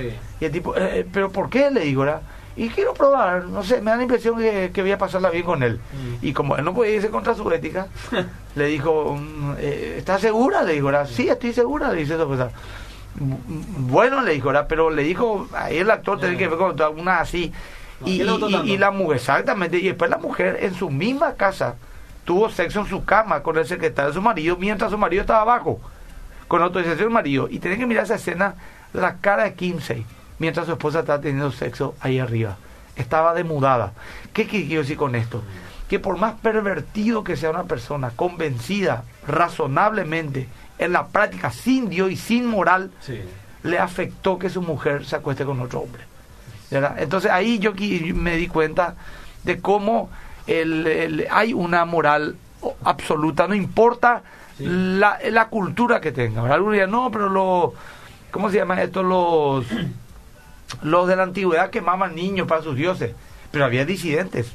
Y 0.40 0.44
el 0.44 0.52
tipo, 0.52 0.76
eh, 0.76 1.00
eh, 1.00 1.06
¿pero 1.10 1.30
por 1.30 1.50
qué? 1.50 1.70
Le 1.70 1.80
digo, 1.80 2.02
¿verdad? 2.02 2.22
y 2.56 2.68
quiero 2.68 2.94
probar, 2.94 3.46
no 3.46 3.64
sé, 3.64 3.80
me 3.80 3.90
da 3.90 3.96
la 3.96 4.04
impresión 4.04 4.38
que, 4.38 4.70
que 4.72 4.82
voy 4.82 4.92
a 4.92 4.98
pasarla 4.98 5.30
bien 5.30 5.44
con 5.44 5.62
él. 5.62 5.80
Mm. 5.92 6.26
Y 6.26 6.32
como 6.32 6.56
él 6.56 6.64
no 6.64 6.72
puede 6.72 6.94
irse 6.94 7.10
contra 7.10 7.34
su 7.34 7.50
ética, 7.50 7.88
le 8.54 8.66
dijo, 8.66 9.16
mm, 9.16 9.54
eh, 9.58 9.94
¿estás 9.98 10.20
segura? 10.20 10.62
Le 10.62 10.74
dijo, 10.74 10.90
sí, 11.06 11.28
estoy 11.28 11.52
segura, 11.52 11.92
le 11.92 12.00
dice 12.00 12.14
eso, 12.14 12.28
pues, 12.28 12.40
bueno, 13.16 14.22
le 14.22 14.32
dijo, 14.32 14.52
pero 14.68 14.90
le 14.90 15.02
dijo, 15.02 15.48
ahí 15.54 15.78
el 15.78 15.90
actor 15.90 16.18
tiene 16.18 16.36
que 16.36 16.48
ver 16.48 16.58
con 16.58 16.98
una 16.98 17.20
así. 17.20 17.52
y, 18.04 18.22
y, 18.22 18.76
la 18.76 18.90
mujer, 18.90 19.16
exactamente, 19.16 19.78
y 19.78 19.86
después 19.86 20.10
la 20.10 20.18
mujer 20.18 20.58
en 20.60 20.74
su 20.74 20.90
misma 20.90 21.34
casa 21.34 21.76
tuvo 22.24 22.50
sexo 22.50 22.80
en 22.80 22.86
su 22.86 23.04
cama 23.04 23.42
con 23.42 23.56
el 23.56 23.66
secretario 23.66 24.10
de 24.10 24.14
su 24.14 24.22
marido 24.22 24.56
mientras 24.56 24.90
su 24.90 24.98
marido 24.98 25.20
estaba 25.20 25.42
abajo, 25.42 25.80
con 26.48 26.62
autorización 26.62 26.98
del 26.98 27.10
marido. 27.10 27.48
Y 27.50 27.58
tiene 27.60 27.78
que 27.78 27.86
mirar 27.86 28.04
esa 28.04 28.16
escena, 28.16 28.54
la 28.92 29.16
cara 29.18 29.44
de 29.44 29.54
Kinsey, 29.54 30.04
mientras 30.38 30.66
su 30.66 30.72
esposa 30.72 31.00
estaba 31.00 31.20
teniendo 31.20 31.52
sexo 31.52 31.94
ahí 32.00 32.18
arriba. 32.18 32.56
Estaba 32.96 33.34
demudada. 33.34 33.92
¿Qué 34.32 34.46
quiero 34.46 34.82
decir 34.82 34.96
con 34.96 35.14
esto? 35.14 35.42
Que 35.88 35.98
por 35.98 36.18
más 36.18 36.34
pervertido 36.34 37.24
que 37.24 37.36
sea 37.36 37.50
una 37.50 37.64
persona, 37.64 38.10
convencida 38.14 39.04
razonablemente, 39.26 40.48
en 40.78 40.92
la 40.92 41.06
práctica, 41.06 41.50
sin 41.50 41.88
Dios 41.88 42.10
y 42.10 42.16
sin 42.16 42.46
moral, 42.46 42.90
le 43.62 43.78
afectó 43.78 44.38
que 44.38 44.50
su 44.50 44.62
mujer 44.62 45.04
se 45.04 45.16
acueste 45.16 45.44
con 45.44 45.60
otro 45.60 45.80
hombre. 45.80 46.04
Entonces 46.70 47.30
ahí 47.30 47.58
yo 47.58 47.72
me 48.14 48.36
di 48.36 48.48
cuenta 48.48 48.96
de 49.44 49.60
cómo 49.60 50.10
el, 50.46 51.26
hay 51.30 51.52
una 51.52 51.84
moral 51.84 52.36
absoluta, 52.84 53.46
no 53.46 53.54
importa 53.54 54.22
la, 54.58 55.18
la, 55.30 55.48
cultura 55.48 56.00
que 56.00 56.12
tenga. 56.12 56.42
Algunos 56.52 56.74
dirán, 56.74 56.90
no, 56.90 57.10
pero 57.10 57.28
los, 57.28 57.72
¿cómo 58.30 58.50
se 58.50 58.56
llama 58.56 58.82
esto? 58.82 59.02
Los, 59.02 59.66
los 60.82 61.08
de 61.08 61.16
la 61.16 61.24
antigüedad 61.24 61.70
quemaban 61.70 62.14
niños 62.14 62.46
para 62.46 62.62
sus 62.62 62.76
dioses, 62.76 63.12
pero 63.50 63.64
había 63.64 63.84
disidentes. 63.84 64.52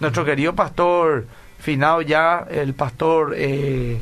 Nuestro 0.00 0.24
querido 0.24 0.54
pastor, 0.54 1.26
finado 1.58 2.02
ya, 2.02 2.46
el 2.50 2.74
pastor 2.74 3.34
eh, 3.36 4.00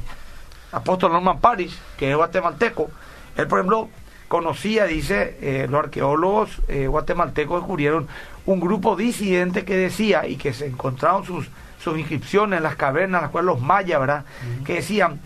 apóstol 0.73 1.13
Norman 1.13 1.39
Paris, 1.41 1.79
que 1.97 2.11
es 2.11 2.17
guatemalteco, 2.17 2.91
él, 3.37 3.47
por 3.47 3.59
ejemplo, 3.59 3.89
conocía, 4.29 4.87
dice, 4.87 5.37
eh, 5.41 5.67
los 5.69 5.85
arqueólogos 5.85 6.63
eh, 6.69 6.87
guatemaltecos 6.87 7.61
descubrieron 7.61 8.09
un 8.47 8.61
grupo 8.61 8.97
disidente 8.97 9.65
que 9.65 9.77
decía, 9.77 10.27
y 10.27 10.37
que 10.37 10.53
se 10.53 10.67
encontraron 10.67 11.25
sus, 11.25 11.49
sus 11.83 11.99
inscripciones 11.99 12.57
en 12.57 12.63
las 12.63 12.77
cavernas, 12.77 13.23
las 13.23 13.31
cuales 13.31 13.47
los 13.47 13.61
mayas, 13.61 14.01
¿verdad? 14.01 14.25
Que 14.65 14.75
decían, 14.75 15.21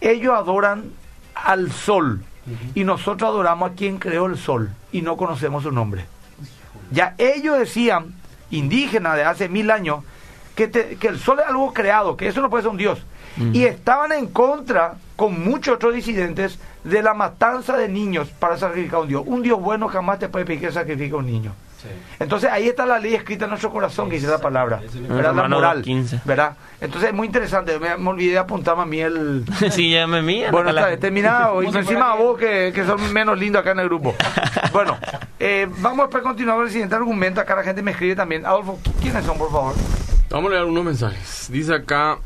ellos 0.00 0.34
adoran 0.34 0.90
al 1.34 1.70
sol 1.72 2.22
y 2.74 2.84
nosotros 2.84 3.28
adoramos 3.28 3.70
a 3.70 3.74
quien 3.74 3.98
creó 3.98 4.26
el 4.26 4.38
sol 4.38 4.70
y 4.90 5.02
no 5.02 5.16
conocemos 5.16 5.62
su 5.62 5.72
nombre. 5.72 6.06
Ya 6.90 7.14
ellos 7.18 7.58
decían, 7.58 8.14
indígenas 8.50 9.16
de 9.16 9.24
hace 9.24 9.48
mil 9.48 9.70
años, 9.70 10.02
que, 10.54 10.70
que 10.70 11.08
el 11.08 11.18
sol 11.18 11.38
es 11.40 11.46
algo 11.46 11.72
creado, 11.72 12.16
que 12.16 12.26
eso 12.26 12.40
no 12.40 12.50
puede 12.50 12.62
ser 12.62 12.70
un 12.70 12.78
dios. 12.78 12.98
Y 13.52 13.64
estaban 13.64 14.12
en 14.12 14.26
contra, 14.26 14.94
con 15.16 15.42
muchos 15.42 15.76
otros 15.76 15.94
disidentes, 15.94 16.58
de 16.84 17.02
la 17.02 17.14
matanza 17.14 17.76
de 17.76 17.88
niños 17.88 18.28
para 18.38 18.56
sacrificar 18.56 18.96
a 18.96 19.02
un 19.02 19.08
dios. 19.08 19.22
Un 19.26 19.42
dios 19.42 19.60
bueno 19.60 19.88
jamás 19.88 20.18
te 20.18 20.28
puede 20.28 20.44
pedir 20.44 20.60
que 20.60 20.72
sacrifique 20.72 21.14
a 21.14 21.18
un 21.18 21.26
niño. 21.26 21.52
Entonces 22.18 22.50
ahí 22.50 22.68
está 22.68 22.84
la 22.84 22.98
ley 22.98 23.14
escrita 23.14 23.44
en 23.44 23.50
nuestro 23.50 23.70
corazón 23.70 24.08
que 24.08 24.16
dice 24.16 24.26
la 24.26 24.38
palabra, 24.38 24.80
¿verdad? 25.08 25.34
La 25.34 25.48
moral, 25.48 25.84
¿verdad? 26.24 26.56
Entonces 26.80 27.10
es 27.10 27.14
muy 27.14 27.26
interesante, 27.26 27.78
me, 27.78 27.92
olvidé 28.08 28.32
de 28.32 28.38
apuntarme 28.38 28.82
a 28.82 28.86
mí 28.86 29.00
el... 29.00 29.44
sí, 29.70 29.92
ya 29.92 30.06
me 30.06 30.20
mía. 30.20 30.50
Bueno, 30.50 30.70
está 30.70 30.96
terminado, 30.98 31.62
y 31.62 31.66
encima 31.66 32.12
a 32.12 32.16
vos 32.16 32.38
que, 32.38 32.72
que, 32.74 32.84
son 32.84 33.12
menos 33.12 33.38
lindos 33.38 33.60
acá 33.60 33.72
en 33.72 33.80
el 33.80 33.88
grupo. 33.88 34.14
bueno, 34.72 34.98
eh, 35.38 35.68
vamos 35.78 36.12
a 36.12 36.20
continuar 36.20 36.56
con 36.56 36.66
el 36.66 36.72
siguiente 36.72 36.96
argumento, 36.96 37.40
acá 37.40 37.54
la 37.54 37.62
gente 37.62 37.82
me 37.82 37.92
escribe 37.92 38.16
también. 38.16 38.44
Adolfo, 38.44 38.78
¿quiénes 39.00 39.24
son, 39.24 39.38
por 39.38 39.50
favor? 39.50 39.74
Vamos 40.30 40.50
a 40.50 40.54
leer 40.54 40.66
unos 40.66 40.84
mensajes. 40.84 41.46
Dice 41.50 41.74
acá, 41.74 42.18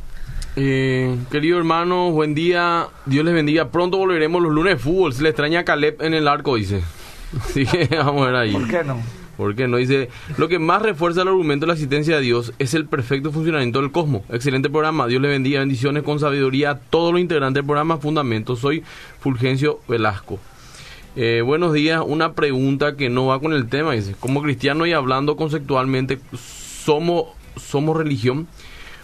eh, 0.56 1.16
querido 1.30 1.58
hermano, 1.58 2.10
buen 2.10 2.34
día, 2.34 2.88
Dios 3.06 3.24
les 3.24 3.34
bendiga. 3.34 3.70
Pronto 3.70 3.98
volveremos 3.98 4.42
los 4.42 4.52
lunes 4.52 4.74
de 4.74 4.82
fútbol. 4.82 5.12
Se 5.12 5.22
le 5.22 5.30
extraña 5.30 5.60
a 5.60 5.64
Caleb 5.64 5.96
en 6.00 6.14
el 6.14 6.28
arco, 6.28 6.56
dice. 6.56 6.82
Así 7.40 7.66
que 7.66 7.88
vamos 7.96 8.22
a 8.22 8.26
ver 8.26 8.36
ahí. 8.36 8.52
¿Por 8.52 8.68
qué 8.68 8.84
no? 8.84 9.00
Porque 9.36 9.66
no 9.66 9.78
dice, 9.78 10.10
lo 10.36 10.46
que 10.48 10.58
más 10.58 10.82
refuerza 10.82 11.22
el 11.22 11.28
argumento 11.28 11.64
de 11.64 11.68
la 11.68 11.72
existencia 11.72 12.16
de 12.16 12.22
Dios 12.22 12.52
es 12.58 12.74
el 12.74 12.84
perfecto 12.84 13.32
funcionamiento 13.32 13.80
del 13.80 13.90
cosmos. 13.90 14.22
Excelente 14.28 14.68
programa, 14.68 15.06
Dios 15.06 15.22
le 15.22 15.28
bendiga, 15.28 15.60
bendiciones 15.60 16.02
con 16.02 16.20
sabiduría 16.20 16.70
a 16.70 16.78
todos 16.78 17.12
los 17.12 17.20
integrantes 17.20 17.54
del 17.54 17.64
programa 17.64 17.96
Fundamento. 17.96 18.56
Soy 18.56 18.82
Fulgencio 19.20 19.80
Velasco. 19.88 20.38
Eh, 21.16 21.42
buenos 21.44 21.72
días, 21.72 22.02
una 22.06 22.34
pregunta 22.34 22.96
que 22.96 23.08
no 23.08 23.26
va 23.26 23.40
con 23.40 23.52
el 23.52 23.68
tema, 23.68 23.92
dice, 23.92 24.14
como 24.20 24.42
cristiano 24.42 24.86
y 24.86 24.92
hablando 24.92 25.36
conceptualmente, 25.36 26.20
¿somos, 26.84 27.24
somos 27.56 27.96
religión? 27.96 28.46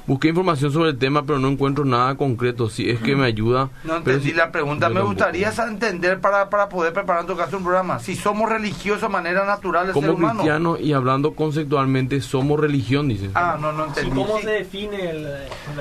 Busqué 0.08 0.28
información 0.28 0.72
sobre 0.72 0.88
el 0.88 0.98
tema, 0.98 1.24
pero 1.26 1.38
no 1.38 1.48
encuentro 1.48 1.84
nada 1.84 2.14
concreto. 2.14 2.70
Si 2.70 2.88
es 2.88 2.98
que 2.98 3.14
me 3.14 3.26
ayuda. 3.26 3.68
No 3.84 3.98
entendí 3.98 4.32
la 4.32 4.50
pregunta. 4.50 4.88
Me 4.88 5.02
gustaría 5.02 5.52
entender 5.68 6.18
para, 6.18 6.48
para 6.48 6.70
poder 6.70 6.94
preparar 6.94 7.20
en 7.20 7.26
tu 7.26 7.36
caso 7.36 7.58
un 7.58 7.62
programa. 7.62 7.98
Si 7.98 8.16
somos 8.16 8.48
religiosos 8.48 9.02
de 9.02 9.08
manera 9.10 9.44
natural, 9.44 9.92
Como 9.92 10.16
cristiano 10.16 10.78
y 10.78 10.94
hablando 10.94 11.34
conceptualmente, 11.34 12.22
somos 12.22 12.58
religión, 12.58 13.08
dice. 13.08 13.28
Ah, 13.34 13.58
no, 13.60 13.70
no 13.72 13.84
entendí. 13.84 14.16
¿Cómo 14.16 14.38
se 14.38 14.48
define 14.48 15.10
el, 15.10 15.28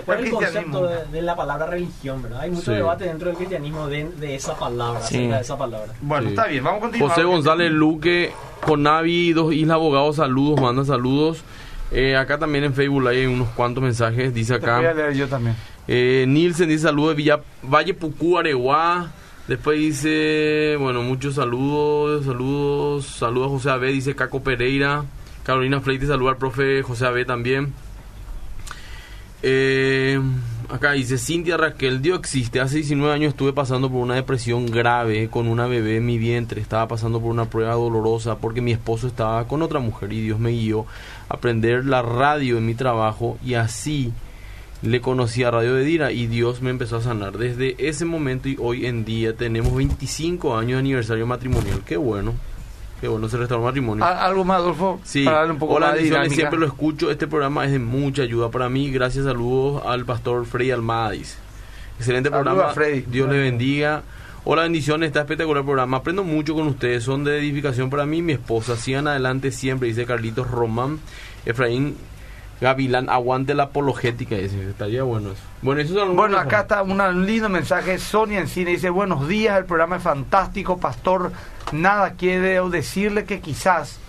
cuál 0.06 0.26
el 0.26 0.32
concepto 0.32 0.90
de, 1.10 1.22
la 1.22 1.38
palabra 1.38 1.68
religión? 1.68 2.22
¿verdad? 2.22 2.42
Hay 2.42 2.52
mucho 2.52 2.74
debate 2.74 3.06
dentro 3.06 3.30
del 3.30 3.38
cristianismo 3.38 3.88
de, 3.88 4.10
de 4.10 4.36
esa 4.36 4.60
palabra, 4.60 5.00
de 5.10 5.40
esa 5.40 5.58
palabra. 5.58 5.94
Bueno, 6.02 6.28
está 6.28 6.48
bien, 6.48 6.66
vamos 6.66 6.80
a 6.80 6.82
continuar. 6.82 7.10
José 7.12 7.24
González 7.24 7.72
Luque, 7.72 8.34
Conavi, 8.66 9.32
dos 9.32 9.54
Isla 9.54 9.76
Abogados, 9.76 10.18
saludos, 10.18 10.60
manda 10.60 10.84
saludos. 10.84 11.46
Eh, 11.92 12.16
acá 12.18 12.38
también 12.38 12.66
en 12.66 12.74
Facebook 12.74 13.08
hay 13.08 13.26
unos 13.26 13.50
cuantos 13.50 13.84
mensajes. 13.84 14.34
Dice 14.34 14.56
acá. 14.56 14.78
voy 14.78 14.86
a 14.88 14.94
leer 14.94 15.14
yo 15.14 15.28
también. 15.28 15.56
Eh, 15.88 16.26
Nielsen 16.28 16.68
dice 16.68 16.84
saludos 16.84 17.12
de 17.12 17.16
Villa, 17.16 17.40
Valle 17.64 17.94
Pucú, 17.94 18.38
Areguá. 18.38 19.12
Después 19.48 19.80
dice, 19.80 20.76
bueno, 20.78 21.02
muchos 21.04 21.36
saludos, 21.36 22.26
saludos, 22.26 23.06
saludos 23.06 23.48
a 23.48 23.50
José 23.52 23.70
Abé, 23.70 23.92
dice 23.94 24.14
Caco 24.14 24.44
Pereira. 24.44 25.06
Carolina 25.44 25.80
Freite 25.80 26.06
saluda 26.06 26.32
al 26.32 26.38
profe 26.38 26.82
José 26.84 27.06
Abé 27.06 27.24
también. 27.24 27.74
Eh, 29.44 30.20
acá 30.70 30.92
dice 30.92 31.18
Cintia 31.18 31.56
Raquel, 31.56 32.02
Dios 32.02 32.20
existe. 32.20 32.60
Hace 32.60 32.78
19 32.78 33.14
años 33.14 33.30
estuve 33.30 33.54
pasando 33.54 33.90
por 33.90 34.00
una 34.00 34.16
depresión 34.16 34.66
grave 34.66 35.30
con 35.30 35.48
una 35.48 35.68
bebé 35.68 35.98
en 35.98 36.06
mi 36.06 36.18
vientre. 36.18 36.60
Estaba 36.60 36.90
pasando 36.90 37.22
por 37.22 37.32
una 37.32 37.46
prueba 37.46 37.74
dolorosa 37.76 38.40
porque 38.40 38.60
mi 38.60 38.74
esposo 38.74 39.08
estaba 39.08 39.48
con 39.48 39.62
otra 39.62 39.80
mujer 39.80 40.12
y 40.12 40.22
Dios 40.22 40.40
me 40.40 40.52
guió 40.52 40.86
aprender 41.30 41.86
la 41.86 42.02
radio 42.02 42.58
en 42.58 42.66
mi 42.66 42.76
trabajo 42.76 43.38
y 43.44 43.56
así 43.56 44.14
le 44.82 45.02
conocí 45.02 45.44
a 45.44 45.52
Radio 45.52 45.74
de 45.74 45.84
Dira 45.84 46.12
y 46.12 46.28
Dios 46.28 46.62
me 46.62 46.70
empezó 46.70 46.98
a 46.98 47.02
sanar. 47.02 47.38
Desde 47.38 47.76
ese 47.80 48.06
momento 48.06 48.48
y 48.48 48.58
hoy 48.60 48.86
en 48.86 49.06
día 49.06 49.36
tenemos 49.36 49.76
25 49.76 50.56
años 50.56 50.74
de 50.74 50.80
aniversario 50.80 51.26
matrimonial. 51.26 51.82
Qué 51.86 51.98
bueno. 51.98 52.34
Qué 53.02 53.08
bueno 53.08 53.30
se 53.30 53.38
restauró 53.38 53.64
matrimonio. 53.64 54.04
¿Algo 54.04 54.44
más, 54.44 54.58
Adolfo? 54.58 55.00
Sí. 55.04 55.24
Para 55.24 55.38
darle 55.38 55.54
un 55.54 55.60
poco 55.60 55.76
Hola, 55.76 55.96
siempre 56.30 56.60
lo 56.60 56.66
escucho. 56.66 57.12
Este 57.12 57.28
programa 57.28 57.66
es 57.66 57.72
de 57.72 57.80
mucha 57.80 58.24
ayuda 58.24 58.50
para 58.50 58.70
mí. 58.70 58.90
Gracias, 58.90 59.26
saludos 59.26 59.84
al 59.86 60.06
pastor 60.06 60.46
Freddy 60.46 60.72
Almadis. 60.72 61.38
Excelente 62.00 62.32
programa. 62.32 62.70
Freddy. 62.70 63.02
Dios 63.02 63.30
le 63.30 63.38
bendiga. 63.38 64.04
Hola, 64.50 64.62
bendiciones. 64.62 65.08
Está 65.08 65.20
espectacular 65.20 65.60
el 65.60 65.66
programa. 65.66 65.98
Aprendo 65.98 66.24
mucho 66.24 66.54
con 66.54 66.68
ustedes. 66.68 67.04
Son 67.04 67.26
de 67.26 67.38
edificación 67.38 67.90
para 67.90 68.06
mí 68.06 68.20
y 68.20 68.22
mi 68.22 68.32
esposa. 68.32 68.78
Sigan 68.78 69.06
adelante 69.06 69.52
siempre, 69.52 69.90
dice 69.90 70.06
Carlitos 70.06 70.50
Román. 70.50 71.02
Efraín 71.46 71.98
Gavilán, 72.62 73.10
aguante 73.10 73.54
la 73.56 73.64
apologética, 73.64 74.38
dice, 74.38 74.70
estaría 74.70 75.04
bueno 75.04 75.32
eso. 75.32 75.42
Bueno, 75.62 75.82
eso 75.82 76.14
bueno 76.14 76.38
acá 76.38 76.62
está 76.62 76.82
un 76.82 77.26
lindo 77.26 77.50
mensaje, 77.50 78.00
Sonia 78.00 78.40
Encina 78.40 78.72
dice, 78.72 78.90
buenos 78.90 79.28
días, 79.28 79.58
el 79.58 79.66
programa 79.66 79.98
es 79.98 80.04
fantástico, 80.04 80.78
pastor, 80.78 81.34
nada 81.74 82.14
quiero 82.18 82.70
decirle 82.70 83.26
que 83.26 83.42
quizás 83.42 84.00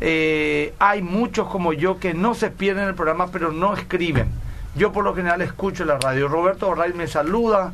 eh, 0.00 0.72
hay 0.78 1.02
muchos 1.02 1.46
como 1.46 1.74
yo 1.74 2.00
que 2.00 2.14
no 2.14 2.34
se 2.34 2.50
pierden 2.50 2.88
el 2.88 2.94
programa, 2.94 3.28
pero 3.30 3.52
no 3.52 3.74
escriben. 3.74 4.47
Yo 4.78 4.92
por 4.92 5.02
lo 5.02 5.12
general 5.12 5.42
escucho 5.42 5.84
la 5.84 5.98
radio. 5.98 6.28
Roberto 6.28 6.72
Ray 6.72 6.92
me 6.92 7.08
saluda, 7.08 7.72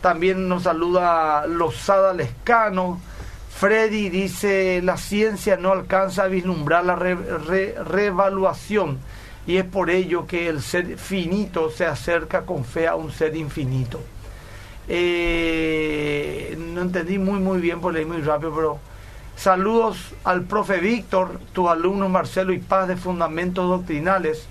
también 0.00 0.48
nos 0.48 0.64
saluda 0.64 1.46
Lozada 1.46 2.12
Lescano. 2.12 3.00
Freddy 3.48 4.08
dice, 4.08 4.82
la 4.82 4.96
ciencia 4.96 5.56
no 5.56 5.70
alcanza 5.70 6.24
a 6.24 6.26
vislumbrar 6.26 6.84
la 6.84 6.96
reevaluación 6.96 8.98
y 9.46 9.58
es 9.58 9.64
por 9.64 9.88
ello 9.88 10.26
que 10.26 10.48
el 10.48 10.62
ser 10.62 10.98
finito 10.98 11.70
se 11.70 11.86
acerca 11.86 12.42
con 12.42 12.64
fe 12.64 12.88
a 12.88 12.96
un 12.96 13.12
ser 13.12 13.36
infinito. 13.36 14.00
Eh, 14.88 16.58
no 16.58 16.82
entendí 16.82 17.18
muy 17.18 17.38
muy 17.38 17.60
bien, 17.60 17.80
por 17.80 17.94
leí 17.94 18.04
muy 18.04 18.20
rápido, 18.20 18.52
pero 18.52 18.80
saludos 19.36 20.12
al 20.24 20.42
profe 20.42 20.80
Víctor, 20.80 21.38
tu 21.52 21.68
alumno 21.68 22.08
Marcelo 22.08 22.52
y 22.52 22.58
Paz 22.58 22.88
de 22.88 22.96
Fundamentos 22.96 23.68
Doctrinales. 23.68 24.48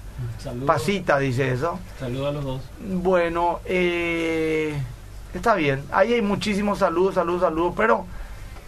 Pasita 0.65 1.19
dice 1.19 1.51
eso. 1.51 1.79
Saludos 1.99 2.29
a 2.29 2.31
los 2.31 2.43
dos. 2.43 2.61
Bueno, 2.79 3.59
eh, 3.65 4.75
está 5.33 5.55
bien. 5.55 5.83
Ahí 5.91 6.13
hay 6.13 6.21
muchísimos 6.21 6.79
saludos, 6.79 7.15
saludos, 7.15 7.41
saludos, 7.41 7.73
pero 7.75 8.05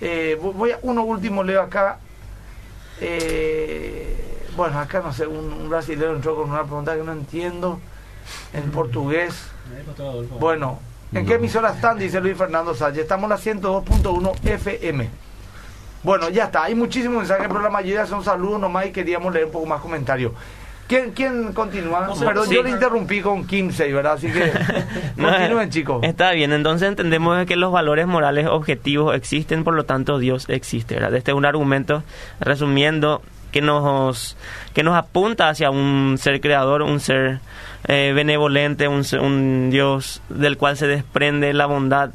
eh, 0.01 0.37
voy 0.41 0.71
a 0.71 0.79
uno 0.81 1.03
último 1.03 1.43
leo 1.43 1.61
acá. 1.61 1.99
Eh, 3.01 4.47
bueno, 4.55 4.79
acá 4.79 5.01
no 5.01 5.11
sé, 5.13 5.25
un, 5.25 5.51
un 5.51 5.69
brasileño 5.69 6.15
entró 6.15 6.35
con 6.35 6.49
una 6.49 6.63
pregunta 6.63 6.95
que 6.95 7.03
no 7.03 7.11
entiendo 7.11 7.79
en 8.53 8.71
portugués. 8.71 9.49
Bueno, 10.39 10.79
¿en 11.11 11.25
qué 11.25 11.35
emisora 11.35 11.71
están? 11.71 11.97
Dice 11.97 12.19
Luis 12.19 12.37
Fernando 12.37 12.73
Sánchez. 12.75 13.03
Estamos 13.03 13.23
en 13.23 13.29
la 13.29 13.61
102.1 13.61 14.45
FM. 14.45 15.09
Bueno, 16.03 16.29
ya 16.29 16.45
está. 16.45 16.63
Hay 16.63 16.75
muchísimos 16.75 17.19
mensajes, 17.19 17.47
pero 17.47 17.61
la 17.61 17.69
mayoría 17.69 18.05
son 18.05 18.23
saludos 18.23 18.59
nomás 18.59 18.85
y 18.87 18.91
queríamos 18.91 19.33
leer 19.33 19.45
un 19.45 19.51
poco 19.51 19.65
más 19.65 19.81
comentarios. 19.81 20.33
¿Quién, 20.93 21.11
quién 21.11 21.53
continúa? 21.53 22.07
Perdón, 22.19 22.47
yo 22.51 22.61
le 22.61 22.69
interrumpí 22.69 23.19
con 23.19 23.47
15, 23.47 23.91
¿verdad? 23.91 24.13
Así 24.13 24.31
que 24.31 24.51
continúen, 25.19 25.71
chicos. 25.71 26.03
Está 26.03 26.33
bien, 26.33 26.53
entonces 26.53 26.87
entendemos 26.87 27.47
que 27.47 27.55
los 27.55 27.71
valores 27.71 28.05
morales 28.05 28.45
objetivos 28.45 29.15
existen, 29.15 29.63
por 29.63 29.73
lo 29.73 29.85
tanto 29.85 30.19
Dios 30.19 30.45
existe, 30.49 30.93
¿verdad? 30.93 31.15
Este 31.15 31.31
es 31.31 31.37
un 31.37 31.45
argumento, 31.45 32.03
resumiendo, 32.39 33.23
que 33.51 33.61
nos, 33.61 34.37
que 34.75 34.83
nos 34.83 34.95
apunta 34.95 35.49
hacia 35.49 35.71
un 35.71 36.17
ser 36.19 36.39
creador, 36.41 36.83
un 36.83 36.99
ser 36.99 37.39
eh, 37.87 38.11
benevolente, 38.13 38.87
un, 38.87 39.03
un 39.19 39.71
Dios 39.71 40.21
del 40.29 40.57
cual 40.57 40.77
se 40.77 40.85
desprende 40.85 41.53
la 41.53 41.65
bondad 41.65 42.11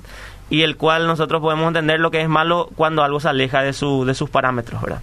y 0.50 0.62
el 0.62 0.76
cual 0.76 1.08
nosotros 1.08 1.40
podemos 1.40 1.66
entender 1.66 1.98
lo 1.98 2.12
que 2.12 2.20
es 2.20 2.28
malo 2.28 2.70
cuando 2.76 3.02
algo 3.02 3.18
se 3.18 3.28
aleja 3.28 3.60
de, 3.62 3.72
su, 3.72 4.04
de 4.04 4.14
sus 4.14 4.30
parámetros, 4.30 4.80
¿verdad? 4.80 5.02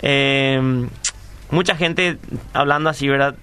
Eh, 0.00 0.86
mucha 1.50 1.76
gente 1.76 2.18
hablando 2.52 2.90
así, 2.90 3.08
¿verdad? 3.08 3.34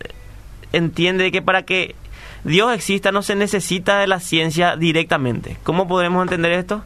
Entiende 0.74 1.32
que 1.32 1.42
para 1.42 1.64
que 1.64 1.96
Dios 2.44 2.74
exista 2.74 3.12
no 3.12 3.22
se 3.22 3.36
necesita 3.36 4.00
de 4.00 4.08
la 4.08 4.20
ciencia 4.20 4.76
directamente. 4.76 5.58
¿Cómo 5.64 5.88
podemos 5.88 6.24
entender 6.24 6.52
esto? 6.54 6.84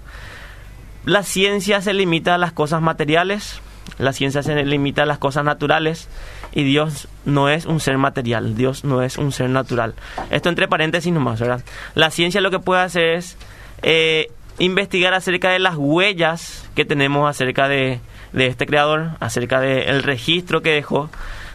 La 1.06 1.24
ciencia 1.24 1.82
se 1.82 1.94
limita 1.94 2.36
a 2.36 2.38
las 2.38 2.52
cosas 2.52 2.82
materiales, 2.82 3.62
la 4.00 4.12
ciencia 4.12 4.44
se 4.44 4.66
limita 4.66 5.04
a 5.04 5.06
las 5.06 5.20
cosas 5.20 5.46
naturales 5.46 6.10
y 6.52 6.64
Dios 6.64 7.08
no 7.26 7.48
es 7.50 7.66
un 7.66 7.80
ser 7.80 7.98
material, 7.98 8.56
Dios 8.56 8.84
no 8.84 9.02
es 9.02 9.18
un 9.18 9.32
ser 9.32 9.50
natural. 9.50 9.94
Esto 10.32 10.50
entre 10.50 10.68
paréntesis 10.68 11.14
nomás, 11.14 11.40
¿verdad? 11.40 11.64
La 11.94 12.10
ciencia 12.10 12.42
lo 12.42 12.52
que 12.52 12.60
puede 12.60 12.82
hacer 12.82 13.16
es 13.16 13.38
eh, 13.84 14.32
investigar 14.58 15.14
acerca 15.14 15.52
de 15.52 15.60
las 15.60 15.76
huellas 15.78 16.68
que 16.76 16.86
tenemos 16.86 17.30
acerca 17.30 17.68
de, 17.68 18.00
de 18.36 18.48
este 18.48 18.66
creador, 18.66 19.12
acerca 19.20 19.60
del 19.60 20.04
registro 20.04 20.62
que 20.62 20.72
dejó 20.72 21.10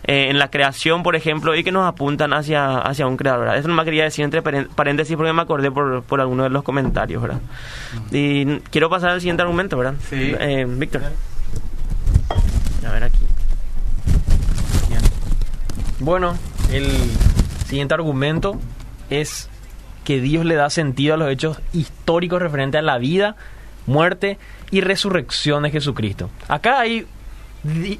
eh, 0.04 0.28
en 0.30 0.38
la 0.38 0.50
creación, 0.50 1.02
por 1.02 1.14
ejemplo, 1.14 1.54
y 1.54 1.62
que 1.62 1.72
nos 1.72 1.86
apuntan 1.86 2.32
hacia, 2.32 2.78
hacia 2.78 3.06
un 3.06 3.16
creador. 3.16 3.54
Eso 3.54 3.68
no 3.68 3.74
me 3.74 3.84
quería 3.84 4.04
decir 4.04 4.24
entre 4.24 4.42
paréntesis 4.42 5.16
porque 5.16 5.32
me 5.32 5.42
acordé 5.42 5.70
por, 5.70 6.02
por 6.02 6.20
alguno 6.20 6.44
de 6.44 6.50
los 6.50 6.62
comentarios, 6.62 7.22
¿verdad? 7.22 7.40
Y 8.10 8.60
quiero 8.70 8.88
pasar 8.88 9.10
al 9.10 9.20
siguiente 9.20 9.42
argumento, 9.42 9.76
¿verdad? 9.76 9.94
Sí. 10.08 10.34
Eh, 10.40 10.66
Víctor. 10.66 11.02
A 12.86 12.92
ver 12.92 13.04
aquí. 13.04 13.18
Bueno, 16.00 16.34
el 16.72 16.88
siguiente 17.66 17.92
argumento 17.92 18.58
es 19.10 19.50
que 20.04 20.20
Dios 20.22 20.46
le 20.46 20.54
da 20.54 20.70
sentido 20.70 21.12
a 21.12 21.16
los 21.18 21.30
hechos 21.30 21.60
históricos 21.74 22.40
referentes 22.40 22.78
a 22.78 22.82
la 22.82 22.96
vida, 22.96 23.36
muerte 23.90 24.38
y 24.70 24.80
resurrección 24.80 25.64
de 25.64 25.70
Jesucristo. 25.70 26.30
Acá 26.48 26.80
hay 26.80 27.06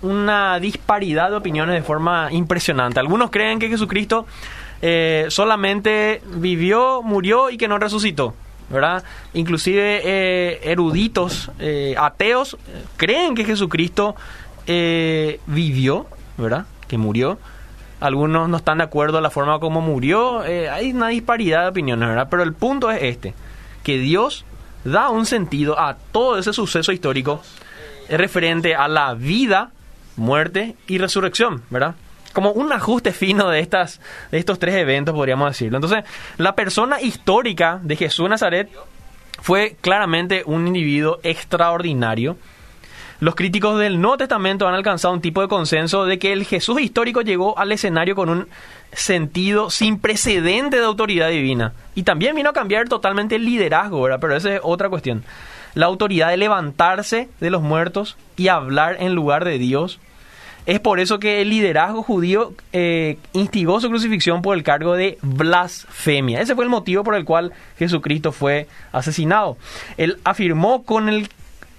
una 0.03 0.59
disparidad 0.59 1.31
de 1.31 1.37
opiniones 1.37 1.75
de 1.75 1.83
forma 1.83 2.29
impresionante. 2.31 2.99
Algunos 2.99 3.31
creen 3.31 3.59
que 3.59 3.69
Jesucristo 3.69 4.27
eh, 4.81 5.27
solamente 5.29 6.23
vivió, 6.27 7.03
murió 7.03 7.51
y 7.51 7.59
que 7.59 7.69
no 7.69 7.79
resucitó. 7.79 8.35
¿verdad? 8.71 9.03
Inclusive 9.35 10.01
eh, 10.05 10.61
eruditos 10.63 11.51
eh, 11.59 11.97
ateos 11.99 12.57
creen 12.97 13.35
que 13.35 13.45
Jesucristo 13.45 14.15
vivió, 15.47 16.07
¿verdad? 16.39 16.67
Que 16.87 16.97
murió. 16.97 17.39
Algunos 17.99 18.49
no 18.49 18.57
están 18.57 18.79
de 18.79 18.85
acuerdo 18.85 19.17
en 19.17 19.25
la 19.25 19.31
forma 19.31 19.59
como 19.59 19.81
murió. 19.81 20.43
hay 20.43 20.93
una 20.93 21.09
disparidad 21.09 21.63
de 21.63 21.69
opiniones, 21.71 22.09
¿verdad? 22.09 22.29
Pero 22.31 22.45
el 22.45 22.53
punto 22.53 22.93
es 22.93 23.03
este, 23.03 23.35
que 23.83 23.99
Dios 23.99 24.45
da 24.85 25.11
un 25.11 25.27
sentido 25.27 25.79
a 25.79 25.97
todo 26.13 26.39
ese 26.39 26.53
suceso 26.53 26.93
histórico 26.93 27.43
referente 28.09 28.75
a 28.75 28.89
la 28.89 29.15
vida, 29.15 29.71
muerte 30.17 30.77
y 30.87 30.99
resurrección, 30.99 31.63
¿verdad? 31.71 31.95
Como 32.33 32.53
un 32.53 32.73
ajuste 32.73 33.13
fino 33.13 33.49
de, 33.49 33.61
estas, 33.61 34.01
de 34.31 34.39
estos 34.39 34.59
tres 34.59 34.75
eventos, 34.77 35.15
podríamos 35.15 35.51
decirlo. 35.51 35.79
Entonces, 35.79 36.05
la 36.37 36.55
persona 36.55 37.01
histórica 37.01 37.81
de 37.83 37.97
Jesús 37.97 38.25
de 38.25 38.31
Nazaret 38.31 38.71
fue 39.43 39.77
claramente 39.81 40.43
un 40.47 40.67
individuo 40.67 41.19
extraordinario. 41.23 42.37
Los 43.21 43.35
críticos 43.35 43.79
del 43.79 44.01
Nuevo 44.01 44.17
Testamento 44.17 44.67
han 44.67 44.75
alcanzado 44.75 45.13
un 45.13 45.21
tipo 45.21 45.43
de 45.43 45.49
consenso 45.49 46.07
de 46.07 46.19
que 46.19 46.33
el 46.33 46.47
Jesús 46.47 46.81
histórico 46.81 47.21
llegó 47.21 47.59
al 47.59 47.71
escenario 47.71 48.15
con 48.15 48.31
un 48.31 48.49
sentido 48.93 49.69
sin 49.69 49.99
precedente 49.99 50.79
de 50.79 50.87
autoridad 50.87 51.29
divina. 51.29 51.75
Y 51.95 52.05
también 52.05 52.35
vino 52.35 52.49
a 52.49 52.55
cambiar 52.55 52.89
totalmente 52.89 53.37
el 53.37 53.45
liderazgo, 53.45 54.01
¿verdad? 54.01 54.21
Pero 54.23 54.37
esa 54.37 54.55
es 54.55 54.61
otra 54.65 54.89
cuestión. 54.89 55.23
La 55.75 55.85
autoridad 55.85 56.31
de 56.31 56.39
levantarse 56.39 57.29
de 57.41 57.51
los 57.51 57.61
muertos 57.61 58.17
y 58.39 58.49
hablar 58.49 58.97
en 59.01 59.15
lugar 59.15 59.45
de 59.45 59.59
Dios. 59.59 60.01
Es 60.65 60.81
por 60.81 60.99
eso 60.99 61.19
que 61.19 61.43
el 61.43 61.51
liderazgo 61.51 62.03
judío 62.03 62.55
eh, 62.73 63.19
instigó 63.35 63.83
su 63.83 63.91
crucifixión 63.91 64.41
por 64.41 64.57
el 64.57 64.63
cargo 64.63 64.95
de 64.95 65.19
blasfemia. 65.21 66.41
Ese 66.41 66.55
fue 66.55 66.65
el 66.65 66.71
motivo 66.71 67.05
por 67.05 67.15
el 67.15 67.27
cual 67.27 67.53
Jesucristo 67.79 68.33
fue 68.33 68.67
asesinado. 68.93 69.59
Él 69.99 70.19
afirmó 70.25 70.85
con 70.85 71.11
el 71.11 71.29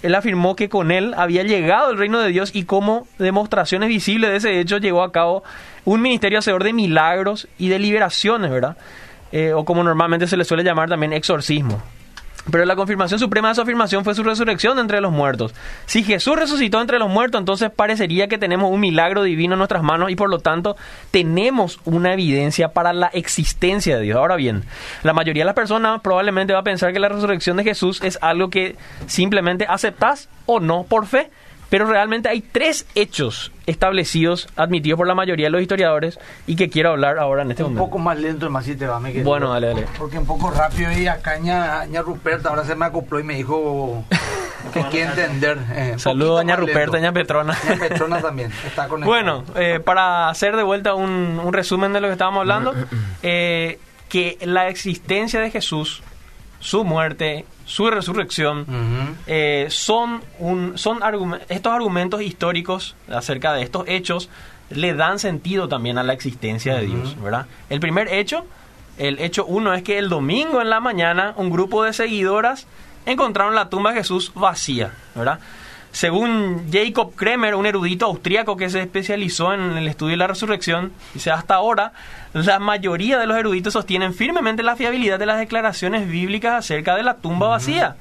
él 0.03 0.15
afirmó 0.15 0.55
que 0.55 0.69
con 0.69 0.91
él 0.91 1.13
había 1.15 1.43
llegado 1.43 1.91
el 1.91 1.97
reino 1.97 2.19
de 2.19 2.29
Dios 2.29 2.51
y 2.53 2.63
como 2.63 3.07
demostraciones 3.17 3.89
visibles 3.89 4.31
de 4.31 4.37
ese 4.37 4.59
hecho 4.59 4.77
llegó 4.77 5.03
a 5.03 5.11
cabo 5.11 5.43
un 5.85 6.01
ministerio 6.01 6.39
hacedor 6.39 6.63
de 6.63 6.73
milagros 6.73 7.47
y 7.57 7.69
de 7.69 7.79
liberaciones, 7.79 8.51
¿verdad? 8.51 8.77
Eh, 9.31 9.53
o 9.53 9.63
como 9.63 9.83
normalmente 9.83 10.27
se 10.27 10.37
le 10.37 10.43
suele 10.43 10.63
llamar 10.63 10.89
también 10.89 11.13
exorcismo. 11.13 11.81
Pero 12.49 12.65
la 12.65 12.75
confirmación 12.75 13.19
suprema 13.19 13.49
de 13.49 13.55
su 13.55 13.61
afirmación 13.61 14.03
fue 14.03 14.15
su 14.15 14.23
resurrección 14.23 14.79
entre 14.79 14.99
los 14.99 15.11
muertos. 15.11 15.53
Si 15.85 16.03
Jesús 16.03 16.35
resucitó 16.35 16.81
entre 16.81 16.97
los 16.97 17.09
muertos, 17.09 17.39
entonces 17.39 17.69
parecería 17.69 18.27
que 18.27 18.39
tenemos 18.39 18.71
un 18.71 18.79
milagro 18.79 19.23
divino 19.23 19.53
en 19.53 19.59
nuestras 19.59 19.83
manos 19.83 20.09
y 20.09 20.15
por 20.15 20.29
lo 20.29 20.39
tanto 20.39 20.75
tenemos 21.11 21.79
una 21.85 22.13
evidencia 22.13 22.69
para 22.69 22.93
la 22.93 23.07
existencia 23.07 23.97
de 23.97 24.03
Dios. 24.03 24.17
Ahora 24.17 24.37
bien, 24.37 24.63
la 25.03 25.13
mayoría 25.13 25.41
de 25.41 25.45
las 25.45 25.55
personas 25.55 26.01
probablemente 26.01 26.53
va 26.53 26.59
a 26.59 26.63
pensar 26.63 26.93
que 26.93 26.99
la 26.99 27.09
resurrección 27.09 27.57
de 27.57 27.63
Jesús 27.63 28.01
es 28.01 28.17
algo 28.21 28.49
que 28.49 28.75
simplemente 29.05 29.65
aceptas 29.69 30.29
o 30.45 30.59
no 30.59 30.83
por 30.83 31.05
fe. 31.05 31.29
Pero 31.71 31.85
realmente 31.85 32.27
hay 32.27 32.41
tres 32.41 32.85
hechos 32.95 33.53
establecidos, 33.65 34.49
admitidos 34.57 34.97
por 34.97 35.07
la 35.07 35.15
mayoría 35.15 35.45
de 35.45 35.51
los 35.51 35.61
historiadores 35.61 36.19
y 36.45 36.57
que 36.57 36.69
quiero 36.69 36.89
hablar 36.89 37.17
ahora 37.17 37.43
en 37.43 37.51
este 37.51 37.63
momento. 37.63 37.81
Un 37.81 37.89
poco 37.89 37.97
más 37.97 38.19
lento 38.19 38.45
el 38.45 38.51
más 38.51 38.65
te 38.65 38.85
va, 38.85 38.99
me 38.99 39.23
Bueno, 39.23 39.53
dale, 39.53 39.67
dale. 39.67 39.87
Porque 39.97 40.17
un 40.17 40.25
poco 40.25 40.51
rápido 40.51 40.91
y 40.91 41.07
acá 41.07 41.37
ña, 41.39 41.85
Ruperta 42.01 42.49
ahora 42.49 42.65
se 42.65 42.75
me 42.75 42.87
acopló 42.87 43.21
y 43.21 43.23
me 43.23 43.35
dijo 43.35 44.03
que 44.73 44.83
quiere 44.87 45.11
entender. 45.11 45.59
Eh, 45.73 45.93
Saludos 45.95 46.41
a 46.41 46.43
ña 46.43 46.57
Ruperta, 46.57 46.99
ña 46.99 47.13
Petrona. 47.13 47.57
Ña 47.65 47.77
Petrona 47.77 48.21
también, 48.21 48.51
está 48.67 48.89
con 48.89 48.99
Bueno, 49.05 49.45
eh, 49.55 49.79
para 49.79 50.27
hacer 50.27 50.57
de 50.57 50.63
vuelta 50.63 50.93
un, 50.93 51.39
un, 51.41 51.53
resumen 51.53 51.93
de 51.93 52.01
lo 52.01 52.07
que 52.07 52.13
estábamos 52.13 52.41
hablando, 52.41 52.75
eh, 53.23 53.79
que 54.09 54.37
la 54.41 54.67
existencia 54.67 55.39
de 55.39 55.49
Jesús, 55.49 56.03
su 56.59 56.83
muerte 56.83 57.45
su 57.71 57.89
resurrección, 57.89 58.65
eh, 59.27 59.67
son, 59.69 60.21
un, 60.39 60.77
son 60.77 60.99
estos 61.47 61.71
argumentos 61.71 62.21
históricos 62.21 62.97
acerca 63.09 63.53
de 63.53 63.63
estos 63.63 63.87
hechos 63.87 64.29
le 64.71 64.93
dan 64.93 65.19
sentido 65.19 65.69
también 65.69 65.97
a 65.97 66.03
la 66.03 66.11
existencia 66.11 66.75
de 66.75 66.87
Dios, 66.87 67.15
¿verdad? 67.21 67.45
El 67.69 67.79
primer 67.79 68.13
hecho, 68.13 68.45
el 68.97 69.19
hecho 69.19 69.45
uno 69.45 69.73
es 69.73 69.83
que 69.83 69.97
el 69.97 70.09
domingo 70.09 70.61
en 70.61 70.69
la 70.69 70.81
mañana 70.81 71.33
un 71.37 71.49
grupo 71.49 71.85
de 71.85 71.93
seguidoras 71.93 72.67
encontraron 73.05 73.55
la 73.55 73.69
tumba 73.69 73.91
de 73.91 73.99
Jesús 73.99 74.33
vacía, 74.35 74.91
¿verdad? 75.15 75.39
Según 75.91 76.71
Jacob 76.71 77.13
Kremer, 77.15 77.55
un 77.55 77.65
erudito 77.65 78.05
austríaco 78.05 78.55
que 78.55 78.69
se 78.69 78.81
especializó 78.81 79.53
en 79.53 79.77
el 79.77 79.87
estudio 79.87 80.11
de 80.11 80.17
la 80.17 80.27
resurrección, 80.27 80.93
dice 81.13 81.31
hasta 81.31 81.55
ahora 81.55 81.91
la 82.33 82.59
mayoría 82.59 83.19
de 83.19 83.27
los 83.27 83.37
eruditos 83.37 83.73
sostienen 83.73 84.13
firmemente 84.13 84.63
la 84.63 84.77
fiabilidad 84.77 85.19
de 85.19 85.25
las 85.25 85.39
declaraciones 85.39 86.07
bíblicas 86.07 86.53
acerca 86.53 86.95
de 86.95 87.03
la 87.03 87.15
tumba 87.15 87.49
vacía, 87.49 87.97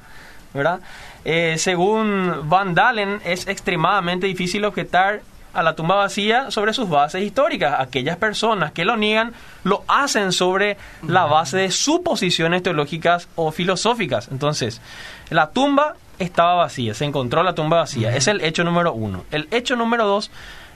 ¿verdad? 0.53 0.79
Eh, 1.25 1.55
según 1.57 2.49
Van 2.49 2.73
Dalen, 2.73 3.19
es 3.25 3.47
extremadamente 3.47 4.25
difícil 4.25 4.63
objetar 4.63 5.21
a 5.53 5.63
la 5.63 5.75
tumba 5.75 5.95
vacía 5.95 6.49
sobre 6.49 6.73
sus 6.73 6.89
bases 6.89 7.23
históricas. 7.23 7.75
Aquellas 7.79 8.17
personas 8.17 8.71
que 8.71 8.85
lo 8.85 8.95
niegan 8.97 9.33
lo 9.63 9.83
hacen 9.87 10.31
sobre 10.31 10.77
la 11.05 11.25
base 11.25 11.57
de 11.57 11.71
suposiciones 11.71 12.63
teológicas 12.63 13.27
o 13.35 13.51
filosóficas. 13.51 14.29
Entonces, 14.31 14.81
la 15.29 15.49
tumba 15.49 15.95
estaba 16.21 16.55
vacía, 16.55 16.93
se 16.93 17.05
encontró 17.05 17.43
la 17.43 17.55
tumba 17.55 17.77
vacía. 17.77 18.15
Es 18.15 18.27
el 18.27 18.41
hecho 18.41 18.63
número 18.63 18.93
uno. 18.93 19.23
El 19.31 19.47
hecho 19.51 19.75
número 19.75 20.05
dos, 20.05 20.31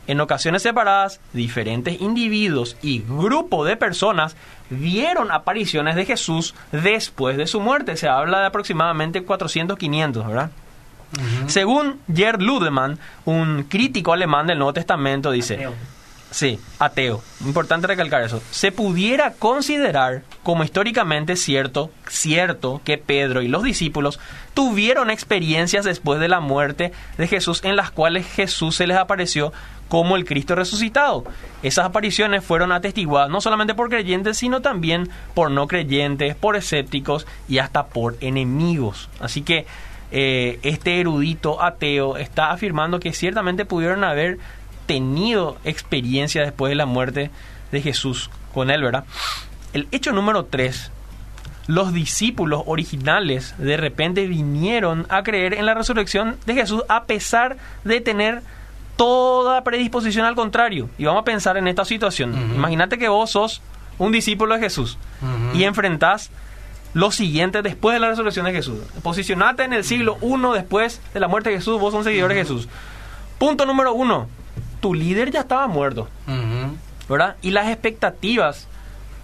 en 0.08 0.20
ocasiones 0.20 0.62
separadas, 0.64 1.20
diferentes 1.34 2.00
individuos 2.02 2.78
y 2.82 3.04
grupos 3.08 3.68
de 3.68 3.78
personas 3.78 4.36
vieron 4.70 5.32
apariciones 5.32 5.96
de 5.96 6.06
Jesús 6.06 6.56
después 6.72 7.38
de 7.38 7.48
su 7.48 7.60
muerte. 7.60 7.98
Se 7.98 8.08
habla 8.08 8.40
de 8.40 8.46
aproximadamente 8.48 9.24
400, 9.24 9.78
500, 9.78 10.28
¿verdad? 10.28 10.52
Según 11.48 12.00
Gerd 12.14 12.42
Ludemann, 12.42 13.00
un 13.24 13.64
crítico 13.70 14.12
alemán 14.12 14.48
del 14.48 14.58
Nuevo 14.58 14.74
Testamento, 14.74 15.32
dice, 15.32 15.68
Sí, 16.32 16.60
ateo. 16.80 17.24
Importante 17.46 17.88
recalcar 17.88 18.24
eso. 18.24 18.42
Se 18.52 18.72
pudiera 18.72 19.32
considerar 19.32 20.24
como 20.44 20.64
históricamente 20.64 21.36
cierto, 21.38 21.92
cierto 22.10 22.82
que 22.84 22.98
Pedro 22.98 23.42
y 23.42 23.48
los 23.48 23.64
discípulos 23.64 24.20
tuvieron 24.54 25.10
experiencias 25.10 25.86
después 25.86 26.20
de 26.20 26.28
la 26.28 26.42
muerte 26.42 26.92
de 27.18 27.28
Jesús 27.28 27.62
en 27.64 27.76
las 27.76 27.92
cuales 27.92 28.28
Jesús 28.28 28.76
se 28.76 28.88
les 28.88 28.98
apareció 28.98 29.54
como 29.88 30.16
el 30.16 30.26
Cristo 30.26 30.56
resucitado. 30.56 31.24
Esas 31.64 31.86
apariciones 31.86 32.44
fueron 32.44 32.72
atestiguadas 32.72 33.30
no 33.30 33.40
solamente 33.40 33.76
por 33.76 33.90
creyentes, 33.90 34.38
sino 34.38 34.62
también 34.62 35.10
por 35.34 35.52
no 35.52 35.68
creyentes, 35.68 36.36
por 36.36 36.56
escépticos 36.56 37.28
y 37.48 37.60
hasta 37.60 37.88
por 37.88 38.18
enemigos. 38.20 39.10
Así 39.20 39.42
que 39.42 39.66
eh, 40.12 40.60
este 40.64 41.00
erudito 41.00 41.62
ateo 41.62 42.18
está 42.18 42.52
afirmando 42.52 43.00
que 43.00 43.14
ciertamente 43.14 43.66
pudieron 43.66 44.04
haber 44.04 44.38
tenido 44.86 45.58
experiencia 45.63 46.41
después 46.43 46.69
de 46.69 46.76
la 46.76 46.86
muerte 46.86 47.32
de 47.71 47.82
Jesús 47.82 48.30
con 48.54 48.69
él, 48.69 48.82
¿verdad? 48.82 49.06
El 49.74 49.88
hecho 49.91 50.12
número 50.12 50.45
3. 50.45 50.91
Los 51.67 51.93
discípulos 51.93 52.63
originales 52.67 53.56
de 53.58 53.76
repente 53.76 54.28
vinieron 54.28 55.08
a 55.10 55.24
creer 55.24 55.56
en 55.56 55.65
la 55.65 55.74
resurrección 55.74 56.38
de 56.45 56.54
Jesús 56.54 56.84
a 56.89 57.06
pesar 57.06 57.58
de 57.84 58.02
tener 58.02 58.43
toda 58.98 59.63
predisposición 59.63 60.26
al 60.26 60.36
contrario. 60.36 60.89
Y 60.98 61.06
vamos 61.06 61.21
a 61.21 61.26
pensar 61.26 61.58
en 61.58 61.67
esta 61.67 61.84
situación. 61.84 62.34
Imagínate 62.56 62.98
que 62.98 63.10
vos 63.10 63.32
sos 63.32 63.62
un 63.98 64.12
discípulo 64.12 64.54
de 64.56 64.62
Jesús 64.62 64.98
y 65.54 65.63
enfrentás 65.63 66.30
lo 66.93 67.12
siguiente 67.12 67.62
después 67.62 67.93
de 67.93 68.00
la 68.00 68.10
resurrección 68.10 68.45
de 68.45 68.54
Jesús. 68.54 68.80
Posicionate 69.04 69.63
en 69.63 69.74
el 69.74 69.84
siglo 69.84 70.17
I 70.21 70.54
después 70.54 71.02
de 71.13 71.19
la 71.19 71.28
muerte 71.28 71.50
de 71.50 71.58
Jesús, 71.58 71.80
vos 71.80 71.91
sos 71.91 72.00
un 72.00 72.04
seguidor 72.06 72.30
de 72.30 72.36
Jesús. 72.36 72.69
Punto 73.38 73.65
número 73.65 73.93
uno 73.93 74.30
tu 74.80 74.94
líder 74.94 75.32
ya 75.32 75.42
estaba 75.42 75.68
muerto, 75.68 76.08
¿verdad? 77.08 77.36
Y 77.42 77.52
las 77.52 77.68
expectativas 77.70 78.68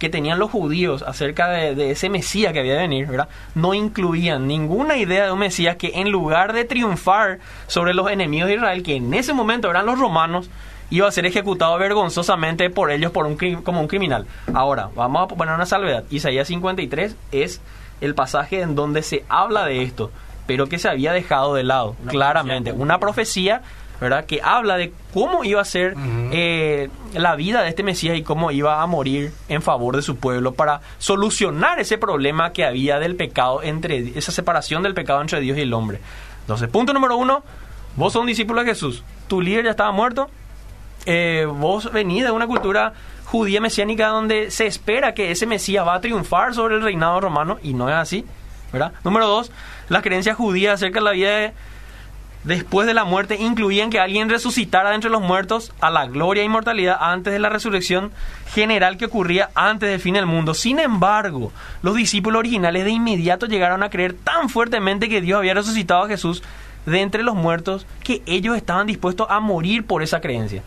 que 0.02 0.08
tenían 0.08 0.40
los 0.40 0.50
judíos 0.50 1.04
acerca 1.06 1.48
de, 1.48 1.92
ese 1.92 2.08
Mesías 2.08 2.52
que 2.52 2.58
había 2.58 2.72
de 2.72 2.80
venir, 2.80 3.06
¿verdad? 3.06 3.28
No 3.54 3.72
incluían 3.72 4.48
ninguna 4.48 4.96
idea 4.96 5.26
de 5.26 5.30
un 5.30 5.38
Mesías 5.38 5.76
que 5.76 5.92
en 5.94 6.10
lugar 6.10 6.52
de 6.54 6.64
triunfar 6.64 7.38
sobre 7.68 7.94
los 7.94 8.10
enemigos 8.10 8.48
de 8.48 8.56
Israel, 8.56 8.82
que 8.82 8.96
en 8.96 9.14
ese 9.14 9.32
momento 9.32 9.70
eran 9.70 9.86
los 9.86 10.00
romanos, 10.00 10.50
iba 10.90 11.06
a 11.06 11.12
ser 11.12 11.24
ejecutado 11.24 11.78
vergonzosamente 11.78 12.68
por 12.68 12.90
ellos 12.90 13.12
por 13.12 13.26
un, 13.26 13.36
como 13.62 13.80
un 13.80 13.86
criminal. 13.86 14.26
Ahora, 14.52 14.90
vamos 14.96 15.22
a 15.22 15.36
poner 15.36 15.54
una 15.54 15.66
salvedad. 15.66 16.02
Isaías 16.10 16.48
53 16.48 17.16
es 17.30 17.60
el 18.00 18.16
pasaje 18.16 18.60
en 18.60 18.74
donde 18.74 19.04
se 19.04 19.24
habla 19.28 19.64
de 19.64 19.82
esto, 19.82 20.10
pero 20.48 20.66
que 20.66 20.80
se 20.80 20.88
había 20.88 21.12
dejado 21.12 21.54
de 21.54 21.62
lado, 21.62 21.94
claramente. 22.08 22.72
Una 22.72 22.98
profecía 22.98 23.62
¿verdad? 24.02 24.26
Que 24.26 24.40
habla 24.42 24.76
de 24.76 24.92
cómo 25.14 25.44
iba 25.44 25.62
a 25.62 25.64
ser 25.64 25.94
eh, 26.32 26.90
la 27.14 27.36
vida 27.36 27.62
de 27.62 27.68
este 27.68 27.84
Mesías 27.84 28.16
y 28.16 28.22
cómo 28.24 28.50
iba 28.50 28.82
a 28.82 28.86
morir 28.88 29.32
en 29.48 29.62
favor 29.62 29.94
de 29.94 30.02
su 30.02 30.16
pueblo 30.16 30.54
para 30.54 30.80
solucionar 30.98 31.78
ese 31.78 31.98
problema 31.98 32.52
que 32.52 32.64
había 32.64 32.98
del 32.98 33.14
pecado 33.14 33.62
entre 33.62 34.18
esa 34.18 34.32
separación 34.32 34.82
del 34.82 34.92
pecado 34.92 35.20
entre 35.20 35.40
Dios 35.40 35.56
y 35.56 35.60
el 35.60 35.72
hombre. 35.72 36.00
Entonces, 36.40 36.68
punto 36.68 36.92
número 36.92 37.16
uno, 37.16 37.44
vos 37.94 38.12
sos 38.12 38.22
un 38.22 38.26
discípulo 38.26 38.64
de 38.64 38.70
Jesús, 38.70 39.04
tu 39.28 39.40
líder 39.40 39.66
ya 39.66 39.70
estaba 39.70 39.92
muerto, 39.92 40.28
eh, 41.06 41.46
vos 41.48 41.92
venís 41.92 42.24
de 42.24 42.32
una 42.32 42.48
cultura 42.48 42.94
judía 43.26 43.60
mesiánica 43.60 44.08
donde 44.08 44.50
se 44.50 44.66
espera 44.66 45.14
que 45.14 45.30
ese 45.30 45.46
Mesías 45.46 45.86
va 45.86 45.94
a 45.94 46.00
triunfar 46.00 46.54
sobre 46.54 46.74
el 46.74 46.82
reinado 46.82 47.20
romano 47.20 47.60
y 47.62 47.72
no 47.72 47.88
es 47.88 47.94
así, 47.94 48.26
¿verdad? 48.72 48.94
Número 49.04 49.28
dos, 49.28 49.52
las 49.88 50.02
creencias 50.02 50.36
judías 50.36 50.74
acerca 50.74 50.98
de 50.98 51.04
la 51.04 51.12
vida 51.12 51.36
de 51.36 51.52
después 52.44 52.86
de 52.86 52.94
la 52.94 53.04
muerte 53.04 53.36
incluían 53.36 53.90
que 53.90 54.00
alguien 54.00 54.28
resucitara 54.28 54.90
de 54.90 54.96
entre 54.96 55.10
los 55.10 55.22
muertos 55.22 55.72
a 55.80 55.90
la 55.90 56.06
gloria 56.06 56.42
e 56.42 56.46
inmortalidad 56.46 56.98
antes 57.00 57.32
de 57.32 57.38
la 57.38 57.48
resurrección 57.48 58.10
general 58.52 58.96
que 58.96 59.06
ocurría 59.06 59.50
antes 59.54 59.88
del 59.88 60.00
fin 60.00 60.14
del 60.14 60.26
mundo. 60.26 60.54
Sin 60.54 60.78
embargo, 60.78 61.52
los 61.82 61.94
discípulos 61.94 62.40
originales 62.40 62.84
de 62.84 62.90
inmediato 62.90 63.46
llegaron 63.46 63.82
a 63.82 63.90
creer 63.90 64.14
tan 64.14 64.48
fuertemente 64.48 65.08
que 65.08 65.20
Dios 65.20 65.38
había 65.38 65.54
resucitado 65.54 66.02
a 66.02 66.08
Jesús 66.08 66.42
de 66.86 67.00
entre 67.00 67.22
los 67.22 67.34
muertos 67.34 67.86
que 68.02 68.22
ellos 68.26 68.56
estaban 68.56 68.86
dispuestos 68.86 69.26
a 69.30 69.40
morir 69.40 69.86
por 69.86 70.02
esa 70.02 70.20
creencia. 70.20 70.62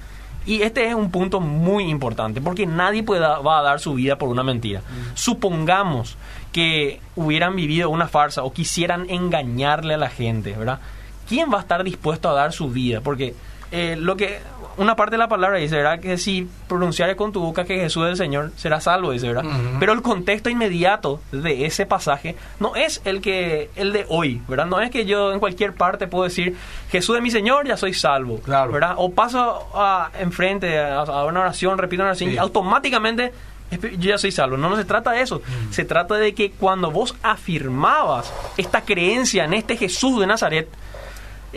Y 0.46 0.62
este 0.62 0.88
es 0.88 0.94
un 0.94 1.10
punto 1.10 1.40
muy 1.40 1.86
importante, 1.86 2.40
porque 2.40 2.68
nadie 2.68 3.02
puede, 3.02 3.22
va 3.22 3.60
a 3.60 3.64
dar 3.64 3.80
su 3.80 3.96
vida 3.96 4.18
por 4.18 4.30
una 4.30 4.44
mentira. 4.44 4.82
Supongamos 5.16 6.18
que 6.52 7.02
hubieran 7.16 7.56
vivido 7.56 7.90
una 7.90 8.08
farsa 8.08 8.44
o 8.44 8.54
quisieran 8.54 9.10
engañarle 9.10 9.96
a 9.96 9.98
la 9.98 10.10
gente, 10.10 10.54
¿verdad? 10.54 10.80
¿Quién 11.28 11.52
va 11.52 11.58
a 11.58 11.62
estar 11.62 11.84
dispuesto 11.84 12.30
a 12.30 12.34
dar 12.34 12.54
su 12.54 12.70
vida? 12.70 13.02
Porque 13.02 13.36
eh, 13.72 13.96
lo 13.98 14.16
que 14.16 14.40
una 14.78 14.96
parte 14.96 15.12
de 15.12 15.18
la 15.18 15.28
palabra 15.28 15.58
dice, 15.58 15.78
¿verdad? 15.78 16.00
Que 16.00 16.18
si 16.18 16.48
pronunciares 16.68 17.16
con 17.16 17.32
tu 17.32 17.42
boca 17.42 17.64
que 17.64 17.80
Jesús 17.80 18.06
es 18.06 18.12
el 18.12 18.18
Señor, 18.18 18.52
será 18.58 18.82
salvo, 18.82 19.12
dice, 19.12 19.28
¿verdad? 19.28 19.46
Pero 19.80 19.94
el 19.94 20.02
contexto 20.02 20.50
inmediato 20.50 21.22
de 21.32 21.66
ese 21.66 21.86
pasaje 21.86 22.36
no 22.60 22.76
es 22.76 23.02
el 23.06 23.22
que 23.22 23.70
el 23.76 23.94
de 23.94 24.06
hoy, 24.10 24.42
¿verdad? 24.48 24.66
No 24.66 24.82
es 24.82 24.92
que 24.92 25.06
yo 25.06 25.32
en 25.34 25.40
cualquier 25.40 25.74
parte 25.74 26.08
puedo 26.08 26.26
decir, 26.26 26.56
Jesús 26.90 27.16
es 27.16 27.22
mi 27.22 27.32
Señor, 27.32 27.68
ya 27.68 27.78
soy 27.78 27.94
salvo, 27.94 28.40
claro. 28.40 28.72
¿verdad? 28.72 28.96
O 28.98 29.12
paso 29.12 29.70
a, 29.74 30.12
enfrente 30.20 30.80
a, 30.80 31.04
una 31.26 31.42
oración, 31.42 31.78
repito 31.78 32.04
una 32.04 32.12
oración 32.12 32.32
y 32.32 32.38
automáticamente 32.38 33.32
yo 33.72 34.10
ya 34.10 34.18
soy 34.18 34.32
salvo. 34.32 34.58
No, 34.58 34.70
no 34.70 34.76
se 34.76 34.86
trata 34.86 35.12
de 35.12 35.22
eso. 35.22 35.42
Se 35.72 35.86
trata 35.86 36.16
de 36.16 36.34
que 36.34 36.52
cuando 36.52 36.92
vos 36.92 37.16
afirmabas 37.24 38.32
esta 38.58 38.82
creencia 38.82 39.46
en 39.46 39.54
este 39.54 39.76
Jesús 39.76 40.20
de 40.20 40.28
Nazaret, 40.28 40.70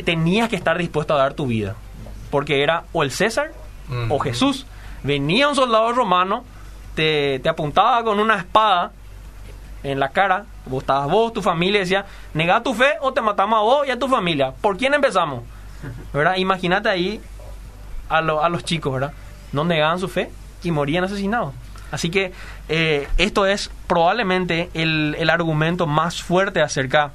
tenías 0.03 0.49
que 0.49 0.57
estar 0.57 0.79
dispuesto 0.79 1.15
a 1.15 1.19
dar 1.19 1.35
tu 1.35 1.47
vida. 1.47 1.75
Porque 2.31 2.63
era 2.63 2.85
o 2.93 3.03
el 3.03 3.11
César 3.11 3.53
o 4.09 4.19
Jesús. 4.19 4.67
Venía 5.03 5.49
un 5.49 5.55
soldado 5.55 5.93
romano, 5.93 6.45
te, 6.95 7.41
apuntaba 7.49 8.03
con 8.05 8.19
una 8.21 8.37
espada 8.37 8.93
en 9.83 10.01
la 10.01 10.09
cara, 10.09 10.45
vos 10.67 10.83
estabas 10.83 11.11
vos, 11.11 11.33
tu 11.33 11.41
familia, 11.41 11.81
decía, 11.81 12.05
nega 12.35 12.63
tu 12.63 12.75
fe 12.75 12.95
o 13.01 13.13
te 13.13 13.21
matamos 13.21 13.59
a 13.59 13.63
vos 13.63 13.87
y 13.87 13.91
a 13.91 13.99
tu 13.99 14.09
familia. 14.09 14.53
¿Por 14.61 14.77
quién 14.77 14.93
empezamos? 14.93 15.45
¿Verdad? 16.13 16.37
Imagínate 16.37 16.89
ahí 16.89 17.21
a, 18.09 18.19
a 18.19 18.49
los 18.49 18.65
chicos, 18.65 18.93
¿verdad? 18.93 19.13
No 19.53 19.65
negaban 19.65 19.99
su 19.99 20.09
fe 20.09 20.31
y 20.63 20.71
morían 20.71 21.05
asesinados. 21.05 21.55
Así 21.91 22.11
que 22.11 22.33
eh, 22.69 23.09
esto 23.17 23.47
es 23.47 23.71
probablemente 23.87 24.69
el, 24.75 25.17
el 25.19 25.31
argumento 25.31 25.87
más 25.87 26.23
fuerte 26.23 26.61
acerca 26.61 27.13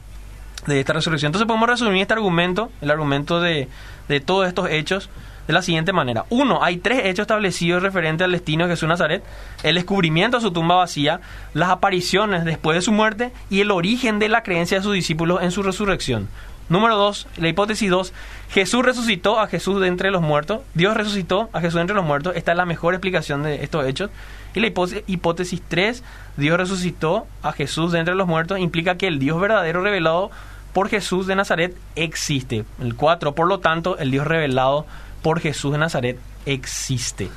de 0.67 0.79
esta 0.79 0.93
resurrección. 0.93 1.29
Entonces 1.29 1.47
podemos 1.47 1.69
resumir 1.69 2.01
este 2.01 2.13
argumento, 2.13 2.71
el 2.81 2.91
argumento 2.91 3.41
de, 3.41 3.67
de 4.07 4.19
todos 4.19 4.47
estos 4.47 4.69
hechos, 4.69 5.09
de 5.47 5.53
la 5.53 5.61
siguiente 5.61 5.91
manera. 5.91 6.25
Uno, 6.29 6.63
hay 6.63 6.77
tres 6.77 7.01
hechos 7.03 7.23
establecidos 7.23 7.83
referentes 7.83 8.23
al 8.23 8.31
destino 8.31 8.65
de 8.65 8.71
Jesús 8.71 8.87
Nazaret. 8.87 9.23
El 9.63 9.75
descubrimiento 9.75 10.37
de 10.37 10.41
su 10.41 10.51
tumba 10.51 10.75
vacía, 10.75 11.19
las 11.53 11.69
apariciones 11.69 12.45
después 12.45 12.75
de 12.75 12.81
su 12.81 12.91
muerte 12.91 13.31
y 13.49 13.59
el 13.59 13.71
origen 13.71 14.19
de 14.19 14.29
la 14.29 14.43
creencia 14.43 14.77
de 14.77 14.83
sus 14.83 14.93
discípulos 14.93 15.41
en 15.41 15.51
su 15.51 15.61
resurrección. 15.61 16.29
Número 16.69 16.95
dos, 16.95 17.27
la 17.37 17.49
hipótesis 17.49 17.89
dos, 17.89 18.13
Jesús 18.49 18.85
resucitó 18.85 19.41
a 19.41 19.47
Jesús 19.47 19.81
de 19.81 19.87
entre 19.87 20.11
los 20.11 20.21
muertos. 20.21 20.61
Dios 20.73 20.95
resucitó 20.95 21.49
a 21.51 21.59
Jesús 21.59 21.75
de 21.75 21.81
entre 21.81 21.95
los 21.95 22.05
muertos. 22.05 22.37
Esta 22.37 22.51
es 22.53 22.57
la 22.57 22.65
mejor 22.65 22.93
explicación 22.93 23.43
de 23.43 23.63
estos 23.63 23.85
hechos. 23.85 24.11
Y 24.55 24.61
la 24.61 24.67
hipótesis 25.07 25.61
tres, 25.67 26.03
Dios 26.37 26.57
resucitó 26.57 27.27
a 27.41 27.51
Jesús 27.51 27.91
de 27.91 27.99
entre 27.99 28.15
los 28.15 28.27
muertos, 28.27 28.59
implica 28.59 28.95
que 28.95 29.07
el 29.07 29.19
Dios 29.19 29.41
verdadero 29.41 29.81
revelado 29.81 30.31
por 30.73 30.89
Jesús 30.89 31.27
de 31.27 31.35
Nazaret 31.35 31.75
existe. 31.95 32.65
El 32.81 32.95
4, 32.95 33.35
por 33.35 33.47
lo 33.47 33.59
tanto, 33.59 33.97
el 33.97 34.11
Dios 34.11 34.27
revelado 34.27 34.85
por 35.21 35.39
Jesús 35.39 35.71
de 35.71 35.77
Nazaret 35.77 36.19
existe. 36.45 37.29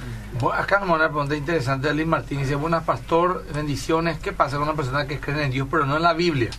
acá 0.55 0.81
nos 0.81 0.89
una 0.89 1.09
pregunta 1.09 1.37
interesante 1.37 1.87
de 1.87 1.95
Martín. 1.95 2.11
Martínez. 2.11 2.45
Dice, 2.47 2.57
buenas 2.57 2.85
pastor, 2.85 3.45
bendiciones. 3.55 4.19
¿Qué 4.19 4.33
pasa 4.33 4.57
con 4.57 4.65
una 4.65 4.77
persona 4.77 5.07
que 5.07 5.21
cree 5.21 5.45
en 5.45 5.51
Dios 5.53 5.69
pero 5.71 5.87
no 5.87 5.97
en 5.97 6.03
la 6.03 6.15
Biblia? 6.15 6.51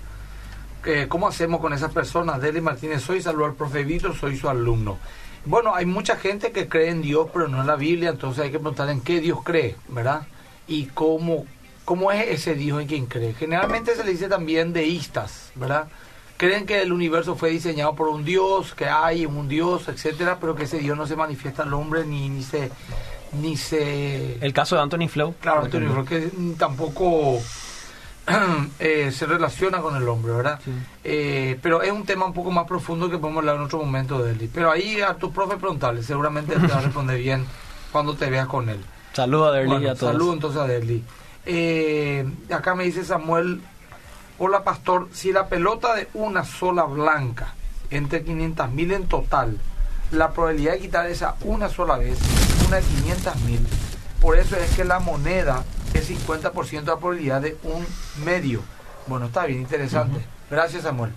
¿Cómo 1.09 1.27
hacemos 1.27 1.59
con 1.59 1.73
esas 1.73 1.91
personas? 1.91 2.39
Deli 2.39 2.61
Martínez, 2.61 3.01
soy 3.01 3.21
Salvador 3.21 3.55
Profe 3.55 3.83
Víctor, 3.83 4.15
soy 4.15 4.37
su 4.37 4.47
alumno. 4.47 4.97
Bueno, 5.43 5.75
hay 5.75 5.85
mucha 5.85 6.15
gente 6.15 6.51
que 6.51 6.69
cree 6.69 6.89
en 6.89 7.01
Dios 7.01 7.27
pero 7.33 7.49
no 7.49 7.59
en 7.59 7.67
la 7.67 7.75
Biblia, 7.75 8.09
entonces 8.09 8.45
hay 8.45 8.51
que 8.51 8.59
preguntar 8.59 8.89
en 8.89 9.01
qué 9.01 9.19
Dios 9.19 9.39
cree, 9.43 9.75
¿verdad? 9.89 10.27
Y 10.65 10.85
cómo, 10.85 11.45
cómo 11.83 12.11
es 12.13 12.27
ese 12.29 12.55
Dios 12.55 12.81
en 12.81 12.87
quien 12.87 13.05
cree. 13.05 13.33
Generalmente 13.33 13.95
se 13.95 14.03
le 14.05 14.11
dice 14.11 14.29
también 14.29 14.71
deístas, 14.71 15.51
¿verdad? 15.55 15.89
Creen 16.37 16.65
que 16.65 16.81
el 16.81 16.93
universo 16.93 17.35
fue 17.35 17.49
diseñado 17.49 17.95
por 17.95 18.07
un 18.07 18.23
Dios, 18.23 18.73
que 18.73 18.85
hay 18.85 19.25
un 19.25 19.47
Dios, 19.47 19.87
etcétera, 19.87 20.37
pero 20.39 20.55
que 20.55 20.63
ese 20.63 20.79
Dios 20.79 20.97
no 20.97 21.07
se 21.07 21.15
manifiesta 21.15 21.63
al 21.63 21.73
hombre 21.73 22.05
ni, 22.05 22.29
ni 22.29 22.43
se 22.43 22.71
ni 23.33 23.57
se 23.57 24.37
el 24.39 24.53
caso 24.53 24.75
de 24.77 24.81
Anthony 24.81 25.09
Flow 25.09 25.35
claro 25.41 25.63
Anthony 25.63 25.91
Flow 25.91 26.05
que 26.05 26.31
tampoco 26.57 27.39
eh, 28.79 29.11
se 29.11 29.25
relaciona 29.25 29.79
con 29.79 29.97
el 29.97 30.07
hombre 30.07 30.31
verdad 30.33 30.61
eh, 31.03 31.59
pero 31.61 31.81
es 31.81 31.91
un 31.91 32.05
tema 32.05 32.25
un 32.25 32.33
poco 32.33 32.51
más 32.51 32.65
profundo 32.65 33.09
que 33.09 33.17
podemos 33.17 33.39
hablar 33.41 33.57
en 33.57 33.63
otro 33.63 33.79
momento 33.79 34.23
de 34.23 34.31
él. 34.31 34.49
Pero 34.53 34.71
ahí 34.71 35.01
a 35.01 35.13
tu 35.15 35.31
profe 35.31 35.57
preguntarle 35.57 36.03
seguramente 36.03 36.55
te 36.55 36.67
va 36.67 36.77
a 36.77 36.81
responder 36.81 37.17
bien 37.19 37.45
cuando 37.91 38.15
te 38.15 38.29
veas 38.29 38.47
con 38.47 38.69
él. 38.69 38.79
Saludos 39.13 39.49
a 39.49 39.51
Derly 39.51 39.87
a 39.87 39.95
todos. 39.95 40.13
saludos 40.13 40.33
entonces 40.35 40.61
a 40.61 40.67
Derly 40.67 41.03
eh, 41.45 42.29
acá 42.51 42.75
me 42.75 42.83
dice 42.83 43.05
Samuel 43.05 43.61
Hola 44.39 44.63
pastor, 44.63 45.07
si 45.13 45.31
la 45.33 45.47
pelota 45.47 45.95
de 45.95 46.09
una 46.13 46.45
sola 46.45 46.83
blanca, 46.83 47.55
entre 47.89 48.23
500 48.23 48.69
mil 48.69 48.91
en 48.91 49.07
total, 49.07 49.57
la 50.11 50.31
probabilidad 50.31 50.73
de 50.73 50.79
quitar 50.79 51.07
esa 51.07 51.35
una 51.41 51.69
sola 51.69 51.97
vez 51.97 52.19
es 52.21 52.67
una 52.67 52.77
de 52.77 52.83
500 52.83 53.35
mil. 53.41 53.59
Por 54.21 54.37
eso 54.37 54.55
es 54.55 54.75
que 54.75 54.85
la 54.85 54.99
moneda 54.99 55.63
es 55.95 56.11
50% 56.11 56.69
de 56.69 56.85
la 56.85 56.97
probabilidad 56.97 57.41
de 57.41 57.57
un 57.63 57.83
medio. 58.23 58.61
Bueno, 59.07 59.25
está 59.25 59.47
bien, 59.47 59.61
interesante. 59.61 60.23
Gracias, 60.51 60.83
Samuel. 60.83 61.13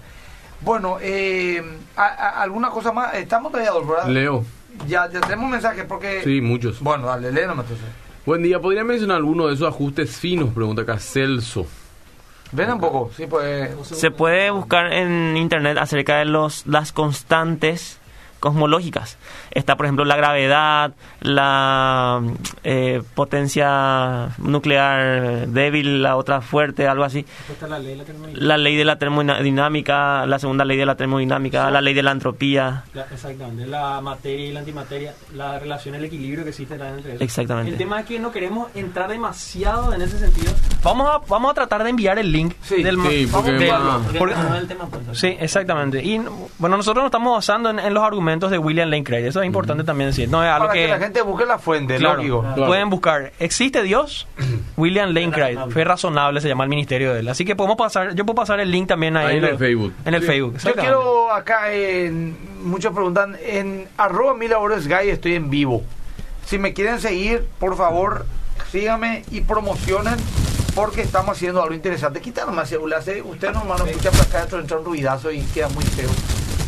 Bueno, 0.62 0.96
eh, 1.02 1.62
¿alguna 1.96 2.70
cosa 2.70 2.90
más? 2.90 3.12
Estamos 3.16 3.52
todavía, 3.52 3.74
¿verdad? 3.86 4.08
Leo. 4.08 4.46
Ya, 4.88 5.10
ya 5.10 5.20
tenemos 5.20 5.50
mensajes 5.50 5.84
porque... 5.84 6.22
Sí, 6.24 6.40
muchos. 6.40 6.80
Bueno, 6.80 7.08
dale, 7.08 7.30
léenos 7.30 7.58
entonces. 7.58 7.86
Buen 8.24 8.42
día, 8.42 8.60
¿podría 8.60 8.82
mencionar 8.82 9.18
alguno 9.18 9.46
de 9.46 9.54
esos 9.54 9.68
ajustes 9.68 10.16
finos? 10.16 10.54
Pregunta 10.54 10.82
acá 10.82 10.98
Celso. 10.98 11.66
Ven 12.52 12.72
un 12.72 12.80
poco, 12.80 13.10
sí, 13.16 13.26
pues... 13.26 13.70
Se 13.84 14.10
puede 14.10 14.50
buscar 14.50 14.92
en 14.92 15.36
internet 15.36 15.78
acerca 15.78 16.18
de 16.18 16.24
los 16.24 16.66
las 16.66 16.92
constantes 16.92 17.99
cosmológicas. 18.40 19.18
Está, 19.50 19.76
por 19.76 19.86
ejemplo, 19.86 20.04
la 20.04 20.16
gravedad, 20.16 20.92
la 21.20 22.22
eh, 22.64 23.02
potencia 23.14 24.30
nuclear 24.38 25.46
débil, 25.48 26.02
la 26.02 26.16
otra 26.16 26.40
fuerte, 26.40 26.88
algo 26.88 27.04
así. 27.04 27.24
La 27.68 27.78
ley, 27.78 28.02
la, 28.34 28.58
ley 28.58 28.76
de 28.76 28.84
la 28.84 28.98
termodinámica, 28.98 30.26
la 30.26 30.38
segunda 30.38 30.64
ley 30.64 30.76
de 30.76 30.86
la 30.86 30.96
termodinámica, 30.96 31.70
la 31.70 31.80
ley 31.80 31.94
de 31.94 32.02
la 32.02 32.12
entropía. 32.12 32.84
exactamente, 33.12 33.66
la 33.66 34.00
materia 34.00 34.46
y 34.46 34.52
la 34.52 34.60
antimateria, 34.60 35.14
la 35.34 35.58
relación, 35.58 35.94
el 35.94 36.04
equilibrio 36.04 36.42
que 36.44 36.50
existe 36.50 36.74
entre 36.74 37.10
ellos. 37.10 37.22
Exactamente. 37.22 37.70
El 37.70 37.76
tema 37.76 38.00
es 38.00 38.06
que 38.06 38.18
no 38.18 38.32
queremos 38.32 38.74
entrar 38.74 39.10
demasiado 39.10 39.92
en 39.92 40.00
ese 40.00 40.18
sentido. 40.18 40.52
Vamos 40.82 41.08
a, 41.08 41.18
vamos 41.28 41.50
a 41.50 41.54
tratar 41.54 41.84
de 41.84 41.90
enviar 41.90 42.18
el 42.18 42.32
link 42.32 42.54
sí, 42.62 42.82
del 42.82 42.96
sí, 43.02 43.28
porque, 43.30 43.70
sí, 45.12 45.36
exactamente. 45.38 46.02
Y 46.02 46.18
bueno, 46.58 46.76
nosotros 46.78 47.02
nos 47.02 47.08
estamos 47.08 47.36
basando 47.36 47.70
en 47.70 47.94
los 47.94 48.02
argumentos 48.02 48.29
de 48.38 48.58
William 48.58 48.88
Lane 48.88 49.04
Craig. 49.04 49.24
Eso 49.26 49.40
es 49.40 49.46
importante 49.46 49.82
también 49.84 50.10
decir. 50.10 50.28
No 50.28 50.42
es 50.44 50.50
algo 50.50 50.68
Para 50.68 50.78
que, 50.78 50.88
la 50.88 50.98
gente 50.98 51.22
busque 51.22 51.46
la 51.46 51.58
fuente, 51.58 51.98
lógico. 51.98 52.44
Pueden 52.54 52.90
buscar, 52.90 53.32
¿existe 53.38 53.82
Dios? 53.82 54.28
William 54.76 55.12
Lane 55.12 55.30
Craig. 55.30 55.58
Fue 55.70 55.84
razonable, 55.84 56.40
se 56.40 56.48
llama 56.48 56.64
el 56.64 56.70
ministerio 56.70 57.12
de 57.12 57.20
él. 57.20 57.28
Así 57.28 57.44
que 57.44 57.56
podemos 57.56 57.76
pasar, 57.76 58.14
yo 58.14 58.24
puedo 58.24 58.36
pasar 58.36 58.60
el 58.60 58.70
link 58.70 58.88
también 58.88 59.16
ahí, 59.16 59.38
en, 59.38 59.44
el 59.44 59.58
Facebook. 59.58 59.94
En 60.04 60.14
el 60.14 60.22
Facebook. 60.22 60.58
Yo 60.58 60.74
quiero 60.74 61.32
acá, 61.32 61.72
en, 61.72 62.36
muchos 62.62 62.92
preguntan, 62.92 63.36
en 63.44 63.88
arroba 63.96 64.34
mil 64.34 64.52
gay 64.86 65.10
estoy 65.10 65.34
en 65.34 65.50
vivo. 65.50 65.82
Si 66.46 66.58
me 66.58 66.72
quieren 66.72 67.00
seguir, 67.00 67.46
por 67.58 67.76
favor, 67.76 68.26
síganme 68.70 69.24
y 69.30 69.40
promocionen 69.40 70.16
porque 70.74 71.02
estamos 71.02 71.36
haciendo 71.36 71.62
algo 71.62 71.74
interesante. 71.74 72.20
Quita 72.20 72.44
nomás 72.44 72.68
celular. 72.68 73.02
Usted 73.24 73.52
no 73.52 73.86
escucha 73.86 74.10
para 74.10 74.44
acá 74.44 74.56
entra 74.56 74.78
un 74.78 74.84
ruidazo 74.84 75.30
y 75.30 75.40
queda 75.42 75.68
muy 75.68 75.84
feo 75.84 76.08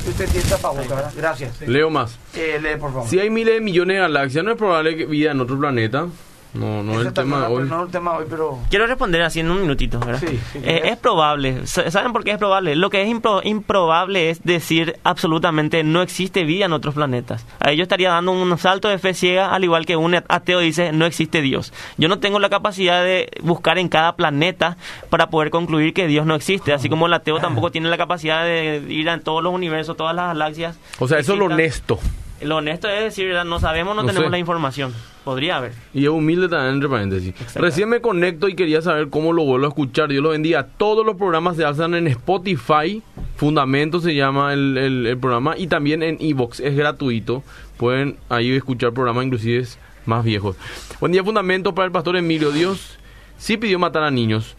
usted 0.08 0.28
tiene 0.28 0.48
boca, 0.62 0.94
¿verdad? 0.94 1.12
Gracias. 1.16 1.60
Leo 1.62 1.90
más. 1.90 2.18
Eh, 2.34 2.58
lee, 2.60 2.78
por 2.78 2.92
favor. 2.92 3.08
Si 3.08 3.18
hay 3.18 3.30
miles 3.30 3.54
de 3.54 3.60
millones 3.60 3.96
de 3.96 4.00
galaxias, 4.00 4.44
no 4.44 4.52
es 4.52 4.56
probable 4.56 4.96
que 4.96 5.06
vida 5.06 5.30
en 5.32 5.40
otro 5.40 5.58
planeta. 5.58 6.06
No, 6.54 6.82
no 6.82 7.00
es 7.00 7.06
el 7.06 7.12
tema 7.12 7.40
de 7.40 7.54
hoy. 7.54 7.68
No 7.68 7.84
el 7.84 7.90
tema 7.90 8.16
hoy, 8.16 8.26
pero... 8.28 8.58
Quiero 8.68 8.86
responder 8.86 9.22
así 9.22 9.40
en 9.40 9.50
un 9.50 9.60
minutito, 9.62 9.98
¿verdad? 9.98 10.20
Sí, 10.20 10.38
eh, 10.62 10.82
es 10.84 10.96
probable. 10.98 11.66
¿Saben 11.66 12.12
por 12.12 12.24
qué 12.24 12.32
es 12.32 12.38
probable? 12.38 12.76
Lo 12.76 12.90
que 12.90 13.02
es 13.02 13.08
improbable 13.44 14.30
es 14.30 14.42
decir 14.42 14.98
absolutamente 15.02 15.82
no 15.82 16.02
existe 16.02 16.44
vida 16.44 16.66
en 16.66 16.72
otros 16.72 16.94
planetas. 16.94 17.46
Ahí 17.58 17.76
yo 17.76 17.84
estaría 17.84 18.10
dando 18.10 18.32
un 18.32 18.58
salto 18.58 18.88
de 18.88 18.98
fe 18.98 19.14
ciega, 19.14 19.54
al 19.54 19.64
igual 19.64 19.86
que 19.86 19.96
un 19.96 20.14
ateo 20.14 20.58
dice 20.58 20.92
no 20.92 21.06
existe 21.06 21.40
Dios. 21.40 21.72
Yo 21.96 22.08
no 22.08 22.18
tengo 22.18 22.38
la 22.38 22.50
capacidad 22.50 23.02
de 23.02 23.28
buscar 23.42 23.78
en 23.78 23.88
cada 23.88 24.16
planeta 24.16 24.76
para 25.08 25.30
poder 25.30 25.50
concluir 25.50 25.94
que 25.94 26.06
Dios 26.06 26.26
no 26.26 26.34
existe, 26.34 26.72
así 26.72 26.88
como 26.88 27.06
el 27.06 27.14
ateo 27.14 27.38
tampoco 27.38 27.70
tiene 27.70 27.88
la 27.88 27.96
capacidad 27.96 28.44
de 28.44 28.84
ir 28.88 29.08
a 29.08 29.18
todos 29.20 29.42
los 29.42 29.54
universos, 29.54 29.96
todas 29.96 30.14
las 30.14 30.28
galaxias. 30.28 30.76
O 30.98 31.08
sea, 31.08 31.18
eso 31.18 31.32
es 31.32 31.38
lo 31.38 31.46
honesto. 31.46 31.98
Lo 32.44 32.56
honesto 32.56 32.88
es 32.88 33.02
decir, 33.02 33.34
no 33.46 33.60
sabemos, 33.60 33.96
no, 33.96 34.04
tenemos 34.04 34.30
la 34.30 34.38
información. 34.38 34.92
Podría 35.24 35.58
haber. 35.58 35.72
Y 35.94 36.04
es 36.04 36.08
humilde 36.08 36.48
también, 36.48 36.74
entre 36.74 36.88
paréntesis. 36.88 37.34
Recién 37.54 37.88
me 37.88 38.00
conecto 38.00 38.48
y 38.48 38.56
quería 38.56 38.82
saber 38.82 39.08
cómo 39.08 39.32
lo 39.32 39.44
vuelvo 39.44 39.66
a 39.66 39.68
escuchar. 39.68 40.10
Yo 40.10 40.20
lo 40.20 40.30
bendiga. 40.30 40.66
Todos 40.76 41.06
los 41.06 41.16
programas 41.16 41.56
se 41.56 41.64
hacen 41.64 41.94
en 41.94 42.08
Spotify. 42.08 43.02
Fundamento 43.36 44.00
se 44.00 44.16
llama 44.16 44.52
el, 44.52 44.76
el, 44.76 45.18
programa. 45.18 45.56
Y 45.56 45.68
también 45.68 46.02
en 46.02 46.16
Evox. 46.20 46.58
Es 46.58 46.76
gratuito. 46.76 47.44
Pueden 47.76 48.16
ahí 48.28 48.50
escuchar 48.50 48.92
programas 48.92 49.26
inclusive 49.26 49.64
más 50.06 50.24
viejos. 50.24 50.56
Buen 50.98 51.12
día, 51.12 51.22
Fundamento 51.22 51.72
para 51.72 51.86
el 51.86 51.92
pastor 51.92 52.16
Emilio. 52.16 52.50
Dios 52.50 52.98
sí 53.38 53.56
pidió 53.56 53.78
matar 53.78 54.02
a 54.02 54.10
niños 54.10 54.56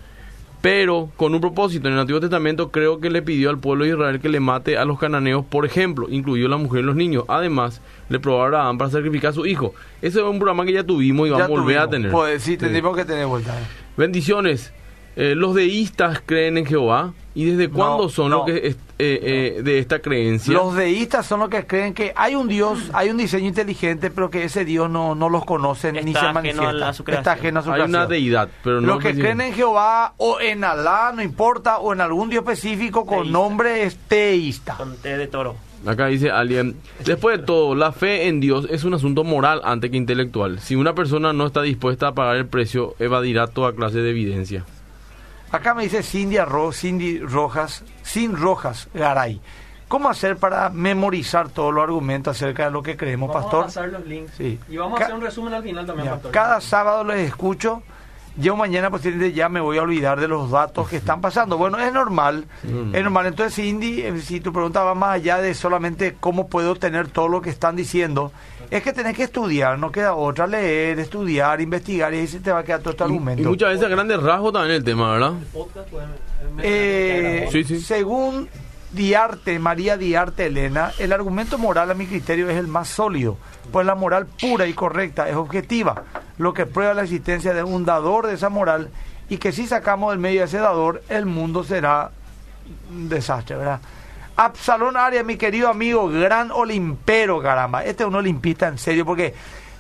pero 0.64 1.10
con 1.18 1.36
un 1.36 1.42
propósito. 1.42 1.90
En 1.90 1.96
el 1.96 2.00
Antiguo 2.00 2.22
Testamento 2.22 2.72
creo 2.72 3.02
que 3.02 3.10
le 3.10 3.22
pidió 3.22 3.50
al 3.50 3.60
pueblo 3.60 3.84
de 3.84 3.90
Israel 3.92 4.22
que 4.22 4.30
le 4.30 4.40
mate 4.40 4.78
a 4.78 4.86
los 4.86 4.98
cananeos, 4.98 5.44
por 5.44 5.66
ejemplo, 5.66 6.08
incluyó 6.10 6.48
la 6.48 6.56
mujer 6.56 6.80
y 6.80 6.84
los 6.84 6.96
niños. 6.96 7.26
Además, 7.28 7.82
le 8.08 8.18
probó 8.22 8.44
a 8.44 8.46
Abraham 8.46 8.78
para 8.78 8.90
sacrificar 8.90 9.32
a 9.32 9.34
su 9.34 9.46
hijo. 9.46 9.74
Ese 10.02 10.20
es 10.20 10.26
un 10.26 10.40
programa 10.40 10.64
que 10.64 10.72
ya 10.72 10.86
tuvimos 10.86 11.28
y 11.28 11.32
vamos 11.32 11.48
a 11.48 11.50
volver 11.50 11.80
a 11.80 11.90
tener. 11.90 12.12
Pues 12.12 12.44
sí, 12.44 12.56
tenemos 12.56 12.96
que 12.96 13.04
tener 13.04 13.26
vuelta. 13.26 13.54
Bendiciones. 13.98 14.72
Eh, 15.16 15.36
los 15.36 15.56
deístas 15.56 16.22
creen 16.26 16.58
en 16.58 16.66
Jehová. 16.66 17.14
¿Y 17.36 17.46
desde 17.46 17.68
cuándo 17.68 18.10
son 18.10 18.30
los 18.30 18.46
que 18.46 18.58
eh, 18.68 18.76
eh, 19.00 19.62
de 19.64 19.80
esta 19.80 20.00
creencia? 20.00 20.54
Los 20.54 20.76
deístas 20.76 21.26
son 21.26 21.40
los 21.40 21.50
que 21.50 21.66
creen 21.66 21.96
que 21.96 22.14
hay 22.16 22.36
un 22.36 22.48
Dios, 22.48 22.92
hay 22.94 23.10
un 23.10 23.18
diseño 23.18 23.48
inteligente, 23.48 24.12
pero 24.12 24.30
que 24.30 24.44
ese 24.44 24.66
Dios 24.66 24.88
no, 24.88 25.16
no 25.16 25.30
los 25.30 25.44
conoce 25.44 25.92
ni 25.92 26.14
se 26.14 26.32
manifiesta. 26.32 26.92
Está 27.08 27.32
ajeno 27.32 27.62
a 27.62 27.64
su 27.64 27.72
Hay 27.72 27.82
una 27.82 28.06
deidad, 28.06 28.50
pero 28.64 28.82
no. 28.82 28.88
Los 28.94 29.04
que 29.04 29.16
creen 29.16 29.42
en 29.42 29.54
Jehová 29.54 30.14
o 30.18 30.40
en 30.40 30.64
Alá, 30.64 31.12
no 31.16 31.24
importa, 31.24 31.80
o 31.80 31.92
en 31.92 32.02
algún 32.02 32.30
Dios 32.30 32.44
específico 32.44 33.04
con 33.04 33.32
nombre 33.32 33.84
es 33.84 33.98
teísta. 33.98 34.76
Con 34.76 34.96
té 34.98 35.18
de 35.18 35.26
toro. 35.26 35.56
Acá 35.86 36.08
dice 36.08 36.32
alguien, 36.32 36.78
después 37.04 37.40
de 37.40 37.46
todo, 37.46 37.76
la 37.76 37.92
fe 37.92 38.28
en 38.28 38.40
Dios 38.40 38.68
es 38.70 38.86
un 38.86 38.94
asunto 38.94 39.24
moral 39.24 39.60
antes 39.66 39.92
que 39.92 39.98
intelectual. 39.98 40.60
Si 40.60 40.76
una 40.76 40.94
persona 40.94 41.34
no 41.34 41.48
está 41.48 41.62
dispuesta 41.62 42.10
a 42.10 42.14
pagar 42.14 42.38
el 42.38 42.46
precio, 42.46 42.96
evadirá 43.00 43.48
toda 43.48 43.74
clase 43.74 43.98
de 43.98 44.12
evidencia. 44.12 44.66
Acá 45.54 45.76
me 45.76 45.84
dice 45.84 46.02
Cindy, 46.02 46.38
Cindy 46.74 47.20
Rojas, 47.20 47.84
Sin 48.02 48.36
Rojas 48.36 48.90
Garay. 48.92 49.40
¿Cómo 49.88 50.10
hacer 50.10 50.38
para 50.38 50.72
memorizar 50.72 51.50
todos 51.50 51.72
los 51.72 51.84
argumentos 51.84 52.36
acerca 52.36 52.66
de 52.66 52.72
lo 52.72 52.82
que 52.82 52.98
creemos, 52.98 53.32
Pastor? 53.32 53.60
Vamos 53.60 53.78
a 53.78 53.82
pasar 53.82 53.90
los 53.92 54.08
links. 54.08 54.34
Sí. 54.36 54.60
Y 54.68 54.78
vamos 54.78 55.00
a 55.00 55.04
hacer 55.04 55.16
un 55.16 55.22
resumen 55.22 55.54
al 55.54 55.62
final 55.62 55.86
también, 55.86 56.10
Pastor. 56.10 56.32
Cada 56.32 56.60
sábado 56.60 57.04
les 57.04 57.28
escucho. 57.28 57.84
Yo 58.36 58.56
mañana 58.56 58.90
posiblemente 58.90 59.36
ya 59.36 59.48
me 59.48 59.60
voy 59.60 59.78
a 59.78 59.84
olvidar 59.84 60.20
de 60.20 60.28
los 60.28 60.50
datos 60.50 60.90
que 60.90 60.98
están 60.98 61.22
pasando. 61.22 61.58
Bueno, 61.58 61.78
es 61.78 61.94
normal. 61.94 62.46
Es 62.64 63.04
normal. 63.04 63.28
Entonces, 63.28 63.56
Cindy, 63.56 64.02
eh, 64.02 64.20
si 64.22 64.40
tu 64.40 64.52
pregunta 64.52 64.84
va 64.84 64.96
más 64.96 65.16
allá 65.16 65.38
de 65.38 65.54
solamente 65.54 66.16
cómo 66.20 66.48
puedo 66.48 66.76
tener 66.76 67.08
todo 67.10 67.28
lo 67.28 67.42
que 67.42 67.52
están 67.52 67.76
diciendo, 67.76 68.32
es 68.72 68.82
que 68.82 68.92
tenés 68.92 69.16
que 69.16 69.24
estudiar, 69.24 69.78
no 69.78 69.92
queda 69.92 70.16
otra, 70.16 70.48
leer, 70.48 70.98
estudiar, 70.98 71.62
investigar 71.62 72.12
y 72.14 72.18
ahí 72.18 72.28
se 72.28 72.40
te 72.40 72.52
va 72.52 72.60
a 72.60 72.64
quedar 72.64 72.80
todo 72.80 72.92
este 72.92 73.04
argumento. 73.04 73.44
Y 73.44 73.46
muchas 73.46 73.70
veces 73.70 73.86
a 73.86 73.90
grandes 73.90 74.22
rasgos 74.22 74.52
también 74.54 74.78
el 74.78 74.84
tema, 74.84 75.12
¿verdad? 75.12 75.34
Eh, 76.60 77.48
sí, 77.52 77.64
sí. 77.64 77.80
Según 77.82 78.50
Diarte, 78.92 79.58
María 79.60 79.98
Diarte 79.98 80.48
Elena, 80.48 80.92
el 81.00 81.14
argumento 81.14 81.58
moral 81.58 81.92
a 81.92 81.94
mi 81.94 82.06
criterio 82.08 82.50
es 82.50 82.58
el 82.58 82.68
más 82.68 82.88
sólido, 82.88 83.38
pues 83.72 83.86
la 83.86 83.96
moral 83.96 84.28
pura 84.40 84.68
y 84.68 84.74
correcta 84.74 85.28
es 85.28 85.36
objetiva, 85.36 86.04
lo 86.38 86.54
que 86.54 86.66
prueba 86.66 86.94
la 86.94 87.04
existencia 87.04 87.54
de 87.54 87.64
un 87.64 87.86
dador 87.86 88.28
de 88.28 88.34
esa 88.34 88.50
moral 88.50 88.90
y 89.30 89.38
que 89.38 89.52
si 89.52 89.68
sacamos 89.68 90.12
del 90.12 90.20
medio 90.20 90.42
de 90.42 90.46
ese 90.48 90.58
dador, 90.58 91.04
el 91.10 91.26
mundo 91.26 91.64
será 91.64 92.12
un 92.92 93.10
desastre, 93.10 93.56
¿verdad? 93.56 93.80
Absalón 94.36 94.98
Arias, 94.98 95.26
mi 95.26 95.38
querido 95.38 95.70
amigo, 95.70 96.08
gran 96.08 96.52
olimpero, 96.52 97.42
caramba. 97.42 97.84
Este 97.84 98.04
es 98.04 98.10
un 98.10 98.16
olimpista 98.16 98.68
en 98.68 98.78
serio, 98.78 99.06
porque 99.06 99.34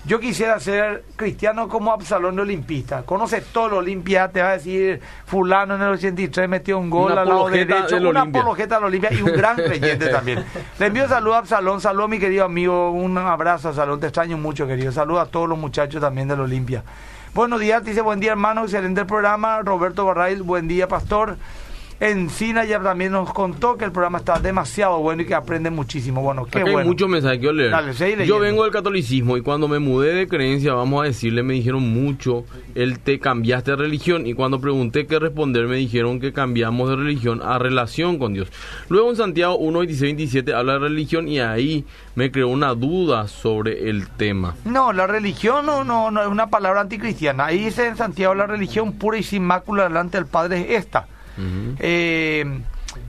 yo 0.06 0.20
quisiera 0.20 0.60
ser 0.60 1.06
cristiano 1.16 1.70
como 1.70 1.93
Absalón 1.93 2.36
de 2.36 2.41
olimpista. 2.41 3.04
Conoce 3.04 3.39
todo 3.39 3.68
el 3.68 3.74
Olimpia, 3.74 4.28
te 4.30 4.41
va 4.41 4.49
a 4.49 4.54
decir, 4.54 4.99
fulano 5.26 5.76
en 5.76 5.82
el 5.82 5.89
83 5.89 6.49
metió 6.49 6.78
un 6.78 6.89
gol 6.89 7.18
al 7.18 7.28
lado 7.28 7.49
derecho, 7.49 7.97
una 7.97 8.24
apologeta 8.24 8.82
la 8.82 8.88
Olimpia 8.88 9.14
y 9.14 9.22
un 9.22 9.32
gran 9.32 9.56
creyente 9.56 10.10
también. 10.10 10.43
Le 10.78 10.86
envío 10.88 11.08
saludos 11.08 11.36
a 11.36 11.39
Absalón, 11.39 11.80
saludos 11.80 12.10
mi 12.10 12.20
querido 12.20 12.43
amigo, 12.43 12.91
un 12.91 13.18
abrazo 13.18 13.70
a 13.70 13.72
Absalón, 13.72 14.01
te 14.01 14.08
extraño 14.08 14.38
mucho, 14.38 14.68
querido. 14.68 14.91
Saludos 14.91 15.28
a 15.28 15.32
todos 15.32 15.47
los 15.47 15.58
muchachos 15.58 16.01
también 16.01 16.28
del 16.28 16.41
Olimpia. 16.41 16.84
Buenos 17.34 17.62
días, 17.62 17.84
dice 17.84 18.01
buen 18.01 18.20
día 18.20 18.34
hermano, 18.34 18.64
excelente 18.64 19.01
el 19.01 19.08
programa. 19.08 19.62
Roberto 19.62 20.06
Barrail, 20.06 20.43
buen 20.43 20.68
día 20.68 20.88
pastor. 20.88 21.38
Encina 22.04 22.66
ya 22.66 22.82
también 22.82 23.14
nos 23.14 23.32
contó 23.32 23.78
que 23.78 23.86
el 23.86 23.93
programa 23.93 24.18
está 24.18 24.38
demasiado 24.38 24.99
bueno 24.99 25.22
y 25.22 25.26
que 25.26 25.36
aprende 25.36 25.70
muchísimo. 25.70 26.22
Bueno, 26.22 26.45
qué 26.45 26.62
bueno. 26.62 26.80
Hay 26.80 26.86
muchos 26.86 27.08
mensajes 27.08 27.39
que 27.39 27.54
leer. 27.54 28.26
Yo 28.26 28.39
vengo 28.39 28.64
del 28.64 28.74
catolicismo 28.74 29.38
y 29.38 29.41
cuando 29.41 29.70
me 29.70 29.80
mudé 29.80 30.14
de 30.14 30.28
creencia, 30.28 30.74
vamos 30.74 31.01
a 31.01 31.06
decirle, 31.06 31.43
me 31.43 31.54
dijeron 31.54 31.82
mucho, 31.82 32.43
él 32.76 32.99
te 32.99 33.20
cambiaste 33.20 33.72
de 33.72 33.78
religión 33.78 34.28
y 34.28 34.34
cuando 34.34 34.60
pregunté 34.60 35.08
qué 35.08 35.18
responder 35.18 35.66
me 35.68 35.78
dijeron 35.78 36.20
que 36.20 36.34
cambiamos 36.34 36.89
de 36.89 36.97
religión 36.97 37.41
a 37.41 37.58
relación 37.58 38.20
con 38.20 38.34
Dios. 38.34 38.49
Luego 38.89 39.10
en 39.10 39.16
Santiago 39.16 39.56
1, 39.56 39.80
26, 39.80 40.01
27 40.01 40.54
habla 40.54 40.74
de 40.74 40.80
religión 40.80 41.30
y 41.30 41.39
ahí 41.39 41.86
me 42.16 42.32
creó 42.32 42.49
una 42.49 42.76
duda 42.76 43.30
sobre 43.30 43.89
el 43.89 44.10
tema. 44.10 44.56
No, 44.66 44.91
la 44.91 45.08
religión 45.08 45.66
no, 45.66 45.86
no, 45.86 46.12
no 46.12 46.22
es 46.22 46.28
una 46.28 46.47
palabra 46.47 46.82
anticristiana. 46.82 47.45
Ahí 47.45 47.64
dice 47.64 47.88
en 47.88 47.95
Santiago 47.95 48.36
la 48.36 48.45
religión 48.45 48.91
pura 48.91 49.18
y 49.18 49.24
sin 49.24 49.43
mácula 49.43 49.84
delante 49.84 50.18
del 50.18 50.28
Padre 50.28 50.66
es 50.76 50.80
esta 50.84 51.08
eh, 51.79 52.61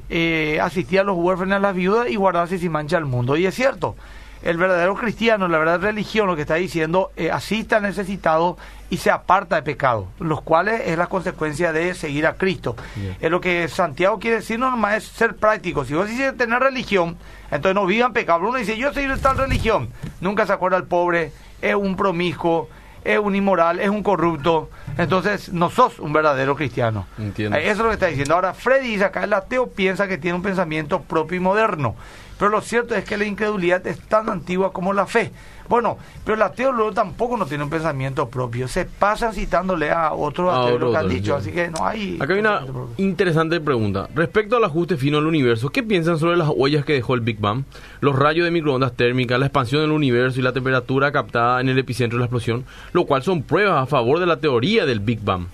eh, 0.09 0.59
asistir 0.61 1.01
a 1.01 1.05
los 1.05 1.17
huérfanos, 1.17 1.57
a 1.57 1.61
las 1.61 1.75
viudas 1.75 2.09
y 2.09 2.17
guardarse 2.17 2.59
sin 2.59 2.73
mancha 2.73 2.97
al 2.97 3.07
mundo. 3.07 3.37
Y 3.37 3.47
es 3.47 3.55
cierto, 3.55 3.97
el 4.45 4.59
verdadero 4.59 4.95
cristiano, 4.95 5.49
la 5.49 5.59
verdadera 5.59 5.87
religión, 5.87 6.27
lo 6.27 6.37
que 6.37 6.43
está 6.43 6.57
diciendo, 6.57 7.11
eh, 7.17 7.31
asista 7.31 7.79
al 7.79 7.83
necesitado 7.83 8.59
y 8.91 8.99
se 8.99 9.11
aparta 9.11 9.57
de 9.57 9.63
pecado, 9.63 10.09
los 10.21 10.43
cuales 10.43 10.83
es 10.85 10.99
la 10.99 11.07
consecuencia 11.07 11.73
de 11.73 11.95
seguir 11.95 12.27
a 12.27 12.35
Cristo. 12.35 12.77
Es 13.21 13.31
lo 13.31 13.41
que 13.41 13.67
Santiago 13.69 14.19
quiere 14.19 14.37
decir 14.37 14.59
no 14.59 14.71
nomás 14.71 14.99
es 14.99 15.05
ser 15.05 15.37
práctico. 15.37 15.87
Si 15.87 15.95
vos 15.95 16.09
dices 16.09 16.37
tener 16.37 16.61
religión, 16.61 17.17
entonces 17.51 17.75
no 17.75 17.87
vivan 17.87 18.13
pecado. 18.13 18.41
Uno 18.41 18.59
dice, 18.59 18.77
yo 18.77 18.93
soy 18.93 19.07
de 19.07 19.17
tal 19.17 19.39
religión. 19.39 19.89
Nunca 20.21 20.47
se 20.47 20.53
acuerda 20.53 20.77
al 20.77 20.85
pobre, 20.85 21.33
es 21.63 21.75
un 21.75 21.97
promiscuo, 21.97 22.69
es 23.05 23.19
un 23.19 23.37
inmoral, 23.37 23.81
es 23.81 23.91
un 23.91 24.03
corrupto. 24.03 24.71
Entonces 24.99 25.53
no 25.53 25.71
sos 25.71 25.99
un 25.99 26.13
verdadero 26.13 26.57
cristiano. 26.57 27.07
Entiendo. 27.19 27.57
Eso 27.57 27.71
es 27.71 27.79
lo 27.79 27.89
que 27.89 27.95
está 27.95 28.07
diciendo. 28.07 28.35
Ahora, 28.35 28.55
Freddy 28.55 28.89
dice 28.89 29.05
acá, 29.05 29.25
el 29.25 29.33
ateo 29.33 29.69
piensa 29.69 30.09
que 30.09 30.19
tiene 30.19 30.37
un 30.37 30.43
pensamiento 30.43 31.03
propio 31.03 31.37
y 31.37 31.41
moderno. 31.41 31.95
Pero 32.39 32.51
lo 32.51 32.61
cierto 32.61 32.95
es 32.95 33.05
que 33.05 33.17
la 33.17 33.25
incredulidad 33.25 33.87
es 33.87 34.01
tan 34.01 34.29
antigua 34.29 34.73
como 34.73 34.93
la 34.93 35.07
fe. 35.07 35.31
Bueno, 35.69 35.97
pero 36.25 36.37
el 36.37 36.43
ateo 36.43 36.73
luego 36.73 36.93
tampoco 36.93 37.37
no 37.37 37.47
tiene 37.47 37.65
un 37.65 37.71
pensamiento 37.71 38.29
propio. 38.29 38.69
Se 38.69 38.85
pasan 38.85 39.33
citándole 39.33 39.91
a 39.91 40.13
otros 40.13 40.53
ateos 40.53 40.81
lo 40.81 40.91
que 40.91 40.97
han 40.97 41.09
dicho. 41.09 41.35
Así 41.35 41.53
que 41.53 41.71
no 41.71 41.87
hay. 41.87 42.19
Acá 42.21 42.35
hay 42.35 42.41
una 42.41 42.61
interesante 42.99 43.61
pregunta. 43.61 44.09
Respecto 44.15 44.57
al 44.57 44.65
ajuste 44.65 44.97
fino 44.97 45.17
del 45.17 45.27
universo, 45.27 45.71
¿qué 45.71 45.83
piensan 45.83 46.19
sobre 46.19 46.37
las 46.37 46.49
huellas 46.55 46.85
que 46.85 46.93
dejó 46.93 47.15
el 47.15 47.21
Big 47.21 47.41
Bang? 47.41 47.65
Los 48.01 48.17
rayos 48.17 48.45
de 48.45 48.51
microondas 48.51 48.93
térmicas, 48.93 49.39
la 49.39 49.47
expansión 49.47 49.81
del 49.81 49.93
universo 49.93 50.39
y 50.39 50.43
la 50.43 50.53
temperatura 50.53 51.13
captada 51.13 51.61
en 51.61 51.69
el 51.69 51.79
epicentro 51.79 52.19
de 52.19 52.21
la 52.21 52.27
explosión, 52.27 52.65
lo 52.93 53.07
cual 53.07 53.23
son 53.23 53.43
pruebas 53.43 53.83
a 53.83 53.87
favor 53.87 54.21
de 54.21 54.27
la 54.27 54.39
teoría 54.39 54.85
del 54.85 55.01
Big 55.01 55.21
Bang 55.23 55.47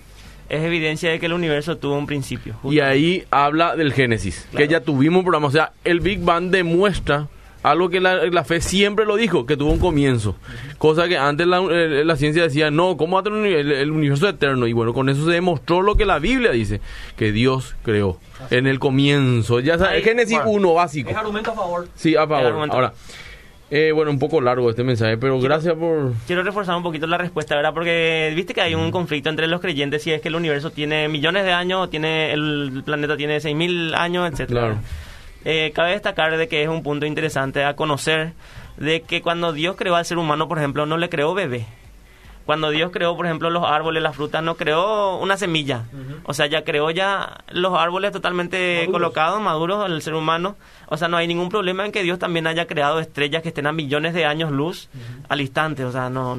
es 0.51 0.63
evidencia 0.65 1.09
de 1.09 1.19
que 1.19 1.27
el 1.27 1.33
universo 1.33 1.77
tuvo 1.77 1.97
un 1.97 2.05
principio. 2.05 2.55
Y 2.65 2.81
ahí 2.81 3.23
habla 3.31 3.77
del 3.77 3.93
Génesis, 3.93 4.47
que 4.55 4.67
ya 4.67 4.81
tuvimos 4.81 5.19
un 5.19 5.23
programa. 5.23 5.47
O 5.47 5.51
sea, 5.51 5.71
el 5.85 6.01
Big 6.01 6.19
Bang 6.19 6.49
demuestra 6.49 7.29
algo 7.63 7.89
que 7.89 8.01
la, 8.01 8.43
fe 8.43 8.59
siempre 8.59 9.05
lo 9.05 9.15
dijo, 9.15 9.45
que 9.45 9.55
tuvo 9.55 9.71
un 9.71 9.79
comienzo. 9.79 10.35
Cosa 10.77 11.07
que 11.07 11.17
antes 11.17 11.47
la, 11.47 11.61
la 11.61 12.15
ciencia 12.17 12.43
decía, 12.43 12.69
no, 12.69 12.97
¿cómo 12.97 13.15
va 13.15 13.21
a 13.21 13.23
tener 13.23 13.45
el, 13.45 13.71
el, 13.71 13.91
universo 13.91 14.27
eterno? 14.27 14.67
Y 14.67 14.73
bueno, 14.73 14.93
con 14.93 15.07
eso 15.07 15.23
se 15.23 15.31
demostró 15.31 15.81
lo 15.81 15.95
que 15.95 16.05
la 16.05 16.19
Biblia 16.19 16.51
dice, 16.51 16.81
que 17.15 17.31
Dios 17.31 17.75
creó 17.83 18.19
en 18.49 18.67
el 18.67 18.77
comienzo. 18.77 19.61
Ya 19.61 19.77
sabes, 19.77 20.03
Génesis 20.03 20.37
1 20.43 20.73
básico. 20.73 21.11
Es 21.11 21.15
argumento 21.15 21.51
a 21.51 21.55
favor. 21.55 21.87
Sí, 21.95 22.17
a 22.17 22.27
favor. 22.27 22.67
Ahora, 22.71 22.93
eh, 23.71 23.93
bueno, 23.93 24.11
un 24.11 24.19
poco 24.19 24.41
largo 24.41 24.69
este 24.69 24.83
mensaje, 24.83 25.17
pero 25.17 25.39
gracias 25.39 25.75
por... 25.75 26.13
Quiero 26.27 26.43
reforzar 26.43 26.75
un 26.75 26.83
poquito 26.83 27.07
la 27.07 27.17
respuesta, 27.17 27.55
¿verdad? 27.55 27.73
Porque 27.73 28.33
viste 28.35 28.53
que 28.53 28.59
hay 28.59 28.75
un 28.75 28.91
conflicto 28.91 29.29
entre 29.29 29.47
los 29.47 29.61
creyentes 29.61 30.03
si 30.03 30.11
es 30.11 30.21
que 30.21 30.27
el 30.27 30.35
universo 30.35 30.71
tiene 30.71 31.07
millones 31.07 31.45
de 31.45 31.53
años, 31.53 31.89
tiene 31.89 32.33
el 32.33 32.83
planeta 32.85 33.15
tiene 33.15 33.37
6.000 33.37 33.95
años, 33.95 34.29
etcétera. 34.29 34.59
Claro. 34.59 34.77
Eh, 35.45 35.71
cabe 35.73 35.91
destacar 35.91 36.37
de 36.37 36.47
que 36.47 36.61
es 36.61 36.67
un 36.67 36.83
punto 36.83 37.05
interesante 37.05 37.63
a 37.63 37.75
conocer 37.75 38.33
de 38.75 39.01
que 39.03 39.21
cuando 39.21 39.53
Dios 39.53 39.75
creó 39.77 39.95
al 39.95 40.05
ser 40.05 40.17
humano, 40.17 40.47
por 40.47 40.57
ejemplo, 40.57 40.85
no 40.85 40.97
le 40.97 41.09
creó 41.09 41.33
bebé 41.33 41.65
cuando 42.45 42.69
Dios 42.69 42.91
creó, 42.91 43.15
por 43.15 43.25
ejemplo, 43.25 43.49
los 43.49 43.63
árboles, 43.63 44.01
las 44.01 44.15
frutas, 44.15 44.43
no 44.43 44.55
creó 44.55 45.17
una 45.17 45.37
semilla. 45.37 45.83
O 46.23 46.33
sea, 46.33 46.47
ya 46.47 46.63
creó 46.63 46.89
ya 46.91 47.43
los 47.49 47.77
árboles 47.77 48.11
totalmente 48.11 48.87
colocados, 48.91 49.41
maduros 49.41 49.83
al 49.83 50.01
ser 50.01 50.15
humano. 50.15 50.55
O 50.87 50.97
sea, 50.97 51.07
no 51.07 51.17
hay 51.17 51.27
ningún 51.27 51.49
problema 51.49 51.85
en 51.85 51.91
que 51.91 52.03
Dios 52.03 52.19
también 52.19 52.47
haya 52.47 52.65
creado 52.65 52.99
estrellas 52.99 53.41
que 53.41 53.49
estén 53.49 53.67
a 53.67 53.71
millones 53.71 54.13
de 54.13 54.25
años 54.25 54.51
luz 54.51 54.89
al 55.29 55.41
instante. 55.41 55.85
O 55.85 55.91
sea, 55.91 56.09
no, 56.09 56.37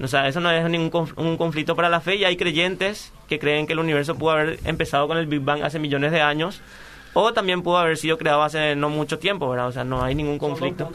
o 0.00 0.08
sea, 0.08 0.26
eso 0.26 0.40
no 0.40 0.50
es 0.50 0.68
ningún 0.68 1.08
un 1.16 1.36
conflicto 1.36 1.76
para 1.76 1.88
la 1.88 2.00
fe 2.00 2.16
y 2.16 2.24
hay 2.24 2.36
creyentes 2.36 3.12
que 3.28 3.38
creen 3.38 3.66
que 3.66 3.74
el 3.74 3.78
universo 3.78 4.16
pudo 4.16 4.32
haber 4.32 4.58
empezado 4.64 5.06
con 5.06 5.16
el 5.16 5.26
Big 5.26 5.40
Bang 5.40 5.62
hace 5.62 5.78
millones 5.78 6.12
de 6.12 6.20
años 6.20 6.60
o 7.14 7.32
también 7.32 7.62
pudo 7.62 7.78
haber 7.78 7.96
sido 7.96 8.18
creado 8.18 8.42
hace 8.42 8.74
no 8.74 8.88
mucho 8.88 9.18
tiempo, 9.18 9.48
¿verdad? 9.48 9.68
O 9.68 9.72
sea, 9.72 9.84
no 9.84 10.02
hay 10.02 10.14
ningún 10.14 10.38
conflicto. 10.38 10.90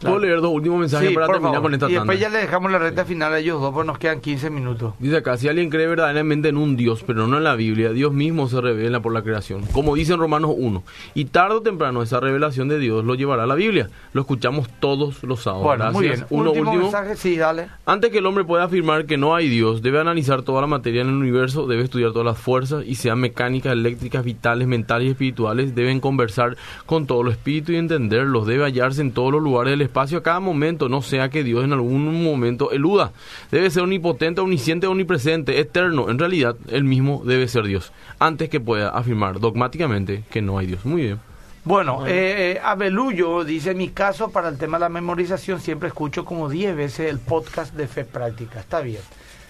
¿Puedo 0.00 0.18
leer 0.18 0.40
dos 0.40 0.52
últimos 0.52 0.78
mensajes 0.78 1.12
para 1.14 1.26
terminar 1.26 1.62
con 1.62 1.72
esta 1.72 1.90
Y 1.90 1.94
después 1.94 2.20
ya 2.20 2.28
le 2.28 2.38
dejamos 2.38 2.70
la 2.70 2.78
recta 2.78 3.04
final 3.04 3.32
a 3.32 3.38
ellos 3.38 3.60
dos, 3.60 3.72
pues 3.72 3.86
nos 3.86 3.98
quedan 3.98 4.20
15 4.20 4.50
minutos. 4.50 4.94
Dice 4.98 5.16
acá, 5.16 5.38
si 5.38 5.48
alguien 5.48 5.70
cree 5.70 5.86
verdaderamente 5.86 6.48
en 6.48 6.58
un 6.58 6.76
Dios, 6.76 7.02
pero 7.06 7.26
no 7.26 7.38
en 7.38 7.44
la 7.44 7.54
Biblia, 7.54 7.90
Dios 7.92 8.12
mismo 8.12 8.48
se 8.48 8.60
revela 8.60 9.00
por 9.00 9.14
la 9.14 9.22
creación. 9.22 9.62
Como 9.72 9.94
dice 9.94 10.12
en 10.12 10.20
Romanos 10.20 10.52
1. 10.54 10.82
Y 11.14 11.26
tarde 11.26 11.56
o 11.56 11.62
temprano 11.62 12.02
esa 12.02 12.20
revelación 12.20 12.68
de 12.68 12.78
Dios 12.78 13.04
lo 13.04 13.14
llevará 13.14 13.44
a 13.44 13.46
la 13.46 13.54
Biblia. 13.54 13.88
Lo 14.12 14.20
escuchamos 14.20 14.68
todos 14.80 15.22
los 15.22 15.40
sábados. 15.42 15.64
Bueno, 15.64 15.92
muy 15.92 16.08
bien. 16.08 16.26
Uno 16.28 16.52
último, 16.52 16.82
mensaje, 16.82 17.16
sí, 17.16 17.36
dale. 17.36 17.68
Antes 17.86 18.10
que 18.10 18.18
el 18.18 18.26
hombre 18.26 18.44
pueda 18.44 18.64
afirmar 18.64 19.06
que 19.06 19.16
no 19.16 19.34
hay 19.34 19.48
Dios, 19.48 19.80
debe 19.80 19.98
analizar 19.98 20.42
toda 20.42 20.60
la 20.60 20.66
materia 20.66 21.00
en 21.00 21.08
el 21.08 21.14
universo, 21.14 21.66
debe 21.66 21.82
estudiar 21.84 22.12
todas 22.12 22.26
las 22.26 22.38
fuerzas, 22.38 22.84
y 22.86 22.96
sean 22.96 23.18
mecánicas, 23.20 23.72
eléctricas, 23.72 24.24
vitales, 24.24 24.68
mentales 24.68 25.08
y 25.08 25.10
espirituales, 25.12 25.74
deben 25.74 26.00
conversar 26.00 26.56
con 26.84 27.06
todo 27.06 27.22
los 27.22 27.32
espíritus 27.32 27.74
y 27.74 27.78
entenderlos, 27.78 28.46
debe 28.46 28.64
hallarse 28.64 29.00
en 29.00 29.12
todos 29.12 29.32
los 29.32 29.42
lugares 29.42 29.70
del 29.72 29.85
espacio 29.86 30.18
a 30.18 30.22
cada 30.22 30.40
momento 30.40 30.88
no 30.88 31.02
sea 31.02 31.30
que 31.30 31.42
Dios 31.42 31.64
en 31.64 31.72
algún 31.72 32.22
momento 32.22 32.70
eluda. 32.70 33.12
Debe 33.50 33.70
ser 33.70 33.82
omnipotente, 33.82 34.40
omnisciente, 34.40 34.86
omnipresente, 34.86 35.58
eterno. 35.58 36.10
En 36.10 36.18
realidad, 36.18 36.56
él 36.68 36.84
mismo 36.84 37.22
debe 37.24 37.48
ser 37.48 37.64
Dios, 37.64 37.92
antes 38.18 38.48
que 38.48 38.60
pueda 38.60 38.90
afirmar 38.90 39.40
dogmáticamente 39.40 40.24
que 40.30 40.42
no 40.42 40.58
hay 40.58 40.66
Dios. 40.66 40.84
Muy 40.84 41.02
bien. 41.02 41.20
Bueno, 41.64 42.04
eh, 42.06 42.60
Abelullo 42.62 43.42
dice, 43.42 43.72
en 43.72 43.78
mi 43.78 43.88
caso, 43.88 44.30
para 44.30 44.48
el 44.48 44.56
tema 44.56 44.78
de 44.78 44.82
la 44.82 44.88
memorización, 44.88 45.60
siempre 45.60 45.88
escucho 45.88 46.24
como 46.24 46.48
10 46.48 46.76
veces 46.76 47.10
el 47.10 47.18
podcast 47.18 47.74
de 47.74 47.88
Fe 47.88 48.04
Práctica. 48.04 48.60
Está 48.60 48.80
bien. 48.82 49.00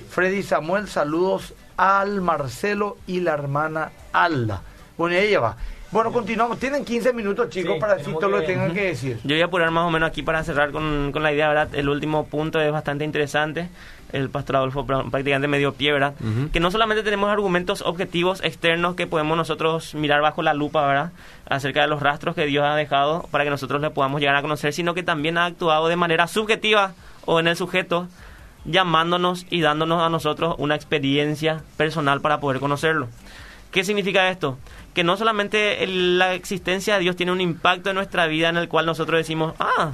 Freddy 0.09 0.43
Samuel, 0.43 0.89
saludos 0.89 1.53
al 1.77 2.23
Marcelo 2.23 2.97
y 3.07 3.21
la 3.21 3.35
hermana 3.35 3.93
Alda. 4.13 4.63
Bueno, 4.97 5.15
ella 5.15 5.41
va. 5.41 5.57
Bueno, 5.93 6.13
continuamos. 6.13 6.59
Tienen 6.59 6.85
15 6.85 7.13
minutos, 7.13 7.49
chicos, 7.49 7.79
para 7.79 7.97
decir 7.97 8.15
todo 8.15 8.29
lo 8.29 8.41
que 8.41 8.47
tengan 8.47 8.75
que 8.75 8.83
decir. 8.83 9.19
Yo 9.23 9.35
voy 9.35 9.43
a 9.43 9.45
apurar 9.45 9.71
más 9.71 9.85
o 9.87 9.91
menos 9.91 10.09
aquí 10.09 10.23
para 10.23 10.43
cerrar 10.43 10.73
con, 10.73 11.11
con 11.13 11.23
la 11.23 11.33
idea, 11.33 11.49
¿verdad? 11.49 11.75
El 11.75 11.89
último 11.89 12.27
punto 12.27 12.61
es 12.61 12.73
bastante 12.73 13.05
interesante. 13.05 13.69
El 14.13 14.31
pastor 14.31 14.57
Adolfo 14.57 14.87
prácticamente 14.87 15.49
me 15.49 15.59
dio 15.59 15.75
pie, 15.75 15.93
¿verdad? 15.93 16.15
Que 16.53 16.61
no 16.61 16.71
solamente 16.71 17.03
tenemos 17.03 17.29
argumentos 17.31 17.83
objetivos 17.83 18.43
externos 18.43 18.95
que 18.95 19.07
podemos 19.07 19.37
nosotros 19.37 19.95
mirar 19.95 20.23
bajo 20.23 20.43
la 20.43 20.55
lupa, 20.55 20.87
¿verdad? 20.87 21.13
Acerca 21.49 21.83
de 21.83 21.89
los 21.89 22.01
rastros 22.01 22.35
que 22.35 22.47
Dios 22.47 22.65
ha 22.65 22.77
dejado 22.77 23.27
para 23.31 23.45
que 23.45 23.51
nosotros 23.51 23.81
le 23.81 23.91
podamos 23.91 24.21
llegar 24.21 24.37
a 24.37 24.43
conocer, 24.43 24.73
sino 24.73 24.95
que 24.95 25.03
también 25.03 25.39
ha 25.39 25.47
actuado 25.47 25.89
de 25.89 25.97
manera 25.97 26.29
subjetiva 26.29 26.95
o 27.25 27.41
en 27.41 27.49
el 27.49 27.57
sujeto, 27.57 28.07
llamándonos 28.65 29.47
y 29.51 29.61
dándonos 29.61 30.03
a 30.03 30.09
nosotros 30.09 30.55
una 30.59 30.77
experiencia 30.77 31.63
personal 31.77 32.21
para 32.21 32.39
poder 32.39 32.61
conocerlo. 32.61 33.09
¿Qué 33.73 33.85
significa 33.85 34.31
esto? 34.31 34.57
Que 34.97 35.05
no 35.05 35.19
solamente 35.19 35.87
la 35.87 36.33
existencia 36.33 36.95
de 36.95 37.01
Dios 37.01 37.17
tiene 37.17 37.31
un 37.31 37.43
impacto 37.43 37.91
en 37.91 37.97
nuestra 37.97 38.27
vida 38.29 38.49
en 38.49 38.57
el 38.57 38.67
cual 38.67 38.87
nosotros 38.87 39.19
decimos, 39.19 39.53
ah, 39.59 39.93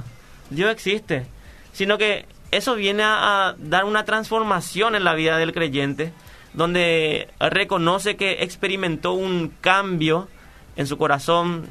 Dios 0.49 0.71
existe, 0.71 1.25
sino 1.73 1.97
que 1.97 2.25
eso 2.51 2.75
viene 2.75 3.03
a, 3.03 3.53
dar 3.57 3.83
una 3.83 4.05
transformación 4.05 4.95
en 4.95 5.03
la 5.03 5.13
vida 5.13 5.37
del 5.37 5.51
creyente, 5.51 6.13
donde 6.53 7.27
reconoce 7.37 8.15
que 8.15 8.43
experimentó 8.43 9.11
un 9.11 9.53
cambio 9.59 10.29
en 10.77 10.87
su 10.87 10.97
corazón 10.97 11.67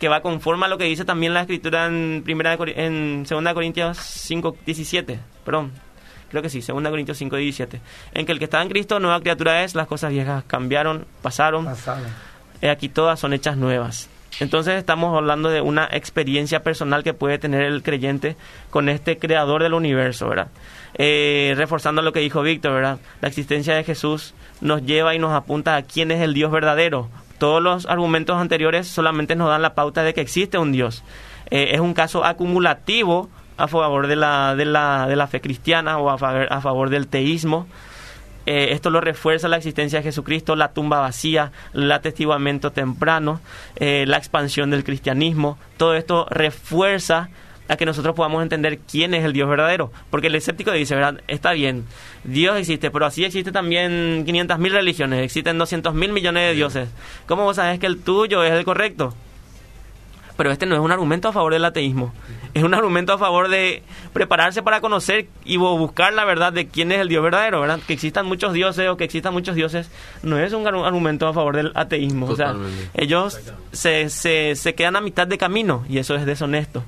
que 0.00 0.08
va 0.08 0.20
conforme 0.20 0.66
a 0.66 0.68
lo 0.68 0.76
que 0.76 0.86
dice 0.86 1.04
también 1.04 1.32
la 1.32 1.42
escritura 1.42 1.86
en 1.86 2.22
primera 2.24 2.58
en 2.58 3.22
2 3.22 3.54
Corintios 3.54 3.98
5 3.98 4.56
17, 4.66 5.20
perdón, 5.44 5.70
creo 6.28 6.42
que 6.42 6.50
sí, 6.50 6.60
2 6.60 6.82
Corintios 6.82 7.18
5, 7.18 7.36
17, 7.36 7.80
en 8.14 8.26
que 8.26 8.32
el 8.32 8.40
que 8.40 8.46
está 8.46 8.60
en 8.60 8.68
Cristo, 8.68 8.98
nueva 8.98 9.20
criatura 9.20 9.62
es, 9.62 9.76
las 9.76 9.86
cosas 9.86 10.10
viejas 10.10 10.42
cambiaron, 10.48 11.06
pasaron, 11.22 11.68
aquí 12.70 12.88
todas 12.88 13.20
son 13.20 13.32
hechas 13.32 13.56
nuevas. 13.56 14.08
Entonces 14.40 14.74
estamos 14.74 15.16
hablando 15.16 15.48
de 15.48 15.60
una 15.60 15.88
experiencia 15.92 16.62
personal 16.62 17.04
que 17.04 17.14
puede 17.14 17.38
tener 17.38 17.62
el 17.62 17.82
creyente 17.82 18.36
con 18.70 18.88
este 18.88 19.18
creador 19.18 19.62
del 19.62 19.74
universo, 19.74 20.28
¿verdad? 20.28 20.48
Eh, 20.96 21.54
reforzando 21.56 22.02
lo 22.02 22.12
que 22.12 22.20
dijo 22.20 22.42
Víctor, 22.42 22.72
¿verdad? 22.72 22.98
La 23.20 23.28
existencia 23.28 23.74
de 23.74 23.84
Jesús 23.84 24.34
nos 24.60 24.82
lleva 24.82 25.14
y 25.14 25.18
nos 25.18 25.32
apunta 25.32 25.76
a 25.76 25.82
quién 25.82 26.10
es 26.10 26.20
el 26.20 26.34
Dios 26.34 26.50
verdadero. 26.50 27.08
Todos 27.38 27.62
los 27.62 27.86
argumentos 27.86 28.36
anteriores 28.36 28.88
solamente 28.88 29.36
nos 29.36 29.48
dan 29.48 29.62
la 29.62 29.74
pauta 29.74 30.02
de 30.02 30.14
que 30.14 30.20
existe 30.20 30.58
un 30.58 30.72
Dios. 30.72 31.04
Eh, 31.50 31.70
es 31.72 31.80
un 31.80 31.94
caso 31.94 32.24
acumulativo 32.24 33.28
a 33.56 33.68
favor 33.68 34.08
de 34.08 34.16
la, 34.16 34.56
de 34.56 34.64
la, 34.64 35.06
de 35.06 35.16
la 35.16 35.26
fe 35.28 35.40
cristiana 35.40 35.98
o 35.98 36.10
a 36.10 36.18
favor 36.60 36.90
del 36.90 37.06
teísmo. 37.06 37.66
Eh, 38.46 38.68
esto 38.72 38.90
lo 38.90 39.00
refuerza 39.00 39.48
la 39.48 39.56
existencia 39.56 39.98
de 40.00 40.04
Jesucristo, 40.04 40.56
la 40.56 40.72
tumba 40.72 41.00
vacía, 41.00 41.52
el 41.72 41.90
atestiguamiento 41.90 42.72
temprano, 42.72 43.40
eh, 43.76 44.04
la 44.06 44.18
expansión 44.18 44.70
del 44.70 44.84
cristianismo. 44.84 45.58
Todo 45.76 45.94
esto 45.94 46.26
refuerza 46.30 47.30
a 47.68 47.76
que 47.76 47.86
nosotros 47.86 48.14
podamos 48.14 48.42
entender 48.42 48.78
quién 48.78 49.14
es 49.14 49.24
el 49.24 49.32
Dios 49.32 49.48
verdadero. 49.48 49.90
Porque 50.10 50.26
el 50.26 50.34
escéptico 50.34 50.72
dice, 50.72 50.94
¿verdad? 50.94 51.22
Está 51.28 51.52
bien, 51.52 51.84
Dios 52.24 52.58
existe, 52.58 52.90
pero 52.90 53.06
así 53.06 53.24
existe 53.24 53.52
también 53.52 54.26
500.000 54.26 54.70
religiones, 54.70 55.24
existen 55.24 55.58
200.000 55.58 56.12
millones 56.12 56.48
de 56.48 56.54
dioses. 56.54 56.88
¿Cómo 57.26 57.44
vos 57.44 57.56
sabés 57.56 57.78
que 57.78 57.86
el 57.86 58.02
tuyo 58.02 58.44
es 58.44 58.52
el 58.52 58.64
correcto? 58.64 59.14
Pero 60.36 60.50
este 60.50 60.66
no 60.66 60.74
es 60.74 60.80
un 60.80 60.90
argumento 60.90 61.28
a 61.28 61.32
favor 61.32 61.52
del 61.52 61.64
ateísmo. 61.64 62.12
Es 62.54 62.64
un 62.64 62.74
argumento 62.74 63.12
a 63.12 63.18
favor 63.18 63.48
de 63.48 63.82
prepararse 64.12 64.62
para 64.62 64.80
conocer 64.80 65.26
y 65.44 65.56
buscar 65.56 66.12
la 66.12 66.24
verdad 66.24 66.52
de 66.52 66.66
quién 66.66 66.90
es 66.92 67.00
el 67.00 67.08
Dios 67.08 67.22
verdadero, 67.22 67.60
¿verdad? 67.60 67.80
Que 67.86 67.92
existan 67.92 68.26
muchos 68.26 68.52
dioses 68.52 68.88
o 68.88 68.96
que 68.96 69.04
existan 69.04 69.32
muchos 69.32 69.54
dioses 69.54 69.90
no 70.22 70.38
es 70.38 70.52
un 70.52 70.66
argumento 70.66 71.28
a 71.28 71.32
favor 71.32 71.56
del 71.56 71.72
ateísmo. 71.74 72.26
O 72.26 72.36
sea, 72.36 72.54
ellos 72.94 73.40
se, 73.72 74.10
se, 74.10 74.56
se 74.56 74.74
quedan 74.74 74.96
a 74.96 75.00
mitad 75.00 75.26
de 75.26 75.38
camino 75.38 75.84
y 75.88 75.98
eso 75.98 76.14
es 76.16 76.26
deshonesto. 76.26 76.82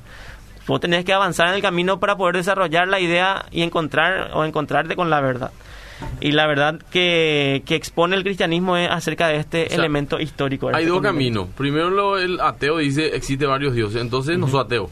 Vos 0.66 0.80
tenés 0.80 1.04
que 1.04 1.12
avanzar 1.12 1.48
en 1.48 1.54
el 1.54 1.62
camino 1.62 2.00
para 2.00 2.16
poder 2.16 2.36
desarrollar 2.36 2.88
la 2.88 2.98
idea 2.98 3.46
y 3.52 3.62
encontrar 3.62 4.32
o 4.34 4.44
encontrarte 4.44 4.96
con 4.96 5.10
la 5.10 5.20
verdad. 5.20 5.52
Y 6.20 6.32
la 6.32 6.46
verdad 6.46 6.80
que, 6.90 7.62
que 7.66 7.74
expone 7.74 8.16
el 8.16 8.22
cristianismo 8.22 8.76
es 8.76 8.90
acerca 8.90 9.28
de 9.28 9.36
este 9.36 9.74
elemento 9.74 10.20
histórico. 10.20 10.68
Hay 10.68 10.84
este 10.84 10.88
dos 10.88 11.02
caminos. 11.02 11.48
Primero 11.56 11.90
lo, 11.90 12.18
el 12.18 12.40
ateo 12.40 12.78
dice 12.78 13.14
existe 13.16 13.46
varios 13.46 13.74
dioses, 13.74 14.00
entonces 14.00 14.38
no 14.38 14.48
soy 14.48 14.60
ateo 14.60 14.90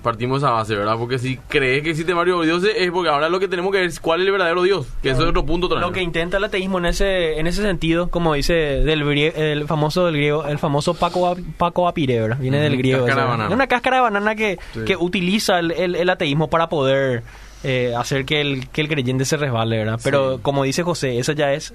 partimos 0.00 0.42
a 0.42 0.46
esa 0.46 0.54
base, 0.54 0.74
¿verdad? 0.74 0.96
Porque 0.98 1.18
si 1.18 1.36
crees 1.48 1.82
que 1.82 1.90
existe 1.90 2.12
varios 2.12 2.44
dioses 2.44 2.72
es 2.76 2.90
porque 2.90 3.10
ahora 3.10 3.28
lo 3.28 3.38
que 3.38 3.48
tenemos 3.48 3.70
que 3.72 3.78
ver 3.78 3.88
es 3.88 4.00
cuál 4.00 4.20
es 4.20 4.26
el 4.26 4.32
verdadero 4.32 4.62
Dios, 4.62 4.86
que 5.02 5.10
eso 5.10 5.22
es 5.22 5.28
otro 5.28 5.44
punto 5.44 5.68
Lo 5.78 5.92
que 5.92 6.02
intenta 6.02 6.38
el 6.38 6.44
ateísmo 6.44 6.78
en 6.78 6.86
ese 6.86 7.38
en 7.38 7.46
ese 7.46 7.62
sentido, 7.62 8.08
como 8.08 8.34
dice 8.34 8.52
del 8.54 9.00
el 9.10 9.66
famoso 9.66 10.06
del 10.06 10.16
griego, 10.16 10.46
el 10.46 10.58
famoso 10.58 10.94
Paco 10.94 11.36
Paco 11.56 11.88
Apire, 11.88 12.20
¿verdad? 12.20 12.38
Viene 12.38 12.60
del 12.60 12.76
griego. 12.76 13.06
Es 13.06 13.14
una 13.50 13.66
cáscara 13.66 13.96
de 13.96 14.02
banana 14.02 14.34
que, 14.34 14.58
que 14.86 14.96
utiliza 14.96 15.58
el, 15.58 15.72
el 15.72 16.10
ateísmo 16.10 16.48
para 16.48 16.68
poder 16.68 17.22
eh, 17.62 17.94
hacer 17.96 18.24
que 18.24 18.40
el, 18.40 18.68
que 18.68 18.80
el 18.80 18.88
creyente 18.88 19.24
se 19.24 19.36
resbale, 19.36 19.76
¿verdad? 19.76 20.00
Pero 20.02 20.40
como 20.40 20.64
dice 20.64 20.82
José, 20.82 21.18
eso 21.18 21.32
ya 21.32 21.52
es, 21.52 21.74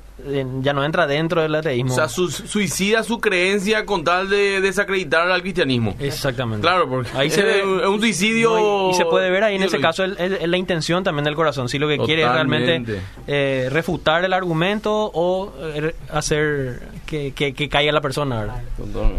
ya 0.62 0.74
no 0.74 0.84
entra 0.84 1.06
dentro 1.06 1.42
del 1.42 1.54
ateísmo. 1.54 1.94
O 1.94 1.96
sea, 1.96 2.10
suicida 2.10 3.04
su 3.04 3.20
creencia 3.20 3.86
con 3.86 4.04
tal 4.04 4.30
de 4.30 4.62
desacreditar 4.62 5.30
al 5.30 5.42
cristianismo. 5.42 5.96
Exactamente. 6.00 6.62
Claro, 6.62 6.90
porque 6.90 7.10
ahí 7.16 7.30
se 7.30 7.44
ve 7.44 7.88
un 7.88 8.00
suicidio. 8.00 8.90
y, 8.90 8.94
se 8.96 9.06
puede 9.06 9.30
ver 9.30 9.44
ahí 9.44 9.56
en 9.56 9.64
ese 9.64 9.80
caso 9.80 10.04
es 10.04 10.48
la 10.48 10.58
intención 10.58 11.04
también 11.04 11.26
del 11.26 11.36
corazón. 11.36 11.70
Si 11.70 11.78
lo 11.78 11.88
que 11.88 11.98
quiere 12.00 12.24
es 12.24 12.32
realmente 12.32 13.02
eh, 13.28 13.70
refutar 13.72 14.26
el 14.26 14.34
argumento 14.34 15.12
o 15.14 15.54
eh, 15.62 15.94
hacer 16.10 16.82
que, 17.06 17.34
que, 17.34 17.70
caiga 17.70 17.92
la 17.92 18.02
persona, 18.02 18.42
¿verdad? 18.42 18.62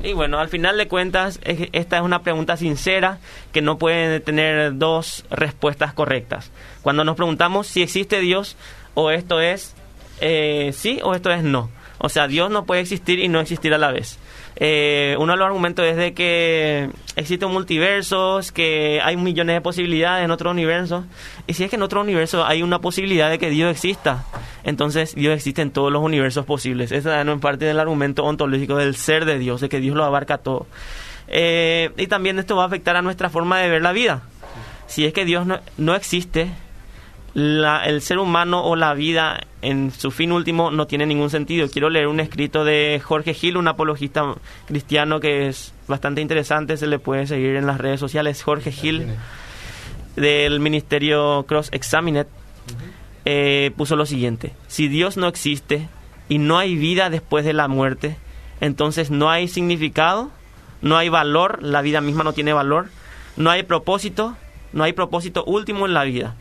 Y 0.03 0.13
bueno, 0.13 0.39
al 0.39 0.49
final 0.49 0.77
de 0.77 0.89
cuentas, 0.89 1.41
esta 1.45 1.97
es 1.97 2.03
una 2.03 2.23
pregunta 2.23 2.57
sincera 2.57 3.19
que 3.53 3.63
no 3.63 3.79
puede 3.79 4.21
tener 4.21 4.77
dos 4.77 5.25
respuestas 5.31 5.93
correctas. 5.93 6.51
Cuando 6.83 7.05
nos 7.05 7.17
preguntamos 7.17 7.67
si 7.67 7.83
existe 7.83 8.21
Dios 8.21 8.57
o 8.95 9.11
esto 9.11 9.41
es 9.41 9.75
eh, 10.21 10.71
sí 10.73 11.01
o 11.03 11.15
esto 11.15 11.31
es 11.31 11.43
no. 11.43 11.71
O 11.99 12.09
sea, 12.09 12.29
Dios 12.29 12.51
no 12.51 12.65
puede 12.65 12.83
existir 12.83 13.19
y 13.19 13.29
no 13.29 13.41
existir 13.41 13.73
a 13.73 13.79
la 13.79 13.91
vez. 13.91 14.19
Eh, 14.59 15.17
uno 15.19 15.35
de 15.35 15.39
los 15.39 15.47
argumentos 15.47 15.85
es 15.85 15.97
de 15.97 16.15
que 16.15 16.89
existen 17.15 17.51
multiversos, 17.51 18.53
que 18.53 19.01
hay 19.03 19.17
millones 19.17 19.57
de 19.57 19.61
posibilidades 19.61 20.25
en 20.25 20.31
otro 20.31 20.51
universo. 20.51 21.05
Y 21.47 21.55
si 21.55 21.65
es 21.65 21.71
que 21.71 21.77
en 21.77 21.83
otro 21.83 22.01
universo 22.01 22.45
hay 22.45 22.63
una 22.63 22.79
posibilidad 22.79 23.29
de 23.29 23.39
que 23.39 23.51
Dios 23.51 23.71
exista, 23.71 24.25
entonces 24.65 25.15
Dios 25.15 25.35
existe 25.35 25.61
en 25.61 25.71
todos 25.71 25.93
los 25.93 26.03
universos 26.03 26.47
posibles. 26.47 26.91
Esa 26.91 27.23
no 27.25 27.35
es 27.35 27.41
parte 27.41 27.67
del 27.67 27.79
argumento 27.79 28.25
ontológico 28.25 28.77
del 28.77 28.97
ser 28.97 29.27
de 29.27 29.39
Dios, 29.39 29.61
de 29.61 29.69
que 29.69 29.81
Dios 29.81 29.95
lo 29.95 30.05
abarca 30.05 30.39
todo. 30.39 30.67
Eh, 31.29 31.91
y 31.99 32.07
también 32.07 32.39
esto 32.39 32.57
va 32.57 32.63
a 32.63 32.67
afectar 32.67 32.97
a 32.97 33.03
nuestra 33.03 33.29
forma 33.29 33.59
de 33.59 33.69
ver 33.69 33.83
la 33.83 33.93
vida. 33.93 34.23
Si 34.87 35.05
es 35.05 35.13
que 35.13 35.25
Dios 35.25 35.47
no, 35.47 35.61
no 35.77 35.95
existe, 35.95 36.51
el 37.37 38.01
ser 38.01 38.19
humano 38.19 38.65
o 38.65 38.77
la 38.77 38.95
vida 38.95 39.41
en 39.61 39.91
su 39.91 40.11
fin 40.11 40.33
último 40.33 40.71
no 40.71 40.87
tiene 40.87 41.05
ningún 41.05 41.29
sentido. 41.29 41.69
Quiero 41.69 41.91
leer 41.91 42.09
un 42.09 42.19
escrito 42.19 42.65
de 42.65 43.01
Jorge 43.05 43.35
Gil, 43.35 43.59
un 43.59 43.69
apologista 43.69 44.35
cristiano 44.67 45.21
que 45.21 45.49
es 45.49 45.75
bastante 45.87 46.23
interesante, 46.23 46.79
se 46.79 46.87
le 46.87 46.99
puede 46.99 47.27
seguir 47.27 47.57
en 47.57 47.67
las 47.67 47.79
redes 47.79 48.01
sociales. 48.01 48.43
Jorge 48.43 48.73
Gil, 48.73 49.07
del 50.17 50.61
ministerio 50.61 51.45
Cross 51.47 51.69
Examinet, 51.73 52.29
eh, 53.27 53.71
puso 53.77 53.97
lo 53.97 54.07
siguiente, 54.07 54.55
si 54.67 54.89
Dios 54.89 55.17
no 55.17 55.27
existe 55.27 55.89
y 56.29 56.39
no 56.39 56.59
hay 56.59 56.77
vida 56.77 57.11
después 57.11 57.45
de 57.45 57.53
la 57.53 57.69
muerte, 57.69 58.17
entonces 58.61 59.11
no 59.11 59.31
hay 59.31 59.49
significado, 59.49 60.31
no 60.81 60.97
hay 60.97 61.09
valor, 61.09 61.63
la 61.63 61.83
vida 61.83 62.01
misma 62.01 62.25
no 62.25 62.33
tiene 62.33 62.53
valor, 62.53 62.89
no 63.37 63.51
hay 63.51 63.65
propósito, 63.65 64.37
no 64.73 64.85
hay 64.85 64.93
propósito 64.93 65.45
último 65.45 65.87
en 65.87 65.95
la 65.95 66.05
vida. 66.05 66.35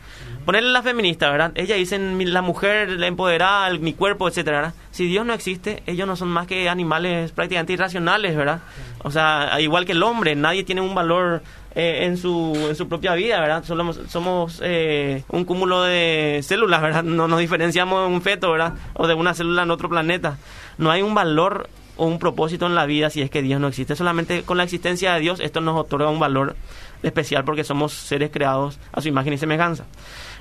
Ponerle 0.46 0.70
la 0.70 0.82
feminista, 0.84 1.28
¿verdad? 1.28 1.50
Ella 1.56 1.74
dicen 1.74 2.32
la 2.32 2.40
mujer, 2.40 2.88
la 2.90 3.08
empoderada, 3.08 3.68
mi 3.80 3.94
cuerpo, 3.94 4.28
etcétera, 4.28 4.74
Si 4.92 5.08
Dios 5.08 5.26
no 5.26 5.32
existe, 5.32 5.82
ellos 5.88 6.06
no 6.06 6.14
son 6.14 6.28
más 6.28 6.46
que 6.46 6.68
animales 6.68 7.32
prácticamente 7.32 7.72
irracionales, 7.72 8.36
¿verdad? 8.36 8.60
O 9.02 9.10
sea, 9.10 9.60
igual 9.60 9.86
que 9.86 9.90
el 9.90 10.04
hombre, 10.04 10.36
nadie 10.36 10.62
tiene 10.62 10.82
un 10.82 10.94
valor 10.94 11.42
eh, 11.74 12.04
en, 12.04 12.16
su, 12.16 12.54
en 12.68 12.76
su 12.76 12.88
propia 12.88 13.14
vida, 13.14 13.40
¿verdad? 13.40 13.64
Somos, 13.64 13.98
somos 14.08 14.60
eh, 14.62 15.24
un 15.30 15.44
cúmulo 15.44 15.82
de 15.82 16.38
células, 16.44 16.80
¿verdad? 16.80 17.02
No 17.02 17.26
nos 17.26 17.40
diferenciamos 17.40 18.08
de 18.08 18.14
un 18.14 18.22
feto, 18.22 18.52
¿verdad? 18.52 18.74
O 18.94 19.08
de 19.08 19.14
una 19.14 19.34
célula 19.34 19.64
en 19.64 19.72
otro 19.72 19.88
planeta. 19.88 20.38
No 20.78 20.92
hay 20.92 21.02
un 21.02 21.12
valor 21.12 21.68
un 21.96 22.18
propósito 22.18 22.66
en 22.66 22.74
la 22.74 22.86
vida 22.86 23.10
si 23.10 23.22
es 23.22 23.30
que 23.30 23.42
Dios 23.42 23.60
no 23.60 23.68
existe. 23.68 23.96
Solamente 23.96 24.42
con 24.42 24.56
la 24.56 24.64
existencia 24.64 25.14
de 25.14 25.20
Dios 25.20 25.40
esto 25.40 25.60
nos 25.60 25.78
otorga 25.78 26.08
un 26.08 26.18
valor 26.18 26.56
especial 27.02 27.44
porque 27.44 27.64
somos 27.64 27.92
seres 27.92 28.30
creados 28.30 28.78
a 28.92 29.00
su 29.00 29.08
imagen 29.08 29.32
y 29.32 29.38
semejanza. 29.38 29.84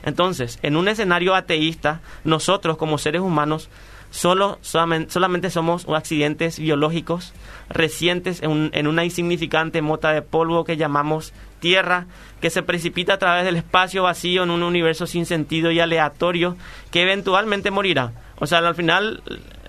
Entonces, 0.04 0.60
en 0.62 0.76
un 0.76 0.88
escenario 0.88 1.36
ateísta, 1.36 2.02
nosotros 2.24 2.78
como 2.78 2.98
seres 2.98 3.22
humanos 3.22 3.70
solo, 4.12 4.60
solamente, 4.62 5.50
somos 5.50 5.88
accidentes 5.90 6.60
biológicos 6.60 7.34
recientes 7.70 8.42
en, 8.42 8.70
en, 8.74 8.88
una 8.88 9.04
insignificante 9.04 9.82
mota 9.82 10.14
de 10.14 10.22
polvo 10.22 10.64
que 10.64 10.78
llamamos 10.78 11.34
Tierra, 11.60 12.06
que 12.40 12.50
se 12.50 12.64
precipita 12.64 13.16
a 13.16 13.20
través 13.20 13.44
del 13.44 13.56
espacio 13.58 14.04
vacío 14.04 14.44
en 14.44 14.52
un 14.52 14.64
universo 14.64 15.08
sin 15.08 15.26
sentido 15.26 15.72
y 15.72 15.80
aleatorio 15.80 16.56
que 16.92 17.02
eventualmente 17.02 17.72
morirá. 17.72 18.14
O 18.40 18.48
sea, 18.48 18.60
al 18.60 18.76
final 18.76 19.22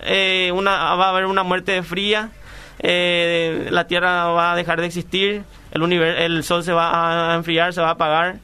eh, 0.03 0.51
una, 0.55 0.95
va 0.95 1.07
a 1.07 1.11
haber 1.11 1.27
una 1.27 1.43
muerte 1.43 1.83
fría, 1.83 2.31
eh, 2.79 3.69
la 3.71 3.87
Tierra 3.87 4.27
va 4.27 4.53
a 4.53 4.57
dejar 4.57 4.81
de 4.81 4.87
existir, 4.87 5.45
el, 5.73 5.93
el 5.93 6.45
Sol 6.45 6.65
se 6.65 6.73
va 6.73 7.33
a 7.33 7.35
enfriar, 7.35 7.73
se 7.73 7.81
va 7.81 7.89
a 7.89 7.93
apagar. 7.93 8.37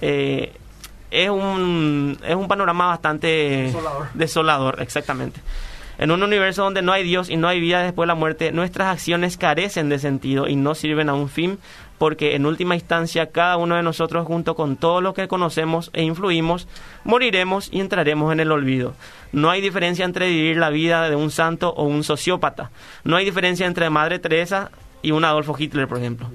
Eh, 0.00 0.52
es 1.10 1.28
un, 1.28 2.18
es 2.24 2.36
un 2.36 2.46
panorama 2.46 2.86
bastante 2.86 3.72
desolador. 4.14 4.80
exactamente. 4.80 5.40
En 5.98 6.10
un 6.10 6.22
universo 6.22 6.62
donde 6.62 6.80
no 6.80 6.92
hay 6.92 7.02
Dios 7.02 7.28
y 7.28 7.36
no 7.36 7.48
hay 7.48 7.60
vida 7.60 7.82
después 7.82 8.04
de 8.04 8.08
la 8.08 8.14
muerte, 8.14 8.52
nuestras 8.52 8.88
acciones 8.88 9.36
carecen 9.36 9.88
de 9.90 9.98
sentido 9.98 10.48
y 10.48 10.56
no 10.56 10.74
sirven 10.74 11.10
a 11.10 11.14
un 11.14 11.28
fin, 11.28 11.58
porque 12.00 12.34
en 12.34 12.46
última 12.46 12.76
instancia 12.76 13.30
cada 13.30 13.58
uno 13.58 13.76
de 13.76 13.82
nosotros, 13.82 14.26
junto 14.26 14.54
con 14.54 14.78
todo 14.78 15.02
lo 15.02 15.12
que 15.12 15.28
conocemos 15.28 15.90
e 15.92 16.02
influimos, 16.02 16.66
moriremos 17.04 17.68
y 17.70 17.80
entraremos 17.80 18.32
en 18.32 18.40
el 18.40 18.52
olvido. 18.52 18.94
No 19.32 19.50
hay 19.50 19.60
diferencia 19.60 20.06
entre 20.06 20.30
vivir 20.30 20.56
la 20.56 20.70
vida 20.70 21.10
de 21.10 21.16
un 21.16 21.30
santo 21.30 21.74
o 21.74 21.84
un 21.84 22.02
sociópata. 22.02 22.70
No 23.04 23.16
hay 23.16 23.26
diferencia 23.26 23.66
entre 23.66 23.90
Madre 23.90 24.18
Teresa 24.18 24.70
y 25.02 25.10
un 25.10 25.26
Adolfo 25.26 25.54
Hitler, 25.58 25.88
por 25.88 25.98
ejemplo. 25.98 26.30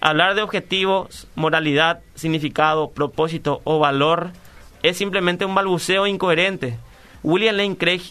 Hablar 0.00 0.34
de 0.34 0.42
objetivos, 0.42 1.28
moralidad, 1.36 2.00
significado, 2.16 2.90
propósito 2.90 3.60
o 3.62 3.78
valor 3.78 4.32
es 4.82 4.96
simplemente 4.96 5.44
un 5.44 5.54
balbuceo 5.54 6.08
incoherente. 6.08 6.76
William 7.22 7.54
Lane 7.54 7.76
Craig 7.76 8.02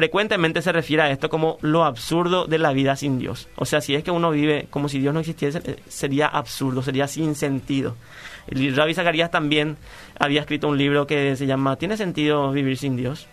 frecuentemente 0.00 0.62
se 0.62 0.72
refiere 0.72 1.02
a 1.02 1.10
esto 1.10 1.28
como 1.28 1.58
lo 1.60 1.84
absurdo 1.84 2.46
de 2.46 2.56
la 2.56 2.72
vida 2.72 2.96
sin 2.96 3.18
Dios. 3.18 3.50
O 3.56 3.66
sea, 3.66 3.82
si 3.82 3.94
es 3.94 4.02
que 4.02 4.10
uno 4.10 4.30
vive 4.30 4.66
como 4.70 4.88
si 4.88 4.98
Dios 4.98 5.12
no 5.12 5.20
existiese, 5.20 5.60
eh, 5.62 5.76
sería 5.88 6.26
absurdo, 6.26 6.82
sería 6.82 7.06
sin 7.06 7.34
sentido. 7.34 7.96
El 8.46 8.74
Rabbi 8.74 8.94
Zacarías 8.94 9.30
también 9.30 9.76
había 10.18 10.40
escrito 10.40 10.68
un 10.68 10.78
libro 10.78 11.06
que 11.06 11.36
se 11.36 11.44
llama 11.44 11.76
¿Tiene 11.76 11.98
sentido 11.98 12.50
vivir 12.50 12.78
sin 12.78 12.96
Dios? 12.96 13.26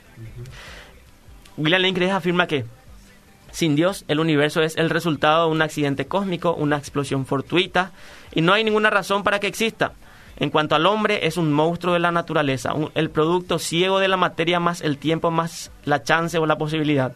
William 1.56 1.82
Lane 1.82 1.94
Craig 1.94 2.12
afirma 2.12 2.48
que 2.48 2.66
sin 3.52 3.78
Dios, 3.78 4.04
el 4.10 4.20
universo 4.20 4.62
es 4.62 4.76
el 4.76 4.90
resultado 4.90 5.46
de 5.46 5.54
un 5.54 5.62
accidente 5.62 6.06
cósmico, 6.06 6.54
una 6.54 6.76
explosión 6.76 7.26
fortuita, 7.26 7.94
y 8.36 8.42
no 8.42 8.52
hay 8.52 8.66
ninguna 8.66 8.90
razón 8.90 9.24
para 9.24 9.40
que 9.40 9.48
exista. 9.48 9.94
En 10.40 10.50
cuanto 10.52 10.76
al 10.76 10.86
hombre, 10.86 11.26
es 11.26 11.38
un 11.38 11.52
monstruo 11.52 11.94
de 11.94 12.00
la 12.00 12.12
naturaleza, 12.12 12.74
el 12.94 13.10
producto 13.10 13.60
ciego 13.60 14.00
de 14.00 14.08
la 14.08 14.18
materia 14.18 14.60
más 14.60 14.82
el 14.82 14.98
tiempo 14.98 15.32
más 15.32 15.72
la 15.84 16.04
chance 16.04 16.38
o 16.38 16.46
la 16.46 16.58
posibilidad. 16.58 17.14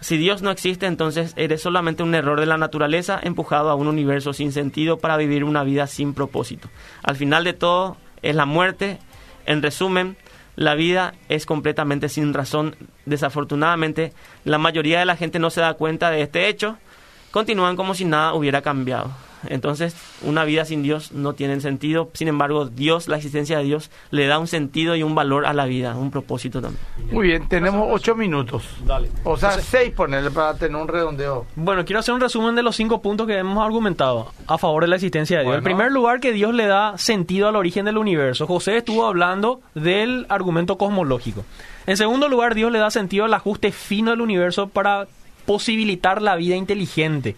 Si 0.00 0.18
Dios 0.18 0.42
no 0.42 0.50
existe, 0.50 0.84
entonces 0.84 1.32
eres 1.36 1.62
solamente 1.62 2.02
un 2.02 2.14
error 2.14 2.38
de 2.38 2.44
la 2.44 2.58
naturaleza 2.58 3.18
empujado 3.22 3.70
a 3.70 3.74
un 3.74 3.86
universo 3.86 4.34
sin 4.34 4.52
sentido 4.52 4.98
para 4.98 5.16
vivir 5.16 5.44
una 5.44 5.64
vida 5.64 5.86
sin 5.86 6.12
propósito. 6.12 6.68
Al 7.02 7.16
final 7.16 7.44
de 7.44 7.54
todo, 7.54 7.96
es 8.20 8.34
la 8.34 8.44
muerte. 8.44 8.98
En 9.46 9.62
resumen, 9.62 10.18
la 10.56 10.74
vida 10.74 11.14
es 11.30 11.46
completamente 11.46 12.10
sin 12.10 12.34
razón. 12.34 12.76
Desafortunadamente, 13.06 14.12
la 14.44 14.58
mayoría 14.58 14.98
de 14.98 15.06
la 15.06 15.16
gente 15.16 15.38
no 15.38 15.48
se 15.48 15.62
da 15.62 15.72
cuenta 15.72 16.10
de 16.10 16.20
este 16.20 16.48
hecho. 16.48 16.76
Continúan 17.30 17.76
como 17.76 17.94
si 17.94 18.04
nada 18.04 18.34
hubiera 18.34 18.60
cambiado. 18.60 19.10
Entonces, 19.48 19.96
una 20.22 20.44
vida 20.44 20.64
sin 20.64 20.82
Dios 20.82 21.12
no 21.12 21.34
tiene 21.34 21.60
sentido. 21.60 22.10
Sin 22.14 22.28
embargo, 22.28 22.66
Dios, 22.66 23.08
la 23.08 23.16
existencia 23.16 23.58
de 23.58 23.64
Dios, 23.64 23.90
le 24.10 24.26
da 24.26 24.38
un 24.38 24.46
sentido 24.46 24.96
y 24.96 25.02
un 25.02 25.14
valor 25.14 25.46
a 25.46 25.52
la 25.52 25.64
vida, 25.66 25.96
un 25.96 26.10
propósito 26.10 26.60
también. 26.60 26.82
Muy 27.10 27.28
bien, 27.28 27.48
tenemos 27.48 27.88
ocho 27.90 28.14
minutos. 28.14 28.64
Dale. 28.84 29.10
O 29.24 29.36
sea, 29.36 29.52
seis 29.52 29.92
ponerle 29.92 30.30
para 30.30 30.54
tener 30.54 30.80
un 30.80 30.88
redondeo. 30.88 31.46
Bueno, 31.56 31.84
quiero 31.84 32.00
hacer 32.00 32.14
un 32.14 32.20
resumen 32.20 32.54
de 32.54 32.62
los 32.62 32.76
cinco 32.76 33.02
puntos 33.02 33.26
que 33.26 33.38
hemos 33.38 33.64
argumentado 33.64 34.32
a 34.46 34.58
favor 34.58 34.82
de 34.82 34.88
la 34.88 34.96
existencia 34.96 35.38
de 35.38 35.44
Dios. 35.44 35.56
En 35.56 35.64
primer 35.64 35.92
lugar, 35.92 36.20
que 36.20 36.32
Dios 36.32 36.54
le 36.54 36.66
da 36.66 36.98
sentido 36.98 37.48
al 37.48 37.56
origen 37.56 37.84
del 37.84 37.98
universo. 37.98 38.46
José 38.46 38.76
estuvo 38.78 39.06
hablando 39.06 39.60
del 39.74 40.26
argumento 40.28 40.78
cosmológico. 40.78 41.44
En 41.86 41.96
segundo 41.96 42.28
lugar, 42.28 42.54
Dios 42.54 42.72
le 42.72 42.78
da 42.78 42.90
sentido 42.90 43.24
al 43.24 43.34
ajuste 43.34 43.72
fino 43.72 44.10
del 44.10 44.20
universo 44.20 44.68
para 44.68 45.06
posibilitar 45.44 46.22
la 46.22 46.36
vida 46.36 46.56
inteligente. 46.56 47.36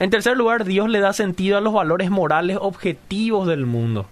En 0.00 0.10
tercer 0.10 0.36
lugar, 0.36 0.64
Dios 0.64 0.88
le 0.88 1.00
da 1.00 1.12
sentido 1.12 1.58
a 1.58 1.60
los 1.60 1.72
valores 1.72 2.10
morales 2.10 2.58
objetivos 2.60 3.46
del 3.48 3.66
mundo. 3.66 4.06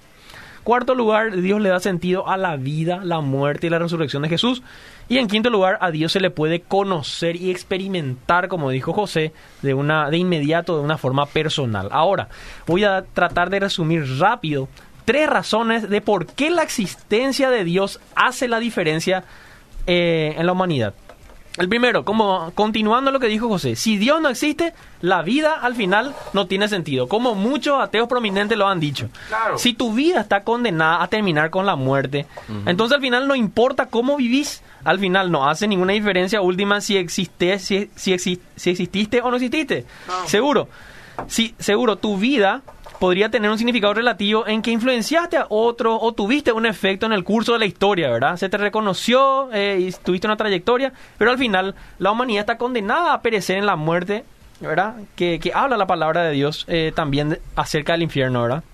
Cuarto 0.64 0.96
lugar, 0.96 1.36
Dios 1.36 1.60
le 1.60 1.68
da 1.68 1.78
sentido 1.78 2.28
a 2.28 2.36
la 2.36 2.56
vida, 2.56 2.98
la 3.04 3.20
muerte 3.20 3.68
y 3.68 3.70
la 3.70 3.78
resurrección 3.78 4.24
de 4.24 4.28
Jesús. 4.28 4.64
Y 5.08 5.18
en 5.18 5.28
quinto 5.28 5.48
lugar, 5.48 5.78
a 5.80 5.92
Dios 5.92 6.10
se 6.10 6.18
le 6.18 6.30
puede 6.30 6.58
conocer 6.58 7.36
y 7.36 7.52
experimentar, 7.52 8.48
como 8.48 8.70
dijo 8.70 8.92
José, 8.92 9.32
de, 9.62 9.74
una, 9.74 10.10
de 10.10 10.18
inmediato, 10.18 10.76
de 10.76 10.82
una 10.82 10.98
forma 10.98 11.26
personal. 11.26 11.88
Ahora, 11.92 12.28
voy 12.66 12.82
a 12.82 13.04
tratar 13.04 13.48
de 13.48 13.60
resumir 13.60 14.18
rápido 14.18 14.68
tres 15.04 15.30
razones 15.30 15.88
de 15.88 16.00
por 16.00 16.26
qué 16.26 16.50
la 16.50 16.64
existencia 16.64 17.48
de 17.48 17.62
Dios 17.62 18.00
hace 18.16 18.48
la 18.48 18.58
diferencia 18.58 19.22
eh, 19.86 20.34
en 20.36 20.46
la 20.46 20.52
humanidad. 20.52 20.94
El 21.56 21.68
primero, 21.68 22.04
como 22.04 22.50
continuando 22.54 23.10
lo 23.10 23.18
que 23.18 23.28
dijo 23.28 23.48
José, 23.48 23.76
si 23.76 23.96
Dios 23.96 24.20
no 24.20 24.28
existe, 24.28 24.74
la 25.00 25.22
vida 25.22 25.54
al 25.54 25.74
final 25.74 26.14
no 26.34 26.46
tiene 26.46 26.68
sentido, 26.68 27.08
como 27.08 27.34
muchos 27.34 27.80
ateos 27.80 28.08
prominentes 28.08 28.58
lo 28.58 28.68
han 28.68 28.78
dicho. 28.78 29.08
Si 29.56 29.72
tu 29.72 29.94
vida 29.94 30.20
está 30.20 30.44
condenada 30.44 31.02
a 31.02 31.08
terminar 31.08 31.50
con 31.50 31.64
la 31.64 31.76
muerte, 31.76 32.26
entonces 32.66 32.96
al 32.96 33.00
final 33.00 33.26
no 33.26 33.34
importa 33.34 33.86
cómo 33.86 34.16
vivís, 34.16 34.62
al 34.84 34.98
final 34.98 35.32
no 35.32 35.48
hace 35.48 35.66
ninguna 35.66 35.94
diferencia 35.94 36.42
última 36.42 36.80
si, 36.80 36.98
existe, 36.98 37.58
si, 37.58 37.90
si, 37.96 38.12
exististe 38.12 39.22
o 39.22 39.30
no 39.30 39.36
exististe. 39.36 39.86
Seguro, 40.26 40.68
si, 41.26 41.54
seguro 41.58 41.96
tu 41.96 42.18
vida 42.18 42.62
podría 42.98 43.30
tener 43.30 43.50
un 43.50 43.58
significado 43.58 43.94
relativo 43.94 44.46
en 44.46 44.62
que 44.62 44.70
influenciaste 44.70 45.36
a 45.36 45.46
otro 45.48 45.98
o 45.98 46.12
tuviste 46.12 46.52
un 46.52 46.66
efecto 46.66 47.06
en 47.06 47.12
el 47.12 47.24
curso 47.24 47.52
de 47.52 47.58
la 47.58 47.66
historia, 47.66 48.10
¿verdad? 48.10 48.36
Se 48.36 48.48
te 48.48 48.56
reconoció 48.56 49.52
eh, 49.52 49.78
y 49.80 49.92
tuviste 49.92 50.26
una 50.26 50.36
trayectoria, 50.36 50.92
pero 51.18 51.30
al 51.30 51.38
final 51.38 51.74
la 51.98 52.10
humanidad 52.10 52.40
está 52.40 52.58
condenada 52.58 53.12
a 53.12 53.22
perecer 53.22 53.58
en 53.58 53.66
la 53.66 53.76
muerte, 53.76 54.24
¿verdad? 54.60 54.94
Que, 55.14 55.40
habla 55.54 55.76
la 55.76 55.86
palabra 55.86 56.22
de 56.22 56.32
Dios 56.32 56.64
eh, 56.68 56.92
también 56.94 57.38
acerca 57.54 57.92
del 57.92 58.02
infierno, 58.02 58.42
¿verdad? 58.42 58.64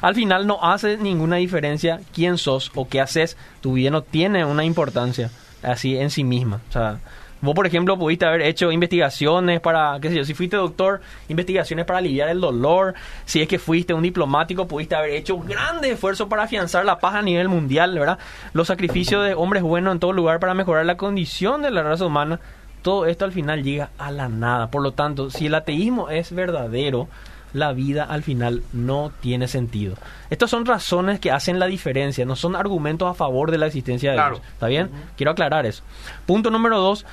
Al 0.00 0.14
final 0.14 0.46
no 0.46 0.62
hace 0.62 0.96
ninguna 0.96 1.36
diferencia 1.36 2.00
quién 2.14 2.38
sos 2.38 2.70
o 2.74 2.88
qué 2.88 3.00
haces, 3.00 3.36
tu 3.60 3.74
vida 3.74 3.90
no 3.90 4.02
tiene 4.02 4.44
una 4.44 4.64
importancia 4.64 5.30
así 5.62 5.96
en 5.96 6.10
sí 6.10 6.24
misma, 6.24 6.60
o 6.68 6.72
sea... 6.72 6.98
Vos, 7.44 7.54
por 7.54 7.66
ejemplo, 7.66 7.98
pudiste 7.98 8.24
haber 8.24 8.40
hecho 8.40 8.72
investigaciones 8.72 9.60
para, 9.60 9.98
qué 10.00 10.08
sé 10.08 10.16
yo, 10.16 10.24
si 10.24 10.32
fuiste 10.32 10.56
doctor, 10.56 11.02
investigaciones 11.28 11.84
para 11.84 11.98
aliviar 11.98 12.30
el 12.30 12.40
dolor. 12.40 12.94
Si 13.26 13.42
es 13.42 13.48
que 13.48 13.58
fuiste 13.58 13.92
un 13.92 14.02
diplomático, 14.02 14.66
pudiste 14.66 14.94
haber 14.94 15.10
hecho 15.10 15.38
grandes 15.38 15.92
esfuerzos 15.92 16.26
para 16.26 16.44
afianzar 16.44 16.86
la 16.86 16.98
paz 16.98 17.16
a 17.16 17.22
nivel 17.22 17.50
mundial, 17.50 17.98
¿verdad? 17.98 18.18
Los 18.54 18.68
sacrificios 18.68 19.26
de 19.26 19.34
hombres 19.34 19.62
buenos 19.62 19.92
en 19.92 20.00
todo 20.00 20.14
lugar 20.14 20.40
para 20.40 20.54
mejorar 20.54 20.86
la 20.86 20.96
condición 20.96 21.60
de 21.60 21.70
la 21.70 21.82
raza 21.82 22.06
humana. 22.06 22.40
Todo 22.80 23.04
esto 23.04 23.26
al 23.26 23.32
final 23.32 23.62
llega 23.62 23.90
a 23.98 24.10
la 24.10 24.30
nada. 24.30 24.70
Por 24.70 24.82
lo 24.82 24.92
tanto, 24.92 25.30
si 25.30 25.46
el 25.46 25.54
ateísmo 25.54 26.08
es 26.08 26.32
verdadero, 26.32 27.08
la 27.54 27.72
vida 27.72 28.04
al 28.04 28.22
final 28.22 28.62
no 28.72 29.12
tiene 29.20 29.48
sentido. 29.48 29.94
Estas 30.28 30.50
son 30.50 30.66
razones 30.66 31.20
que 31.20 31.30
hacen 31.30 31.58
la 31.58 31.66
diferencia, 31.66 32.26
no 32.26 32.36
son 32.36 32.56
argumentos 32.56 33.08
a 33.08 33.14
favor 33.14 33.50
de 33.50 33.58
la 33.58 33.66
existencia 33.66 34.10
de 34.10 34.16
Dios. 34.16 34.40
¿Está 34.52 34.66
bien? 34.66 34.90
Quiero 35.16 35.30
aclarar 35.30 35.64
eso. 35.64 35.82
Punto 36.26 36.50
número 36.50 36.78
dos, 36.80 37.06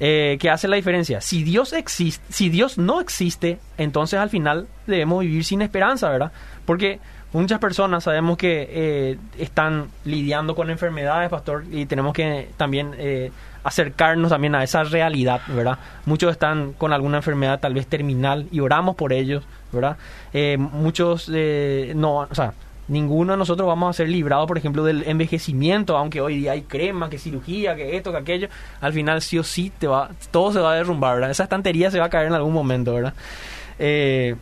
eh, 0.00 0.38
que 0.40 0.48
hace 0.50 0.68
la 0.68 0.76
diferencia. 0.76 1.20
Si 1.20 1.42
Dios 1.42 1.72
existe, 1.72 2.24
si 2.32 2.50
Dios 2.50 2.78
no 2.78 3.00
existe, 3.00 3.58
entonces 3.78 4.20
al 4.20 4.30
final 4.30 4.68
debemos 4.86 5.22
vivir 5.22 5.44
sin 5.44 5.60
esperanza, 5.60 6.08
¿verdad? 6.08 6.30
Porque 6.64 7.00
muchas 7.32 7.58
personas 7.58 8.04
sabemos 8.04 8.38
que 8.38 8.68
eh, 8.70 9.18
están 9.38 9.88
lidiando 10.04 10.54
con 10.54 10.70
enfermedades, 10.70 11.28
pastor, 11.30 11.64
y 11.72 11.86
tenemos 11.86 12.12
que 12.12 12.48
también 12.56 12.94
eh, 12.96 13.32
acercarnos 13.64 14.30
también 14.30 14.54
a 14.54 14.62
esa 14.62 14.84
realidad, 14.84 15.40
¿verdad? 15.48 15.78
Muchos 16.06 16.30
están 16.30 16.74
con 16.74 16.92
alguna 16.92 17.16
enfermedad 17.16 17.58
tal 17.58 17.74
vez 17.74 17.88
terminal 17.88 18.46
y 18.52 18.60
oramos 18.60 18.94
por 18.94 19.12
ellos, 19.12 19.44
¿verdad? 19.72 19.96
Muchos 20.58 21.28
no, 21.28 22.18
o 22.18 22.34
sea, 22.34 22.54
ninguno 22.88 23.32
de 23.32 23.38
nosotros 23.38 23.66
vamos 23.66 23.90
a 23.90 23.92
ser 23.92 24.08
librados, 24.08 24.46
por 24.46 24.58
ejemplo, 24.58 24.84
del 24.84 25.04
envejecimiento, 25.06 25.96
aunque 25.96 26.20
hoy 26.20 26.38
día 26.38 26.52
hay 26.52 26.62
crema, 26.62 27.08
que 27.08 27.18
cirugía, 27.18 27.76
que 27.76 27.96
esto, 27.96 28.10
que 28.10 28.18
aquello, 28.18 28.48
al 28.80 28.92
final 28.92 29.22
sí 29.22 29.38
o 29.38 29.44
sí 29.44 29.70
te 29.78 29.86
va, 29.86 30.10
todo 30.30 30.52
se 30.52 30.60
va 30.60 30.72
a 30.72 30.76
derrumbar, 30.76 31.14
¿verdad? 31.16 31.30
Esa 31.30 31.44
estantería 31.44 31.90
se 31.90 31.98
va 31.98 32.06
a 32.06 32.10
caer 32.10 32.28
en 32.28 32.34
algún 32.34 32.52
momento, 32.52 32.94
¿verdad? 32.94 33.14
Eh, 33.78 34.34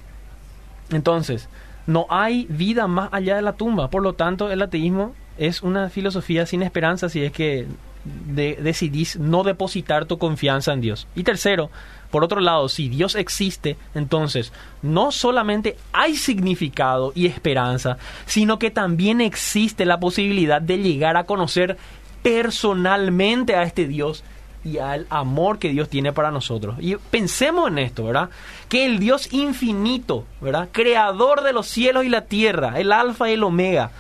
entonces, 0.91 1.49
no 1.87 2.07
hay 2.09 2.47
vida 2.49 2.87
más 2.87 3.09
allá 3.13 3.37
de 3.37 3.43
la 3.43 3.53
tumba, 3.53 3.91
por 3.91 4.03
lo 4.03 4.15
tanto, 4.15 4.51
el 4.51 4.63
ateísmo 4.63 5.15
es 5.39 5.63
una 5.63 5.91
filosofía 5.91 6.47
sin 6.47 6.63
esperanza 6.63 7.09
si 7.09 7.23
es 7.23 7.33
que 7.33 7.67
decidís 8.05 9.19
no 9.19 9.43
depositar 9.43 10.07
tu 10.07 10.19
confianza 10.19 10.73
en 10.73 10.81
Dios. 10.81 11.09
Y 11.15 11.25
tercero, 11.25 11.71
por 12.17 12.25
otro 12.25 12.41
lado, 12.41 12.71
si 12.71 12.89
Dios 12.89 13.15
existe, 13.15 13.77
entonces 13.95 14.51
no 14.81 15.13
solamente 15.13 15.77
hay 15.93 16.17
significado 16.17 17.13
y 17.15 17.27
esperanza, 17.27 17.99
sino 18.25 18.59
que 18.59 18.71
también 18.71 19.21
existe 19.21 19.85
la 19.85 20.01
posibilidad 20.01 20.63
de 20.63 20.79
llegar 20.79 21.19
a 21.19 21.25
conocer 21.25 21.77
personalmente 22.23 23.55
a 23.55 23.65
este 23.65 23.87
Dios 23.87 24.25
y 24.65 24.79
al 24.79 25.07
amor 25.11 25.59
que 25.59 25.69
Dios 25.69 25.91
tiene 25.91 26.15
para 26.15 26.31
nosotros. 26.31 26.77
Y 26.81 26.97
pensemos 26.97 27.69
en 27.69 27.81
esto, 27.81 28.07
¿verdad? 28.07 28.31
Que 28.71 28.87
el 28.87 28.99
Dios 28.99 29.31
infinito, 29.35 30.25
¿verdad? 30.41 30.71
Creador 30.73 31.43
de 31.43 31.53
los 31.53 31.67
cielos 31.67 32.07
y 32.07 32.09
la 32.09 32.23
tierra, 32.23 32.81
el 32.81 32.93
alfa 32.93 33.29
y 33.29 33.35
el 33.35 33.45
omega, 33.45 33.91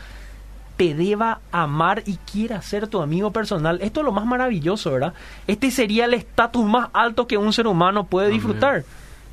te 0.76 0.94
deba 0.94 1.40
amar 1.52 2.02
y 2.06 2.16
quiera 2.30 2.60
ser 2.62 2.88
tu 2.88 3.00
amigo 3.00 3.30
personal. 3.32 3.78
Esto 3.80 4.00
es 4.00 4.04
lo 4.06 4.12
más 4.12 4.26
maravilloso, 4.26 4.92
¿verdad? 4.92 5.14
Este 5.46 5.70
sería 5.70 6.04
el 6.04 6.14
estatus 6.14 6.64
más 6.64 6.90
alto 6.92 7.26
que 7.26 7.38
un 7.38 7.52
ser 7.52 7.66
humano 7.66 8.04
puede 8.04 8.28
disfrutar. 8.28 8.84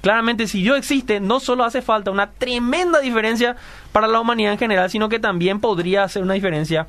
Claramente, 0.02 0.48
si 0.48 0.62
Dios 0.62 0.78
existe, 0.78 1.20
no 1.20 1.40
solo 1.40 1.64
hace 1.64 1.82
falta 1.82 2.12
una 2.12 2.32
tremenda 2.32 3.00
diferencia 3.00 3.56
para 3.92 4.08
la 4.08 4.20
humanidad 4.20 4.54
en 4.54 4.60
general, 4.60 4.90
sino 4.90 5.10
que 5.10 5.20
también 5.20 5.60
podría 5.60 6.04
hacer 6.04 6.24
una 6.24 6.34
diferencia 6.34 6.88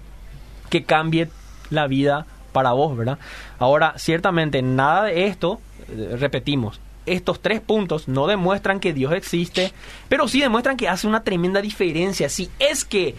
que 0.68 0.84
cambie 0.84 1.28
la 1.70 1.86
vida 1.86 2.26
para 2.52 2.72
vos, 2.72 2.96
¿verdad? 2.96 3.18
Ahora, 3.58 3.94
ciertamente, 3.98 4.62
nada 4.62 5.04
de 5.04 5.26
esto, 5.26 5.60
eh, 5.88 6.16
repetimos, 6.18 6.80
estos 7.06 7.40
tres 7.40 7.60
puntos 7.60 8.08
no 8.08 8.26
demuestran 8.26 8.80
que 8.80 8.92
Dios 8.92 9.12
existe, 9.12 9.72
pero 10.08 10.26
sí 10.26 10.40
demuestran 10.40 10.76
que 10.76 10.88
hace 10.88 11.06
una 11.06 11.22
tremenda 11.22 11.60
diferencia. 11.60 12.28
Si 12.28 12.50
es 12.58 12.84
que 12.84 13.14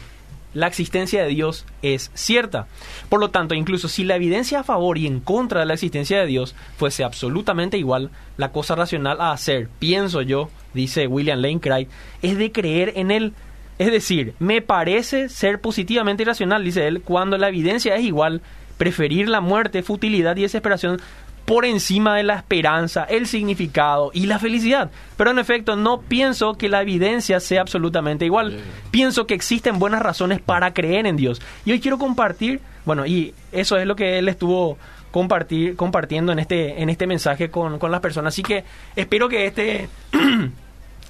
la 0.55 0.67
existencia 0.67 1.21
de 1.21 1.29
Dios 1.29 1.65
es 1.83 2.09
cierta. 2.15 2.67
Por 3.09 3.19
lo 3.19 3.29
tanto, 3.29 3.53
incluso 3.53 3.87
si 3.87 4.05
la 4.05 4.15
evidencia 4.15 4.61
a 4.61 4.63
favor 4.63 4.97
y 4.97 5.05
en 5.05 5.19
contra 5.19 5.59
de 5.59 5.65
la 5.67 5.73
existencia 5.73 6.19
de 6.19 6.25
Dios 6.25 6.55
fuese 6.77 7.03
absolutamente 7.03 7.77
igual, 7.77 8.09
la 8.37 8.51
cosa 8.51 8.73
racional 8.73 9.21
a 9.21 9.31
hacer, 9.31 9.69
pienso 9.77 10.21
yo, 10.21 10.49
dice 10.73 11.07
William 11.07 11.39
Lane 11.39 11.59
Craig, 11.59 11.87
es 12.21 12.37
de 12.37 12.51
creer 12.51 12.93
en 12.95 13.11
él. 13.11 13.33
Es 13.77 13.91
decir, 13.91 14.33
me 14.39 14.61
parece 14.61 15.27
ser 15.27 15.59
positivamente 15.59 16.23
irracional, 16.23 16.63
dice 16.63 16.87
él, 16.87 17.01
cuando 17.01 17.37
la 17.37 17.49
evidencia 17.49 17.95
es 17.95 18.05
igual, 18.05 18.41
preferir 18.77 19.27
la 19.27 19.41
muerte, 19.41 19.83
futilidad 19.83 20.37
y 20.37 20.43
desesperación 20.43 21.01
por 21.45 21.63
encima 21.65 22.15
de 22.15 22.23
la 22.23 22.35
esperanza, 22.35 23.03
el 23.03 23.27
significado 23.27 24.11
y 24.13 24.25
la 24.25 24.39
felicidad. 24.39 24.91
Pero 25.15 25.31
en 25.31 25.39
efecto, 25.39 25.75
no 25.75 26.01
pienso 26.01 26.55
que 26.55 26.69
la 26.69 26.81
evidencia 26.81 27.39
sea 27.39 27.61
absolutamente 27.61 28.25
igual. 28.25 28.59
Pienso 28.91 29.27
que 29.27 29.35
existen 29.35 29.79
buenas 29.79 30.01
razones 30.01 30.41
para 30.41 30.73
creer 30.73 31.05
en 31.05 31.15
Dios. 31.15 31.41
Y 31.63 31.71
hoy 31.71 31.79
quiero 31.79 31.97
compartir, 31.97 32.61
bueno, 32.83 33.05
y 33.05 33.33
eso 33.51 33.77
es 33.77 33.85
lo 33.85 33.95
que 33.95 34.17
él 34.17 34.27
estuvo 34.27 34.77
compartir, 35.11 35.75
compartiendo 35.77 36.33
en 36.33 36.39
este, 36.39 36.81
en 36.81 36.89
este 36.89 37.07
mensaje 37.07 37.49
con, 37.49 37.79
con 37.79 37.91
las 37.91 38.01
personas. 38.01 38.33
Así 38.33 38.43
que 38.43 38.65
espero 38.95 39.29
que 39.29 39.45
este 39.45 39.87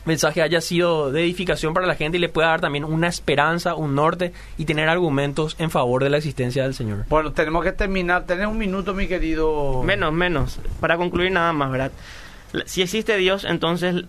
mensaje 0.06 0.41
haya 0.41 0.62
sido 0.62 1.12
de 1.12 1.24
edificación 1.24 1.74
para 1.74 1.88
la 1.88 1.95
gente 1.95 2.18
y 2.18 2.22
le 2.22 2.30
pueda 2.30 2.49
dar 2.49 2.62
también 2.62 2.84
una 2.84 3.08
esperanza, 3.08 3.76
un 3.76 3.95
norte 3.95 4.34
y 4.58 4.66
tener 4.66 4.89
argumentos 4.89 5.56
en 5.60 5.70
favor 5.70 6.03
de 6.03 6.10
la 6.10 6.18
existencia 6.18 6.64
del 6.64 6.74
Señor. 6.74 7.06
Bueno, 7.10 7.34
tenemos 7.34 7.64
que 7.64 7.72
terminar. 7.72 8.26
Tener 8.26 8.47
un 8.47 8.58
minuto, 8.58 8.93
mi 8.93 9.08
querido. 9.08 9.84
Menos, 9.84 10.14
menos. 10.14 10.60
Para 10.80 10.97
concluir 10.97 11.32
nada 11.32 11.53
más, 11.53 11.72
¿verdad? 11.72 11.91
Si 12.66 12.82
existe 12.82 13.18
Dios, 13.18 13.43
entonces 13.43 14.06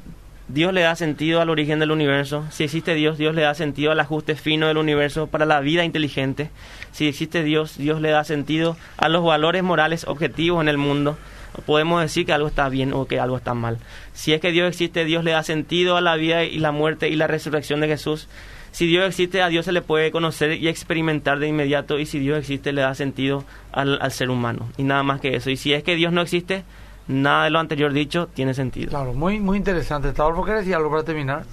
Dios 0.48 0.72
le 0.72 0.82
da 0.82 0.94
sentido 0.94 1.40
al 1.40 1.50
origen 1.50 1.80
del 1.80 1.90
universo. 1.90 2.44
Si 2.50 2.62
existe 2.62 2.94
Dios, 2.94 3.18
Dios 3.18 3.34
le 3.34 3.42
da 3.42 3.54
sentido 3.54 3.90
al 3.90 3.98
ajuste 3.98 4.36
fino 4.36 4.68
del 4.68 4.76
universo 4.76 5.26
para 5.26 5.44
la 5.44 5.60
vida 5.60 5.84
inteligente. 5.84 6.50
Si 6.92 7.08
existe 7.08 7.42
Dios, 7.42 7.76
Dios 7.78 8.00
le 8.00 8.10
da 8.10 8.22
sentido 8.22 8.76
a 8.96 9.08
los 9.08 9.24
valores 9.24 9.64
morales 9.64 10.06
objetivos 10.06 10.62
en 10.62 10.68
el 10.68 10.78
mundo 10.78 11.16
podemos 11.64 12.02
decir 12.02 12.26
que 12.26 12.32
algo 12.32 12.48
está 12.48 12.68
bien 12.68 12.92
o 12.92 13.06
que 13.06 13.20
algo 13.20 13.36
está 13.36 13.54
mal. 13.54 13.78
Si 14.12 14.32
es 14.32 14.40
que 14.40 14.52
Dios 14.52 14.68
existe, 14.68 15.04
Dios 15.04 15.24
le 15.24 15.32
da 15.32 15.42
sentido 15.42 15.96
a 15.96 16.00
la 16.00 16.16
vida 16.16 16.44
y 16.44 16.58
la 16.58 16.72
muerte 16.72 17.08
y 17.08 17.16
la 17.16 17.26
resurrección 17.26 17.80
de 17.80 17.88
Jesús. 17.88 18.28
Si 18.72 18.86
Dios 18.86 19.06
existe, 19.06 19.40
a 19.40 19.48
Dios 19.48 19.64
se 19.64 19.72
le 19.72 19.80
puede 19.80 20.10
conocer 20.10 20.52
y 20.52 20.68
experimentar 20.68 21.38
de 21.38 21.48
inmediato. 21.48 21.98
Y 21.98 22.04
si 22.04 22.18
Dios 22.18 22.38
existe, 22.38 22.72
le 22.72 22.82
da 22.82 22.94
sentido 22.94 23.44
al, 23.72 24.12
ser 24.12 24.28
humano. 24.28 24.68
Y 24.76 24.82
nada 24.82 25.02
más 25.02 25.20
que 25.20 25.34
eso. 25.34 25.48
Y 25.48 25.56
si 25.56 25.72
es 25.72 25.82
que 25.82 25.96
Dios 25.96 26.12
no 26.12 26.20
existe, 26.20 26.62
nada 27.08 27.44
de 27.44 27.50
lo 27.50 27.58
anterior 27.58 27.92
dicho 27.92 28.28
tiene 28.34 28.52
sentido. 28.52 28.90
Claro, 28.90 29.14
muy, 29.14 29.40
muy 29.40 29.56
interesante. 29.56 30.12
¿por 30.12 30.44
qué 30.44 30.52
decir 30.52 30.74
algo 30.74 30.90
para 30.90 31.04
terminar? 31.04 31.44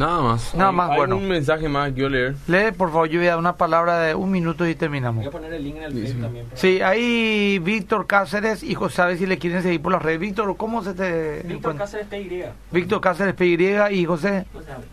Nada 0.00 0.22
más. 0.22 0.54
Nada 0.54 0.72
más, 0.72 0.96
bueno. 0.96 1.18
un 1.18 1.28
mensaje 1.28 1.68
más 1.68 1.92
que 1.92 2.00
yo 2.00 2.08
leer? 2.08 2.34
Lee, 2.46 2.72
por 2.74 2.88
favor, 2.88 3.06
yo 3.10 3.18
voy 3.18 3.26
a 3.26 3.32
dar 3.32 3.38
una 3.38 3.56
palabra 3.56 3.98
de 4.00 4.14
un 4.14 4.30
minuto 4.30 4.66
y 4.66 4.74
terminamos. 4.74 5.22
Voy 5.22 5.28
a 5.28 5.30
poner 5.30 5.52
el 5.52 5.62
link 5.62 5.76
en 5.76 5.82
el 5.82 5.92
Facebook 5.92 6.22
también. 6.22 6.46
Sí, 6.54 6.80
ahí 6.80 7.58
Víctor 7.58 8.06
Cáceres 8.06 8.62
y 8.62 8.74
José 8.74 9.18
si 9.18 9.26
le 9.26 9.36
quieren 9.36 9.62
seguir 9.62 9.82
por 9.82 9.92
las 9.92 10.00
redes. 10.00 10.18
Víctor, 10.18 10.56
¿cómo 10.56 10.82
se 10.82 10.94
te 10.94 11.42
Víctor 11.42 11.76
Cáceres 11.76 12.06
PY. 12.06 12.44
Víctor 12.72 13.00
Cáceres 13.02 13.34
PY 13.34 13.76
y 13.90 14.06
José 14.06 14.46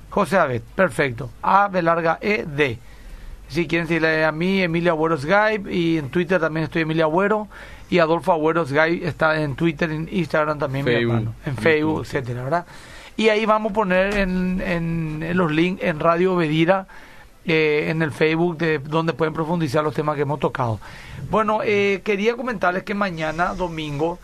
José 0.10 0.38
Abed. 0.38 0.62
perfecto. 0.76 1.30
A 1.42 1.70
B 1.70 1.82
larga 1.82 2.18
E 2.20 2.44
D. 2.46 2.78
Si 3.48 3.66
quieren 3.66 3.88
seguirle 3.88 4.26
a 4.26 4.34
mí, 4.34 4.62
Emilia 4.62 4.92
Agüero 4.92 5.18
Skype 5.18 5.74
y 5.74 6.00
en 6.00 6.10
Twitter 6.10 6.42
también 6.42 6.66
estoy 6.66 6.82
Emilia 6.82 7.06
Agüero 7.06 7.48
y 7.90 8.00
Adolfo 8.00 8.34
Agüero 8.34 8.66
Skype 8.66 9.08
está 9.08 9.42
en 9.42 9.56
Twitter, 9.56 9.90
en 9.90 10.10
Instagram 10.12 10.60
también, 10.60 10.84
Facebook, 10.84 11.34
en 11.46 11.56
Facebook, 11.56 12.02
etcétera, 12.02 12.44
¿verdad? 12.44 12.66
Y 13.18 13.30
ahí 13.30 13.48
vamos 13.48 13.72
a 13.72 13.74
poner 13.74 14.16
en, 14.16 14.62
en, 14.62 15.36
los 15.36 15.52
links 15.52 15.84
en 15.84 16.00
Radio 16.00 16.36
Bedira, 16.36 16.88
eh, 17.46 17.88
en 17.90 18.04
el 18.04 18.12
Facebook, 18.12 18.58
de 18.60 18.78
donde 18.78 19.14
pueden 19.14 19.34
profundizar 19.34 19.84
los 19.84 19.96
temas 19.96 20.16
que 20.16 20.22
hemos 20.22 20.40
tocado. 20.40 20.80
Bueno, 21.32 21.62
eh, 21.64 22.02
quería 22.04 22.36
comentarles 22.36 22.84
que 22.84 22.94
mañana, 22.94 23.56
domingo, 23.56 24.20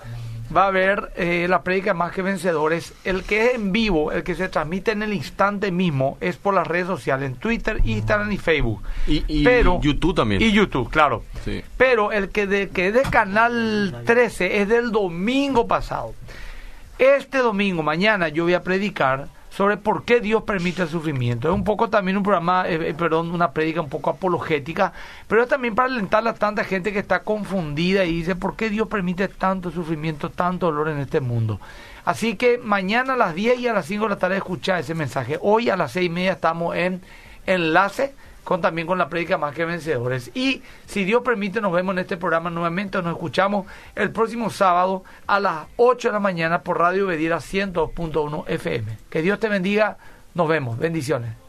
va 0.56 0.66
a 0.66 0.68
haber 0.68 1.12
eh, 1.16 1.48
la 1.50 1.64
prédica 1.64 1.96
Más 1.96 2.12
que 2.12 2.22
Vencedores. 2.22 2.94
El 3.04 3.24
que 3.24 3.46
es 3.46 3.56
en 3.56 3.72
vivo, 3.72 4.12
el 4.12 4.24
que 4.24 4.36
se 4.36 4.48
transmite 4.48 4.92
en 4.92 5.02
el 5.02 5.14
instante 5.14 5.72
mismo, 5.72 6.20
es 6.22 6.38
por 6.38 6.54
las 6.54 6.68
redes 6.68 6.86
sociales, 6.86 7.32
en 7.32 7.36
Twitter, 7.38 7.80
Instagram 7.84 8.32
y 8.32 8.38
Facebook. 8.38 8.84
Y, 9.08 9.44
YouTube 9.82 10.14
también. 10.14 10.40
Y 10.40 10.52
YouTube, 10.52 10.92
claro. 10.92 11.24
Pero 11.78 12.12
el 12.12 12.30
que, 12.30 12.46
de, 12.46 12.70
que 12.70 12.90
es 12.90 12.94
de 12.94 13.02
Canal 13.02 14.04
13 14.06 14.62
es 14.62 14.70
del 14.70 14.92
domingo 14.92 15.68
pasado. 15.68 16.14
Este 17.00 17.40
domingo, 17.40 17.82
mañana, 17.82 18.28
yo 18.30 18.44
voy 18.44 18.54
a 18.54 18.62
predicar 18.62 19.28
sobre 19.50 19.78
por 19.78 20.04
qué 20.04 20.20
Dios 20.20 20.44
permite 20.44 20.84
el 20.84 20.90
sufrimiento. 20.90 21.48
Es 21.50 21.56
un 21.56 21.64
poco 21.64 21.90
también 21.90 22.18
un 22.18 22.24
programa, 22.24 22.68
eh, 22.68 22.90
eh, 22.90 22.94
perdón, 22.94 23.32
una 23.32 23.52
prédica 23.52 23.82
un 23.82 23.90
poco 23.90 24.12
apologética, 24.12 24.94
pero 25.28 25.42
es 25.42 25.50
también 25.50 25.74
para 25.74 25.90
alentar 25.90 26.28
a 26.28 26.34
tanta 26.36 26.64
gente 26.64 26.94
que 26.94 27.00
está 27.00 27.24
confundida 27.24 28.06
y 28.06 28.18
dice 28.18 28.36
por 28.36 28.56
qué 28.56 28.70
Dios 28.70 28.88
permite 28.88 29.28
tanto 29.28 29.72
sufrimiento, 29.72 30.30
tanto 30.30 30.68
dolor 30.68 30.90
en 30.90 31.00
este 31.00 31.20
mundo. 31.20 31.60
Así 32.06 32.36
que 32.36 32.60
mañana 32.60 33.14
a 33.14 33.18
las 33.18 33.34
10 33.34 33.60
y 33.60 33.68
a 33.68 33.74
las 33.74 33.88
5 33.88 34.04
de 34.04 34.10
la 34.10 34.18
tarde 34.18 34.38
escuchar 34.38 34.80
ese 34.80 34.94
mensaje. 34.94 35.40
Hoy 35.42 35.70
a 35.70 35.78
las 35.78 35.94
6 35.94 36.06
y 36.06 36.10
media 36.10 36.34
estamos 36.34 36.76
en 36.76 37.02
enlace 37.48 38.14
con 38.44 38.62
también 38.62 38.88
con 38.88 38.98
la 38.98 39.10
prédica 39.10 39.38
más 39.38 39.54
que 39.54 39.66
vencedores. 39.66 40.32
Y 40.34 40.62
si 40.86 41.04
Dios 41.04 41.22
permite, 41.24 41.62
nos 41.62 41.74
vemos 41.74 41.94
en 41.94 42.00
este 42.00 42.18
programa 42.18 42.50
nuevamente, 42.50 43.02
nos 43.02 43.14
escuchamos 43.14 43.68
el 43.96 44.12
próximo 44.12 44.50
sábado 44.50 45.04
a 45.28 45.40
las 45.40 45.68
8 45.78 46.10
de 46.10 46.14
la 46.14 46.20
mañana 46.20 46.62
por 46.62 46.80
Radio 46.80 47.08
Bedira 47.08 47.38
102.1 47.38 48.46
FM. 48.48 48.98
Que 49.10 49.22
Dios 49.22 49.40
te 49.40 49.50
bendiga, 49.50 49.98
nos 50.34 50.48
vemos, 50.48 50.78
bendiciones. 50.78 51.43